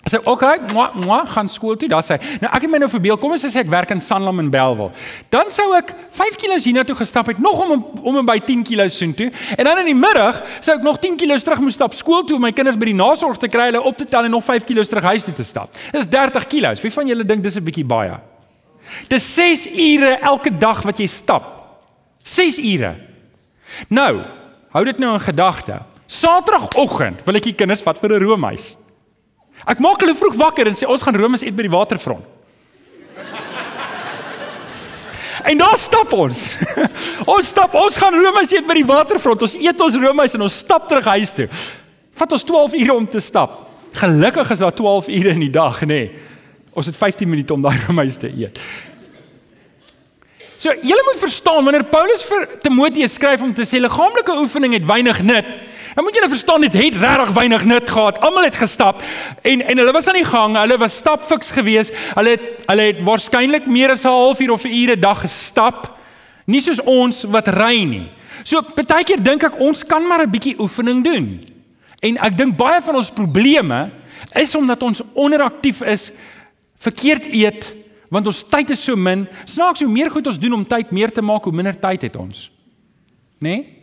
Sê 0.00 0.16
so, 0.16 0.32
okay, 0.32 0.56
moi, 0.72 0.86
moi, 1.04 1.26
gaan 1.28 1.48
skool 1.48 1.76
toe. 1.76 1.88
Daar 1.88 2.00
sê, 2.00 2.16
nou 2.40 2.48
ek 2.48 2.64
het 2.64 2.70
my 2.72 2.78
nou 2.80 2.88
verbeel, 2.88 3.18
kom 3.20 3.34
ons 3.34 3.42
sê 3.44 3.60
ek 3.60 3.68
werk 3.68 3.90
in 3.92 4.00
Sanlam 4.00 4.38
in 4.40 4.48
Belwel. 4.52 4.88
Dan 5.28 5.50
sou 5.52 5.66
ek 5.76 5.92
5 6.16 6.38
kg 6.40 6.56
hiernatoe 6.64 6.96
gestap 7.02 7.28
het, 7.28 7.42
nog 7.42 7.60
om 7.60 7.84
om 8.00 8.16
en 8.22 8.24
by 8.24 8.38
10 8.46 8.64
kg 8.64 8.86
soontoe. 8.88 9.28
En 9.58 9.68
dan 9.68 9.82
in 9.82 9.90
die 9.92 9.98
middag 9.98 10.40
sou 10.64 10.78
ek 10.78 10.86
nog 10.86 11.02
10 11.04 11.20
kg 11.20 11.36
terug 11.44 11.60
moet 11.60 11.76
stap 11.76 11.92
skool 11.98 12.24
toe 12.24 12.38
om 12.40 12.46
my 12.48 12.52
kinders 12.56 12.80
by 12.80 12.88
die 12.88 12.96
nasorg 12.96 13.36
te 13.42 13.52
kry, 13.52 13.68
hulle 13.68 13.84
op 13.84 14.00
te 14.00 14.08
tel 14.08 14.24
en 14.24 14.32
nog 14.38 14.46
5 14.48 14.64
kg 14.64 14.88
terug 14.88 15.10
huis 15.12 15.28
toe 15.28 15.36
te 15.36 15.44
stap. 15.44 15.76
Dis 15.92 16.08
30 16.08 16.48
kg. 16.48 16.74
Wie 16.80 16.96
van 16.96 17.12
julle 17.12 17.28
dink 17.28 17.44
dis 17.44 17.60
'n 17.60 17.64
bietjie 17.64 17.84
baie? 17.84 18.16
Dis 19.08 19.34
6 19.34 19.68
ure 19.68 20.16
elke 20.16 20.50
dag 20.50 20.80
wat 20.82 20.98
jy 20.98 21.06
stap. 21.06 21.44
6 22.24 22.58
ure. 22.58 22.96
Nou, 23.88 24.24
hou 24.72 24.84
dit 24.84 24.98
nou 24.98 25.14
in 25.14 25.20
gedagte. 25.20 25.82
Saterdagoggend 26.06 27.20
wil 27.26 27.36
ek 27.36 27.52
die 27.52 27.54
kinders 27.54 27.82
vat 27.82 27.98
vir 28.00 28.16
'n 28.16 28.24
roomhuis. 28.24 28.76
Ek 29.68 29.80
maak 29.82 30.00
hulle 30.00 30.16
vroeg 30.16 30.36
wakker 30.40 30.70
en 30.70 30.76
sê 30.76 30.88
ons 30.88 31.02
gaan 31.02 31.16
Romeis 31.16 31.44
eet 31.44 31.56
by 31.56 31.66
die 31.66 31.72
waterfront. 31.72 32.24
En 35.44 35.56
daar 35.56 35.78
stap 35.80 36.12
ons. 36.12 36.40
ons 37.34 37.46
stap, 37.48 37.74
ons 37.74 37.96
gaan 37.96 38.16
Romeis 38.16 38.52
eet 38.52 38.66
by 38.68 38.76
die 38.76 38.86
waterfront. 38.88 39.42
Ons 39.46 39.56
eet 39.56 39.80
ons 39.80 39.96
Romeis 40.02 40.36
en 40.36 40.44
ons 40.46 40.58
stap 40.64 40.88
terug 40.88 41.08
huis 41.16 41.32
toe. 41.36 41.48
Vat 42.20 42.36
ons 42.36 42.44
12 42.44 42.76
ure 42.82 42.96
om 42.96 43.06
te 43.08 43.22
stap. 43.24 43.56
Gelukkig 43.96 44.52
is 44.52 44.62
daar 44.62 44.74
12 44.76 45.08
ure 45.08 45.32
in 45.34 45.42
die 45.46 45.52
dag, 45.54 45.80
nê. 45.82 45.86
Nee. 45.86 46.28
Ons 46.76 46.86
het 46.86 46.96
15 46.96 47.28
minute 47.28 47.52
om 47.52 47.62
daai 47.64 47.74
Romeis 47.86 48.18
te 48.20 48.28
eet. 48.30 48.60
So, 50.60 50.74
julle 50.84 51.02
moet 51.06 51.18
verstaan 51.18 51.64
wanneer 51.64 51.86
Paulus 51.88 52.22
vir 52.28 52.44
Timoteus 52.60 53.16
skryf 53.16 53.42
om 53.42 53.54
te 53.56 53.64
sê 53.64 53.80
liggaamlike 53.80 54.34
oefening 54.42 54.76
het 54.76 54.86
weinig 54.86 55.22
nut. 55.24 55.48
Nou 55.94 56.04
moet 56.06 56.14
julle 56.14 56.28
verstaan 56.28 56.60
dit 56.60 56.72
het 56.72 56.94
regtig 56.94 57.30
weinig 57.34 57.64
nut 57.64 57.90
gehad. 57.90 58.20
Almal 58.20 58.44
het 58.46 58.56
gestap 58.56 59.02
en 59.42 59.62
en 59.62 59.78
hulle 59.78 59.92
was 59.92 60.08
aan 60.08 60.20
die 60.20 60.24
gang. 60.24 60.56
Hulle 60.56 60.78
was 60.78 60.96
stapfiks 60.96 61.50
geweest. 61.50 61.94
Hulle 62.14 62.36
het 62.36 62.66
hulle 62.66 62.82
het 62.82 63.02
waarskynlik 63.02 63.66
meer 63.66 63.90
as 63.90 64.04
'n 64.04 64.08
halfuur 64.08 64.50
of 64.50 64.64
'n 64.64 64.74
ure 64.82 64.98
dag 64.98 65.20
gestap. 65.20 65.98
Nie 66.46 66.60
soos 66.60 66.82
ons 66.82 67.24
wat 67.24 67.48
ry 67.48 67.82
nie. 67.84 68.08
So 68.44 68.62
baie 68.62 69.04
keer 69.04 69.22
dink 69.22 69.42
ek 69.42 69.60
ons 69.60 69.84
kan 69.84 70.06
maar 70.06 70.22
'n 70.22 70.30
bietjie 70.30 70.60
oefening 70.60 71.04
doen. 71.04 71.40
En 72.00 72.16
ek 72.16 72.36
dink 72.36 72.56
baie 72.56 72.80
van 72.82 72.94
ons 72.94 73.10
probleme 73.10 73.90
is 74.34 74.54
omdat 74.54 74.82
ons 74.82 75.02
onderaktief 75.12 75.80
is, 75.80 76.12
verkeerd 76.78 77.32
eet, 77.32 77.76
want 78.08 78.26
ons 78.26 78.44
tyd 78.48 78.70
is 78.70 78.84
so 78.84 78.96
min. 78.96 79.28
Snaaks 79.44 79.80
hoe 79.80 79.88
meer 79.88 80.10
goed 80.10 80.26
ons 80.26 80.38
doen 80.38 80.52
om 80.52 80.66
tyd 80.66 80.90
meer 80.90 81.12
te 81.12 81.22
maak, 81.22 81.44
hoe 81.44 81.52
minder 81.52 81.78
tyd 81.78 82.02
het 82.02 82.16
ons. 82.16 82.50
Né? 83.38 83.48
Nee? 83.48 83.79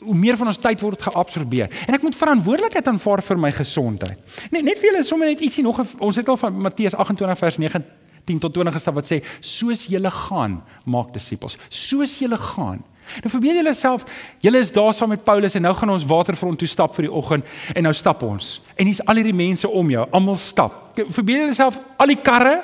Hoe 0.00 0.14
meer 0.14 0.36
van 0.36 0.50
ons 0.50 0.60
tyd 0.62 0.80
word 0.80 1.02
geabsorbeer. 1.08 1.70
En 1.86 1.96
ek 1.96 2.04
moet 2.06 2.16
verantwoordelikheid 2.16 2.90
aanvaar 2.90 3.22
vir 3.24 3.40
my 3.40 3.52
gesondheid. 3.54 4.36
Net 4.54 4.66
net 4.66 4.80
vir 4.80 4.92
julle 4.92 5.06
sommer 5.06 5.30
net 5.30 5.42
ietsie 5.44 5.64
nog 5.66 5.80
ons 5.98 6.20
het 6.20 6.28
al 6.28 6.38
van 6.40 6.60
Matteus 6.68 6.96
28 6.96 7.38
vers 7.38 7.58
19 7.58 8.42
tot 8.42 8.52
20 8.52 8.76
gestap 8.76 8.98
wat 8.98 9.08
sê 9.08 9.22
soos 9.40 9.86
julle 9.88 10.10
gaan 10.12 10.58
maak 10.84 11.14
disippels. 11.14 11.56
Soos 11.72 12.18
julle 12.20 12.36
gaan. 12.36 12.82
Nou 13.24 13.30
verbeel 13.32 13.56
julle 13.62 13.72
self, 13.72 14.04
julle 14.44 14.60
is 14.60 14.72
daar 14.74 14.92
saam 14.92 15.14
met 15.14 15.24
Paulus 15.24 15.56
en 15.56 15.64
nou 15.64 15.72
gaan 15.78 15.94
ons 15.94 16.04
waterfront 16.04 16.60
toe 16.60 16.68
stap 16.68 16.92
vir 16.98 17.08
die 17.08 17.14
oggend 17.20 17.46
en 17.72 17.86
nou 17.88 17.94
stap 17.96 18.22
ons. 18.26 18.58
En 18.76 18.84
hier's 18.84 19.00
al 19.08 19.22
hierdie 19.22 19.36
mense 19.36 19.68
om 19.68 19.94
jou, 19.94 20.04
almal 20.12 20.36
stap. 20.42 20.76
Verbeel 20.98 21.46
julle 21.46 21.56
self 21.56 21.80
al 21.96 22.12
die 22.12 22.20
karre, 22.20 22.58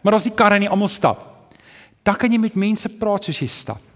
maar 0.00 0.16
as 0.16 0.28
die 0.28 0.34
karre 0.36 0.60
nie 0.62 0.70
almal 0.72 0.88
stap. 0.88 1.26
Dan 2.00 2.16
kan 2.16 2.32
jy 2.32 2.40
met 2.40 2.56
mense 2.56 2.88
praat 2.96 3.28
soos 3.28 3.42
jy 3.42 3.50
stap. 3.52 3.89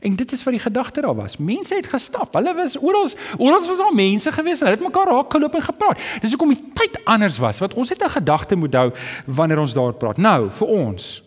En 0.00 0.16
dit 0.16 0.32
is 0.32 0.42
wat 0.42 0.54
die 0.56 0.62
gedagte 0.62 1.00
daar 1.00 1.14
was. 1.14 1.36
Mense 1.36 1.74
het 1.74 1.86
gestap. 1.86 2.34
Hulle 2.34 2.54
was 2.54 2.78
oral 2.80 3.08
oral 3.36 3.66
was 3.66 3.78
daar 3.78 3.94
mense 3.94 4.32
gewees 4.32 4.60
en 4.60 4.66
hulle 4.66 4.78
het 4.78 4.86
mekaar 4.86 5.06
raak 5.12 5.32
geloop 5.32 5.54
en 5.54 5.62
gepraat. 5.62 6.04
Dis 6.20 6.30
hoekom 6.30 6.54
die 6.54 6.62
tyd 6.72 7.00
anders 7.04 7.38
was. 7.38 7.58
Wat 7.58 7.74
ons 7.74 7.88
het 7.88 8.04
'n 8.04 8.08
gedagte 8.08 8.56
moet 8.56 8.74
hou 8.74 8.92
wanneer 9.26 9.58
ons 9.58 9.74
daar 9.74 9.92
praat. 9.92 10.16
Nou, 10.16 10.50
vir 10.50 10.66
ons. 10.66 11.22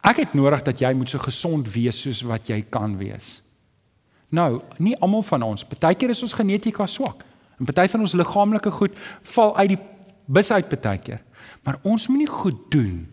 Ek 0.00 0.16
het 0.16 0.34
nodig 0.34 0.62
dat 0.62 0.78
jy 0.78 0.92
moet 0.92 1.08
so 1.08 1.18
gesond 1.18 1.72
wees 1.72 2.00
soos 2.00 2.22
wat 2.22 2.46
jy 2.46 2.64
kan 2.70 2.96
wees. 2.96 3.42
Nou, 4.28 4.60
nie 4.78 4.96
almal 4.98 5.22
van 5.22 5.42
ons. 5.42 5.64
Partykeer 5.64 6.10
is 6.10 6.22
ons 6.22 6.32
genetika 6.32 6.86
swak. 6.86 7.24
En 7.58 7.64
party 7.64 7.88
van 7.88 8.00
ons 8.00 8.12
liggaamlike 8.12 8.70
goed 8.70 8.90
val 9.22 9.56
uit 9.56 9.68
die 9.68 9.78
bus 10.26 10.50
uit 10.50 10.68
partykeer. 10.68 11.20
Maar 11.62 11.78
ons 11.82 12.08
moenie 12.08 12.26
goed 12.26 12.70
doen 12.70 13.11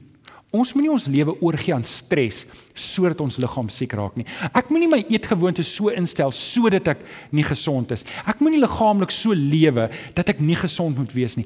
Ons 0.49 0.71
moenie 0.73 0.89
ons 0.89 1.05
lewe 1.12 1.35
oorgee 1.45 1.75
aan 1.75 1.85
stres 1.85 2.45
sodat 2.73 3.19
ons 3.21 3.38
liggaam 3.38 3.67
siek 3.69 3.91
raak 3.93 4.15
nie. 4.17 4.25
Ek 4.49 4.71
moenie 4.73 4.89
my 4.89 4.99
eetgewoontes 5.03 5.69
so 5.75 5.93
instel 5.93 6.33
sodat 6.33 6.89
ek 6.95 7.03
nie 7.35 7.45
gesond 7.45 7.93
is. 7.93 8.05
Ek 8.25 8.41
moenie 8.41 8.62
liggaamlik 8.63 9.13
so 9.13 9.35
lewe 9.38 9.89
dat 10.17 10.33
ek 10.33 10.41
nie 10.41 10.57
gesond 10.57 10.97
moet 10.97 11.13
wees 11.13 11.38
nie. 11.38 11.45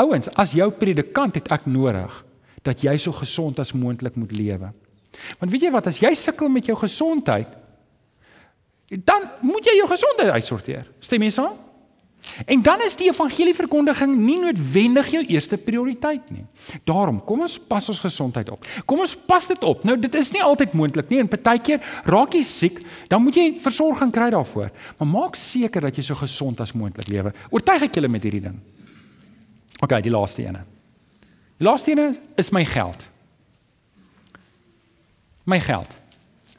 Ouens, 0.00 0.30
as 0.34 0.56
jou 0.58 0.66
predikant 0.74 1.38
het 1.38 1.50
ek 1.54 1.70
nodig 1.70 2.10
dat 2.66 2.82
jy 2.82 2.96
so 3.00 3.14
gesond 3.16 3.62
as 3.62 3.72
moontlik 3.72 4.18
moet 4.18 4.34
lewe. 4.34 4.74
Want 5.38 5.50
weet 5.52 5.66
jy 5.66 5.72
wat, 5.74 5.88
as 5.90 6.02
jy 6.02 6.10
sukkel 6.18 6.50
met 6.52 6.66
jou 6.66 6.76
gesondheid, 6.78 7.48
dan 9.06 9.26
moet 9.46 9.66
jy 9.66 9.78
jou 9.78 9.88
gesondheid 9.90 10.34
uitsorteer. 10.34 10.86
Stem 11.02 11.22
jy 11.26 11.32
saam? 11.34 11.54
En 12.46 12.62
dan 12.62 12.82
is 12.84 12.96
die 12.96 13.08
evangelieverkondiging 13.10 14.12
nie 14.16 14.38
noodwendig 14.40 15.08
jou 15.14 15.22
eerste 15.32 15.56
prioriteit 15.60 16.30
nie. 16.30 16.44
Daarom, 16.88 17.20
kom 17.24 17.44
ons 17.46 17.56
pas 17.68 17.88
ons 17.88 18.00
gesondheid 18.00 18.50
op. 18.52 18.66
Kom 18.88 19.02
ons 19.02 19.14
pas 19.26 19.46
dit 19.50 19.64
op. 19.66 19.84
Nou 19.88 19.96
dit 20.00 20.18
is 20.20 20.32
nie 20.34 20.42
altyd 20.44 20.74
moontlik 20.76 21.08
nie 21.12 21.20
en 21.22 21.30
partykeer 21.30 21.80
raak 22.08 22.36
jy 22.36 22.42
siek, 22.46 22.80
dan 23.10 23.24
moet 23.24 23.40
jy 23.40 23.46
versorging 23.62 24.12
kry 24.14 24.30
daarvoor. 24.34 24.68
Maar 24.98 25.10
maak 25.10 25.38
seker 25.40 25.88
dat 25.88 25.96
jy 25.96 26.04
so 26.06 26.18
gesond 26.20 26.60
as 26.60 26.74
moontlik 26.76 27.08
lewe. 27.10 27.32
Oortuig 27.50 27.88
ek 27.88 27.98
julle 27.98 28.12
met 28.12 28.28
hierdie 28.28 28.44
ding. 28.50 28.60
OK, 29.80 29.96
die 30.04 30.12
laaste 30.12 30.44
ene. 30.44 30.64
Die 31.60 31.68
laaste 31.68 31.94
ene 31.94 32.12
is 32.40 32.52
my 32.52 32.64
geld. 32.68 33.08
My 35.48 35.60
geld. 35.64 35.96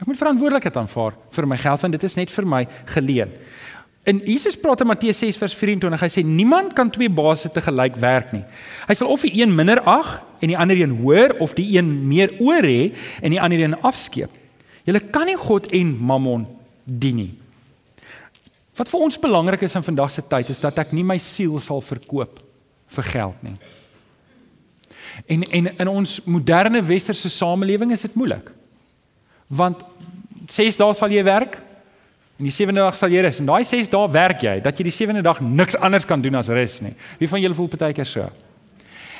Ek 0.01 0.07
moet 0.09 0.17
verantwoordelikheid 0.17 0.77
aanvaar 0.81 1.17
vir 1.29 1.45
my 1.45 1.57
geld 1.61 1.83
want 1.85 1.93
dit 1.93 2.05
is 2.07 2.17
net 2.17 2.31
vir 2.33 2.47
my 2.49 2.63
geleen. 2.95 3.33
In 4.03 4.21
Jesus 4.25 4.57
praat 4.57 4.81
in 4.81 4.89
Matteus 4.89 5.19
6 5.21 5.37
vers 5.37 5.53
24. 5.53 6.01
Hy 6.01 6.09
sê 6.09 6.23
niemand 6.25 6.73
kan 6.73 6.89
twee 6.89 7.09
baase 7.09 7.51
te 7.53 7.61
gelyk 7.61 7.99
werk 8.01 8.31
nie. 8.33 8.41
Hy 8.87 8.95
sal 8.97 9.11
of 9.13 9.21
die 9.27 9.33
een 9.37 9.53
minder 9.53 9.83
ag 9.85 10.15
en 10.41 10.49
die 10.49 10.57
ander 10.57 10.79
een 10.79 10.95
hoër 11.03 11.35
of 11.43 11.53
die 11.57 11.67
een 11.75 11.91
meer 12.09 12.33
oor 12.41 12.65
hê 12.65 12.89
en 13.21 13.35
die 13.35 13.41
ander 13.41 13.61
een 13.61 13.77
afskeep. 13.85 14.33
Jy 14.89 15.03
kan 15.13 15.29
nie 15.29 15.37
God 15.37 15.69
en 15.77 15.93
Mammon 16.01 16.47
dien 16.85 17.19
nie. 17.21 17.33
Wat 18.77 18.89
vir 18.89 19.05
ons 19.05 19.19
belangrik 19.21 19.61
is 19.67 19.77
in 19.77 19.85
vandag 19.85 20.09
se 20.09 20.23
tyd 20.25 20.49
is 20.49 20.61
dat 20.63 20.79
ek 20.81 20.95
nie 20.97 21.05
my 21.05 21.19
siel 21.21 21.59
sal 21.61 21.83
verkoop 21.85 22.39
vir 22.95 23.09
geld 23.13 23.45
nie. 23.45 23.57
En 25.29 25.45
en 25.45 25.69
in 25.77 25.91
ons 25.91 26.17
moderne 26.25 26.81
westerse 26.89 27.29
samelewing 27.29 27.93
is 27.93 28.07
dit 28.07 28.17
moeilik. 28.17 28.49
Want 29.47 29.83
6 30.49 30.79
dae 30.79 30.93
sal 30.97 31.13
jy 31.13 31.21
werk, 31.27 31.59
En 32.41 32.47
die 32.49 32.53
sewende 32.53 32.81
dag 32.81 32.95
sal 32.97 33.13
jy 33.13 33.21
rus. 33.21 33.37
En 33.37 33.45
daai 33.45 33.61
6 33.69 33.91
dae 33.93 34.07
werk 34.09 34.41
jy 34.41 34.55
dat 34.65 34.79
jy 34.79 34.87
die 34.87 34.93
sewende 34.95 35.21
dag 35.21 35.43
niks 35.45 35.75
anders 35.77 36.07
kan 36.09 36.23
doen 36.25 36.39
as 36.39 36.47
rus 36.49 36.79
nie. 36.81 36.95
Wie 37.19 37.27
van 37.29 37.43
julle 37.43 37.53
voel 37.53 37.67
partykeer 37.69 38.07
so? 38.09 38.23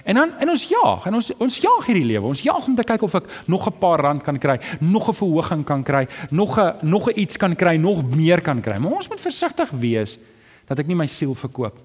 En 0.10 0.18
dan 0.18 0.32
en 0.42 0.50
ons 0.50 0.64
jaag, 0.66 1.06
en 1.06 1.20
ons 1.20 1.28
ons 1.38 1.58
jaag 1.62 1.86
hierdie 1.86 2.08
lewe. 2.10 2.32
Ons 2.32 2.42
jaag 2.42 2.66
om 2.66 2.74
te 2.80 2.86
kyk 2.90 3.04
of 3.06 3.20
ek 3.20 3.28
nog 3.46 3.68
'n 3.70 3.78
paar 3.78 4.02
rand 4.02 4.24
kan 4.26 4.40
kry, 4.40 4.58
nog 4.80 5.10
'n 5.10 5.14
verhoging 5.14 5.64
kan 5.64 5.84
kry, 5.84 6.08
nog 6.32 6.58
'n 6.58 6.74
nog 6.82 7.10
'n 7.10 7.20
iets 7.20 7.38
kan 7.38 7.56
kry, 7.56 7.76
nog 7.76 8.02
meer 8.10 8.42
kan 8.42 8.62
kry. 8.62 8.78
Maar 8.78 8.92
ons 8.92 9.10
moet 9.10 9.22
versigtig 9.22 9.70
wees 9.70 10.18
dat 10.66 10.80
ek 10.80 10.88
nie 10.88 10.96
my 10.96 11.06
siel 11.06 11.36
verkoop 11.36 11.78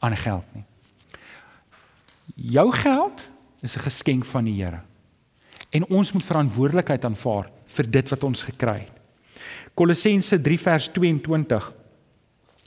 aan 0.00 0.16
geld 0.16 0.46
nie. 0.54 0.64
Jou 2.34 2.72
geld 2.72 3.30
is 3.62 3.76
'n 3.76 3.82
geskenk 3.82 4.24
van 4.24 4.44
die 4.44 4.64
Here. 4.64 4.80
En 5.70 5.86
ons 5.86 6.12
moet 6.12 6.24
verantwoordelikheid 6.24 7.04
aanvaar 7.04 7.50
vir 7.66 7.90
dit 7.90 8.08
wat 8.08 8.24
ons 8.24 8.42
gekry 8.42 8.78
het. 8.78 9.01
Kolossense 9.74 10.40
3 10.40 10.58
vers 10.58 10.88
22 10.92 11.72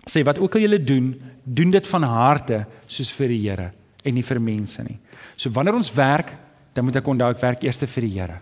sê 0.05 0.21
wat 0.25 0.39
ook 0.39 0.55
al 0.55 0.65
julle 0.65 0.81
doen, 0.83 1.13
doen 1.43 1.71
dit 1.73 1.87
van 1.87 2.03
harte 2.03 2.65
soos 2.85 3.11
vir 3.17 3.33
die 3.33 3.41
Here 3.47 3.71
en 4.05 4.13
nie 4.13 4.23
vir 4.25 4.39
mense 4.41 4.83
nie. 4.85 4.99
So 5.35 5.49
wanneer 5.49 5.77
ons 5.77 5.89
werk, 5.93 6.35
dan 6.77 6.85
moet 6.85 6.99
ek 6.99 7.07
onthou 7.09 7.31
ek 7.33 7.41
werk 7.41 7.63
eers 7.65 7.81
vir 7.81 8.05
die 8.05 8.13
Here. 8.13 8.37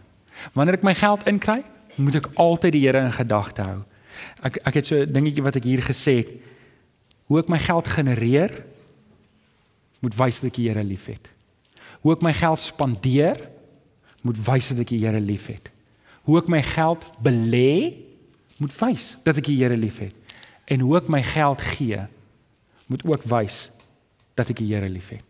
Wanneer 0.54 0.80
ek 0.80 0.84
my 0.84 0.93
geld 0.97 1.28
inkry, 1.32 1.62
moet 1.95 2.19
ek 2.19 2.30
altyd 2.41 2.76
die 2.76 2.84
Here 2.84 3.04
in 3.06 3.15
gedagte 3.15 3.63
hou. 3.63 3.80
Ek 4.43 4.60
ek 4.67 4.76
het 4.80 4.88
so 4.88 4.95
'n 4.99 5.12
dingetjie 5.12 5.43
wat 5.43 5.56
ek 5.56 5.63
hier 5.63 5.82
gesê 5.82 6.17
het. 6.17 6.32
Hoe 7.28 7.39
ek 7.39 7.49
my 7.49 7.60
geld 7.60 7.88
genereer 7.88 8.52
moet 10.02 10.15
wys 10.15 10.39
dat 10.39 10.52
ek 10.52 10.56
die 10.56 10.67
Here 10.67 10.84
liefhet. 10.84 11.30
Hoe 12.02 12.13
ek 12.13 12.21
my 12.21 12.34
geld 12.34 12.60
spandeer 12.60 13.38
moet 14.21 14.38
wys 14.38 14.69
dat 14.69 14.80
ek 14.80 14.88
die 14.88 14.99
Here 14.99 15.19
liefhet. 15.19 15.71
Hoe 16.23 16.39
ek 16.39 16.49
my 16.49 16.62
geld 16.62 17.06
belê 17.23 18.02
moet 18.63 18.73
wys 18.80 19.13
dat 19.26 19.39
ek 19.41 19.49
die 19.52 19.60
Here 19.60 19.78
liefhet. 19.78 20.15
En 20.71 20.84
hoe 20.86 20.97
ek 21.02 21.12
my 21.12 21.21
geld 21.26 21.62
gee, 21.76 21.99
moet 22.88 23.04
ook 23.08 23.28
wys 23.28 23.67
dat 24.38 24.49
ek 24.49 24.62
die 24.62 24.71
Here 24.71 24.89
liefhet. 24.89 25.23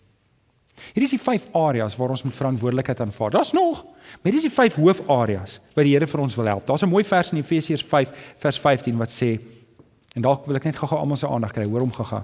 Hierdie 0.73 1.05
is 1.05 1.15
die 1.15 1.21
vyf 1.21 1.45
areas 1.55 1.95
waar 1.99 2.11
ons 2.13 2.23
moet 2.25 2.35
verantwoordelikheid 2.35 3.01
aanvaar. 3.05 3.31
Daar's 3.35 3.53
nog, 3.53 3.83
maar 3.85 4.29
hierdie 4.29 4.41
is 4.41 4.49
die 4.49 4.55
vyf 4.55 4.77
hoofareas 4.81 5.59
waar 5.75 5.85
die 5.87 5.93
Here 5.93 6.09
vir 6.09 6.23
ons 6.25 6.37
wil 6.37 6.49
help. 6.49 6.65
Daar's 6.67 6.83
'n 6.83 6.89
mooi 6.89 7.03
vers 7.03 7.31
in 7.31 7.37
Efesiërs 7.37 7.83
5 7.83 8.09
vers 8.37 8.59
15 8.59 8.97
wat 8.97 9.11
sê 9.11 9.39
en 10.15 10.21
dalk 10.21 10.45
wil 10.45 10.55
ek 10.55 10.65
net 10.65 10.75
gou-gou 10.75 10.99
almal 10.99 11.17
se 11.17 11.27
aandag 11.27 11.53
kry, 11.53 11.65
hoor 11.65 11.79
hom 11.79 11.91
gou-gou. 11.91 12.23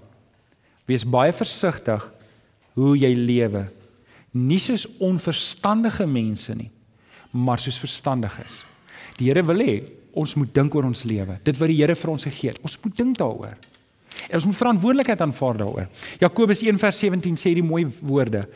Wees 0.85 1.05
baie 1.05 1.33
versigtig 1.33 2.11
hoe 2.73 2.97
jy 2.97 3.13
lewe. 3.13 3.67
Nie 4.31 4.59
soos 4.59 4.87
onverstandige 4.99 6.05
mense 6.05 6.55
nie, 6.55 6.71
maar 7.31 7.59
soos 7.59 7.79
verstandiges. 7.79 8.63
Die 9.17 9.27
Here 9.27 9.43
wil 9.43 9.57
hê 9.57 9.98
ons 10.13 10.35
moet 10.35 10.53
dink 10.53 10.75
oor 10.75 10.87
ons 10.89 11.03
lewe. 11.03 11.39
Dit 11.43 11.57
wat 11.59 11.71
die 11.71 11.77
Here 11.79 11.95
vir 11.95 12.11
ons 12.11 12.25
gegee 12.27 12.53
het. 12.53 12.59
Ons 12.65 12.77
moet 12.83 12.97
dink 12.97 13.17
daaroor. 13.17 13.55
En 14.29 14.35
ons 14.39 14.49
moet 14.49 14.57
verantwoordelikheid 14.57 15.21
aanvaar 15.21 15.61
daaroor. 15.61 15.87
Jakobus 16.19 16.63
1:17 16.65 17.37
sê 17.39 17.53
die 17.53 17.63
mooi 17.63 17.85
woorde: 18.01 18.47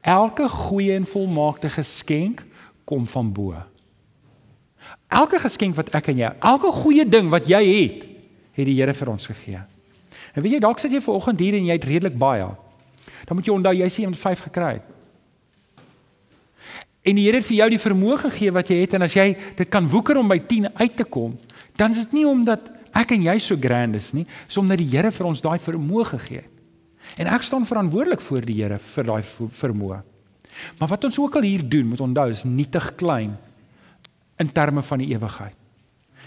Elke 0.00 0.48
goeie 0.48 0.94
en 0.94 1.06
volmaakte 1.06 1.68
geskenk 1.68 2.44
kom 2.84 3.06
van 3.06 3.32
bo. 3.32 3.56
Elke 5.08 5.38
geskenk 5.38 5.76
wat 5.76 5.90
ek 5.94 6.08
aan 6.08 6.16
jou, 6.22 6.32
elke 6.40 6.70
goeie 6.72 7.04
ding 7.08 7.28
wat 7.30 7.48
jy 7.50 7.60
het, 7.64 8.06
het 8.56 8.66
die 8.66 8.76
Here 8.78 8.94
vir 8.94 9.10
ons 9.12 9.26
gegee. 9.26 9.60
En 10.34 10.42
weet 10.42 10.56
jy, 10.56 10.60
dalk 10.62 10.78
sit 10.78 10.92
jy 10.94 11.00
ver 11.02 11.18
oggend 11.18 11.40
hier 11.42 11.56
en 11.58 11.66
jy 11.66 11.76
het 11.76 11.84
redelik 11.84 12.16
baie. 12.18 12.46
Dan 13.26 13.38
moet 13.38 13.46
jy 13.46 13.54
onthou 13.54 13.74
jy 13.74 13.88
sê 13.90 14.04
jy 14.04 14.10
het 14.12 14.18
5 14.18 14.46
gekry. 14.48 14.72
Het. 14.78 14.89
En 17.02 17.16
die 17.16 17.24
Here 17.24 17.40
het 17.40 17.46
vir 17.48 17.56
jou 17.62 17.68
die 17.72 17.80
vermoë 17.80 18.18
gegee 18.26 18.52
wat 18.52 18.70
jy 18.70 18.82
het 18.82 18.94
en 18.98 19.06
as 19.06 19.16
jy 19.16 19.32
dit 19.56 19.68
kan 19.72 19.86
woeker 19.88 20.18
om 20.20 20.28
by 20.28 20.36
10 20.44 20.68
uit 20.76 20.96
te 20.98 21.06
kom, 21.08 21.38
dan 21.80 21.94
is 21.96 22.02
dit 22.04 22.18
nie 22.20 22.26
omdat 22.28 22.68
ek 22.96 23.14
en 23.16 23.24
jy 23.24 23.36
so 23.40 23.56
grand 23.60 23.96
is 23.96 24.10
nie, 24.12 24.26
dis 24.48 24.58
omdat 24.60 24.82
die 24.82 24.90
Here 24.90 25.12
vir 25.14 25.30
ons 25.30 25.40
daai 25.40 25.58
vermoë 25.62 26.10
gegee 26.12 26.42
het. 26.42 26.56
En 27.18 27.30
ek 27.32 27.46
staan 27.46 27.64
verantwoordelik 27.66 28.20
voor 28.22 28.44
die 28.44 28.58
Here 28.60 28.78
vir 28.78 29.08
daai 29.08 29.22
vermoë. 29.24 30.02
Maar 30.78 30.92
wat 30.92 31.08
ons 31.08 31.18
ook 31.22 31.38
al 31.40 31.48
hier 31.48 31.64
doen, 31.64 31.88
moet 31.88 32.04
onthou, 32.04 32.28
is 32.34 32.44
nietig 32.44 32.92
klein 33.00 33.32
in 34.40 34.52
terme 34.52 34.82
van 34.84 35.00
die 35.00 35.10
ewigheid. 35.14 35.56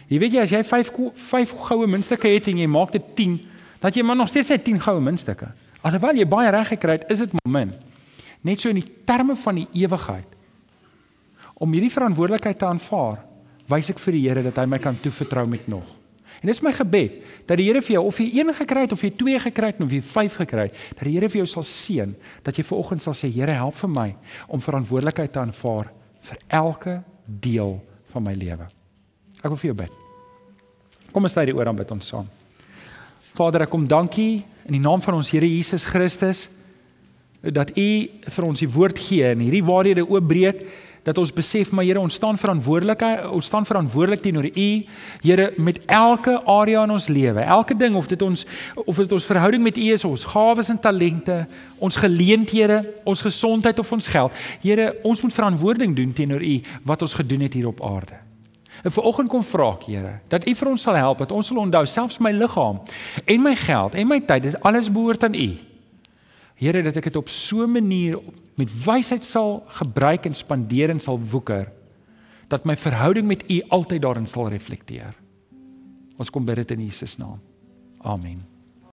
Jy 0.09 0.19
weet 0.19 0.35
jy 0.35 0.41
as 0.43 0.51
jy 0.51 0.63
5 0.65 0.91
5 1.29 1.55
goue 1.69 1.87
muntstukke 1.87 2.31
het 2.33 2.49
en 2.49 2.59
jy 2.63 2.67
maak 2.69 2.91
dit 2.95 3.13
10, 3.15 3.37
dat 3.83 3.95
jy 3.95 4.03
maar 4.03 4.17
nog 4.17 4.31
steeds 4.31 4.49
net 4.55 4.65
10 4.65 4.81
goue 4.83 5.01
muntstukke. 5.03 5.53
Alhoewel 5.83 6.17
jy 6.17 6.27
baie 6.29 6.51
reg 6.51 6.73
gekry 6.73 6.97
het, 6.97 7.09
is 7.13 7.23
dit 7.23 7.33
min. 7.45 7.73
Net 8.43 8.61
so 8.61 8.71
in 8.73 8.81
die 8.81 8.89
terme 9.05 9.35
van 9.39 9.61
die 9.61 9.67
ewigheid 9.83 10.32
om 11.55 11.73
hierdie 11.73 11.93
verantwoordelikheid 11.93 12.59
te 12.59 12.69
aanvaar 12.69 13.21
wys 13.71 13.91
ek 13.93 14.01
vir 14.03 14.17
die 14.17 14.23
Here 14.27 14.43
dat 14.45 14.57
hy 14.59 14.65
my 14.69 14.79
kan 14.81 14.97
toevertrou 14.99 15.45
met 15.49 15.67
nog. 15.71 15.85
En 16.43 16.49
dis 16.51 16.59
my 16.65 16.73
gebed 16.75 17.21
dat 17.47 17.55
die 17.59 17.69
Here 17.69 17.81
vir 17.81 17.95
jou 17.95 18.03
of 18.09 18.19
jy 18.19 18.27
een 18.41 18.51
gekry 18.57 18.85
het 18.85 18.95
of 18.95 19.03
jy 19.05 19.13
twee 19.15 19.39
gekry 19.39 19.71
het 19.71 19.81
of 19.83 19.93
jy 19.95 20.01
vyf 20.03 20.37
gekry 20.41 20.67
het, 20.67 20.79
dat 20.97 21.07
die 21.07 21.15
Here 21.15 21.29
vir 21.31 21.43
jou 21.43 21.49
sal 21.55 21.67
seën, 21.67 22.13
dat 22.43 22.59
jy 22.59 22.65
vanoggend 22.67 23.03
sal 23.05 23.15
sê 23.17 23.31
Here 23.31 23.55
help 23.55 23.77
vir 23.79 23.91
my 23.91 24.09
om 24.47 24.63
verantwoordelikheid 24.63 25.31
te 25.31 25.39
aanvaar 25.39 25.91
vir 26.23 26.45
elke 26.59 27.01
deel 27.23 27.77
van 28.13 28.27
my 28.27 28.33
lewe. 28.37 28.67
Ek 29.39 29.51
wil 29.51 29.59
vir 29.59 29.71
jou 29.71 29.77
bid. 29.85 29.99
Kom 31.13 31.27
ons 31.27 31.35
lê 31.37 31.47
die 31.47 31.55
oor 31.55 31.69
aan 31.69 31.79
bid 31.79 31.91
ons 31.93 32.09
saam. 32.09 32.27
Vader, 33.33 33.65
ek 33.65 33.71
kom 33.73 33.87
dankie 33.89 34.43
in 34.67 34.75
die 34.75 34.83
naam 34.83 35.01
van 35.03 35.17
ons 35.17 35.31
Here 35.33 35.47
Jesus 35.47 35.85
Christus 35.87 36.47
dat 37.43 37.73
U 37.75 37.87
vir 38.35 38.45
ons 38.47 38.61
die 38.61 38.69
woord 38.71 38.99
gee 39.03 39.31
en 39.33 39.41
hierdie 39.43 39.63
waarhede 39.67 40.05
oopbreek 40.05 40.63
dat 41.03 41.17
ons 41.17 41.33
besef 41.35 41.71
maar 41.71 41.83
Here 41.83 41.99
ons 41.99 42.15
staan 42.15 42.37
verantwoordelik 42.39 43.03
ons 43.31 43.45
staan 43.45 43.65
verantwoordelik 43.67 44.21
teenoor 44.23 44.47
U. 44.47 44.67
Here 45.21 45.51
met 45.57 45.81
elke 45.85 46.37
area 46.47 46.83
in 46.83 46.95
ons 46.95 47.07
lewe 47.11 47.43
elke 47.43 47.75
ding 47.77 47.95
of 47.99 48.07
dit 48.07 48.21
ons 48.21 48.45
of 48.85 48.95
dit 48.95 49.11
ons 49.11 49.25
verhouding 49.25 49.63
met 49.63 49.77
U 49.77 49.87
is 49.93 50.05
ons 50.07 50.25
gawes 50.33 50.71
en 50.71 50.79
talente 50.79 51.43
ons 51.83 51.95
geleenthede 51.95 52.81
ons 53.03 53.21
gesondheid 53.21 53.79
of 53.79 53.91
ons 53.91 54.07
geld. 54.07 54.43
Here 54.63 54.93
ons 55.03 55.21
moet 55.21 55.33
verantwoording 55.33 55.95
doen 55.95 56.13
teenoor 56.13 56.43
U 56.43 56.59
wat 56.83 57.01
ons 57.01 57.17
gedoen 57.19 57.43
het 57.47 57.53
hier 57.53 57.67
op 57.67 57.83
aarde. 57.83 58.21
En 58.83 58.91
vanoggend 58.91 59.29
kom 59.29 59.43
vra 59.43 59.73
ek 59.75 59.85
Here 59.91 60.15
dat 60.31 60.47
U 60.47 60.55
vir 60.55 60.71
ons 60.71 60.87
sal 60.87 60.95
help 60.99 61.19
dat 61.25 61.35
ons 61.35 61.51
sal 61.51 61.59
onthou 61.59 61.83
selfs 61.85 62.21
my 62.23 62.31
liggaam 62.31 62.79
en 63.25 63.43
my 63.43 63.55
geld 63.59 63.99
en 63.99 64.07
my 64.07 64.21
tyd 64.23 64.47
dit 64.47 64.57
alles 64.63 64.91
behoort 64.91 65.27
aan 65.27 65.35
U. 65.35 65.51
Here 66.63 66.83
dat 66.85 66.95
ek 66.95 67.11
dit 67.11 67.19
op 67.19 67.29
so 67.29 67.67
'n 67.67 67.71
manier 67.71 68.15
met 68.59 68.71
wysheid 68.85 69.25
sal 69.25 69.63
gebruik 69.79 70.25
en 70.29 70.35
spandeer 70.37 70.93
en 70.93 70.99
sal 70.99 71.19
woeker 71.19 71.71
dat 72.47 72.65
my 72.69 72.77
verhouding 72.77 73.27
met 73.27 73.45
U 73.49 73.61
altyd 73.73 74.01
daarin 74.01 74.27
sal 74.29 74.51
reflekteer. 74.53 75.15
Ons 76.17 76.29
kom 76.29 76.45
bid 76.45 76.61
dit 76.61 76.75
in 76.77 76.85
Jesus 76.85 77.17
naam. 77.17 77.39
Amen. 78.03 78.52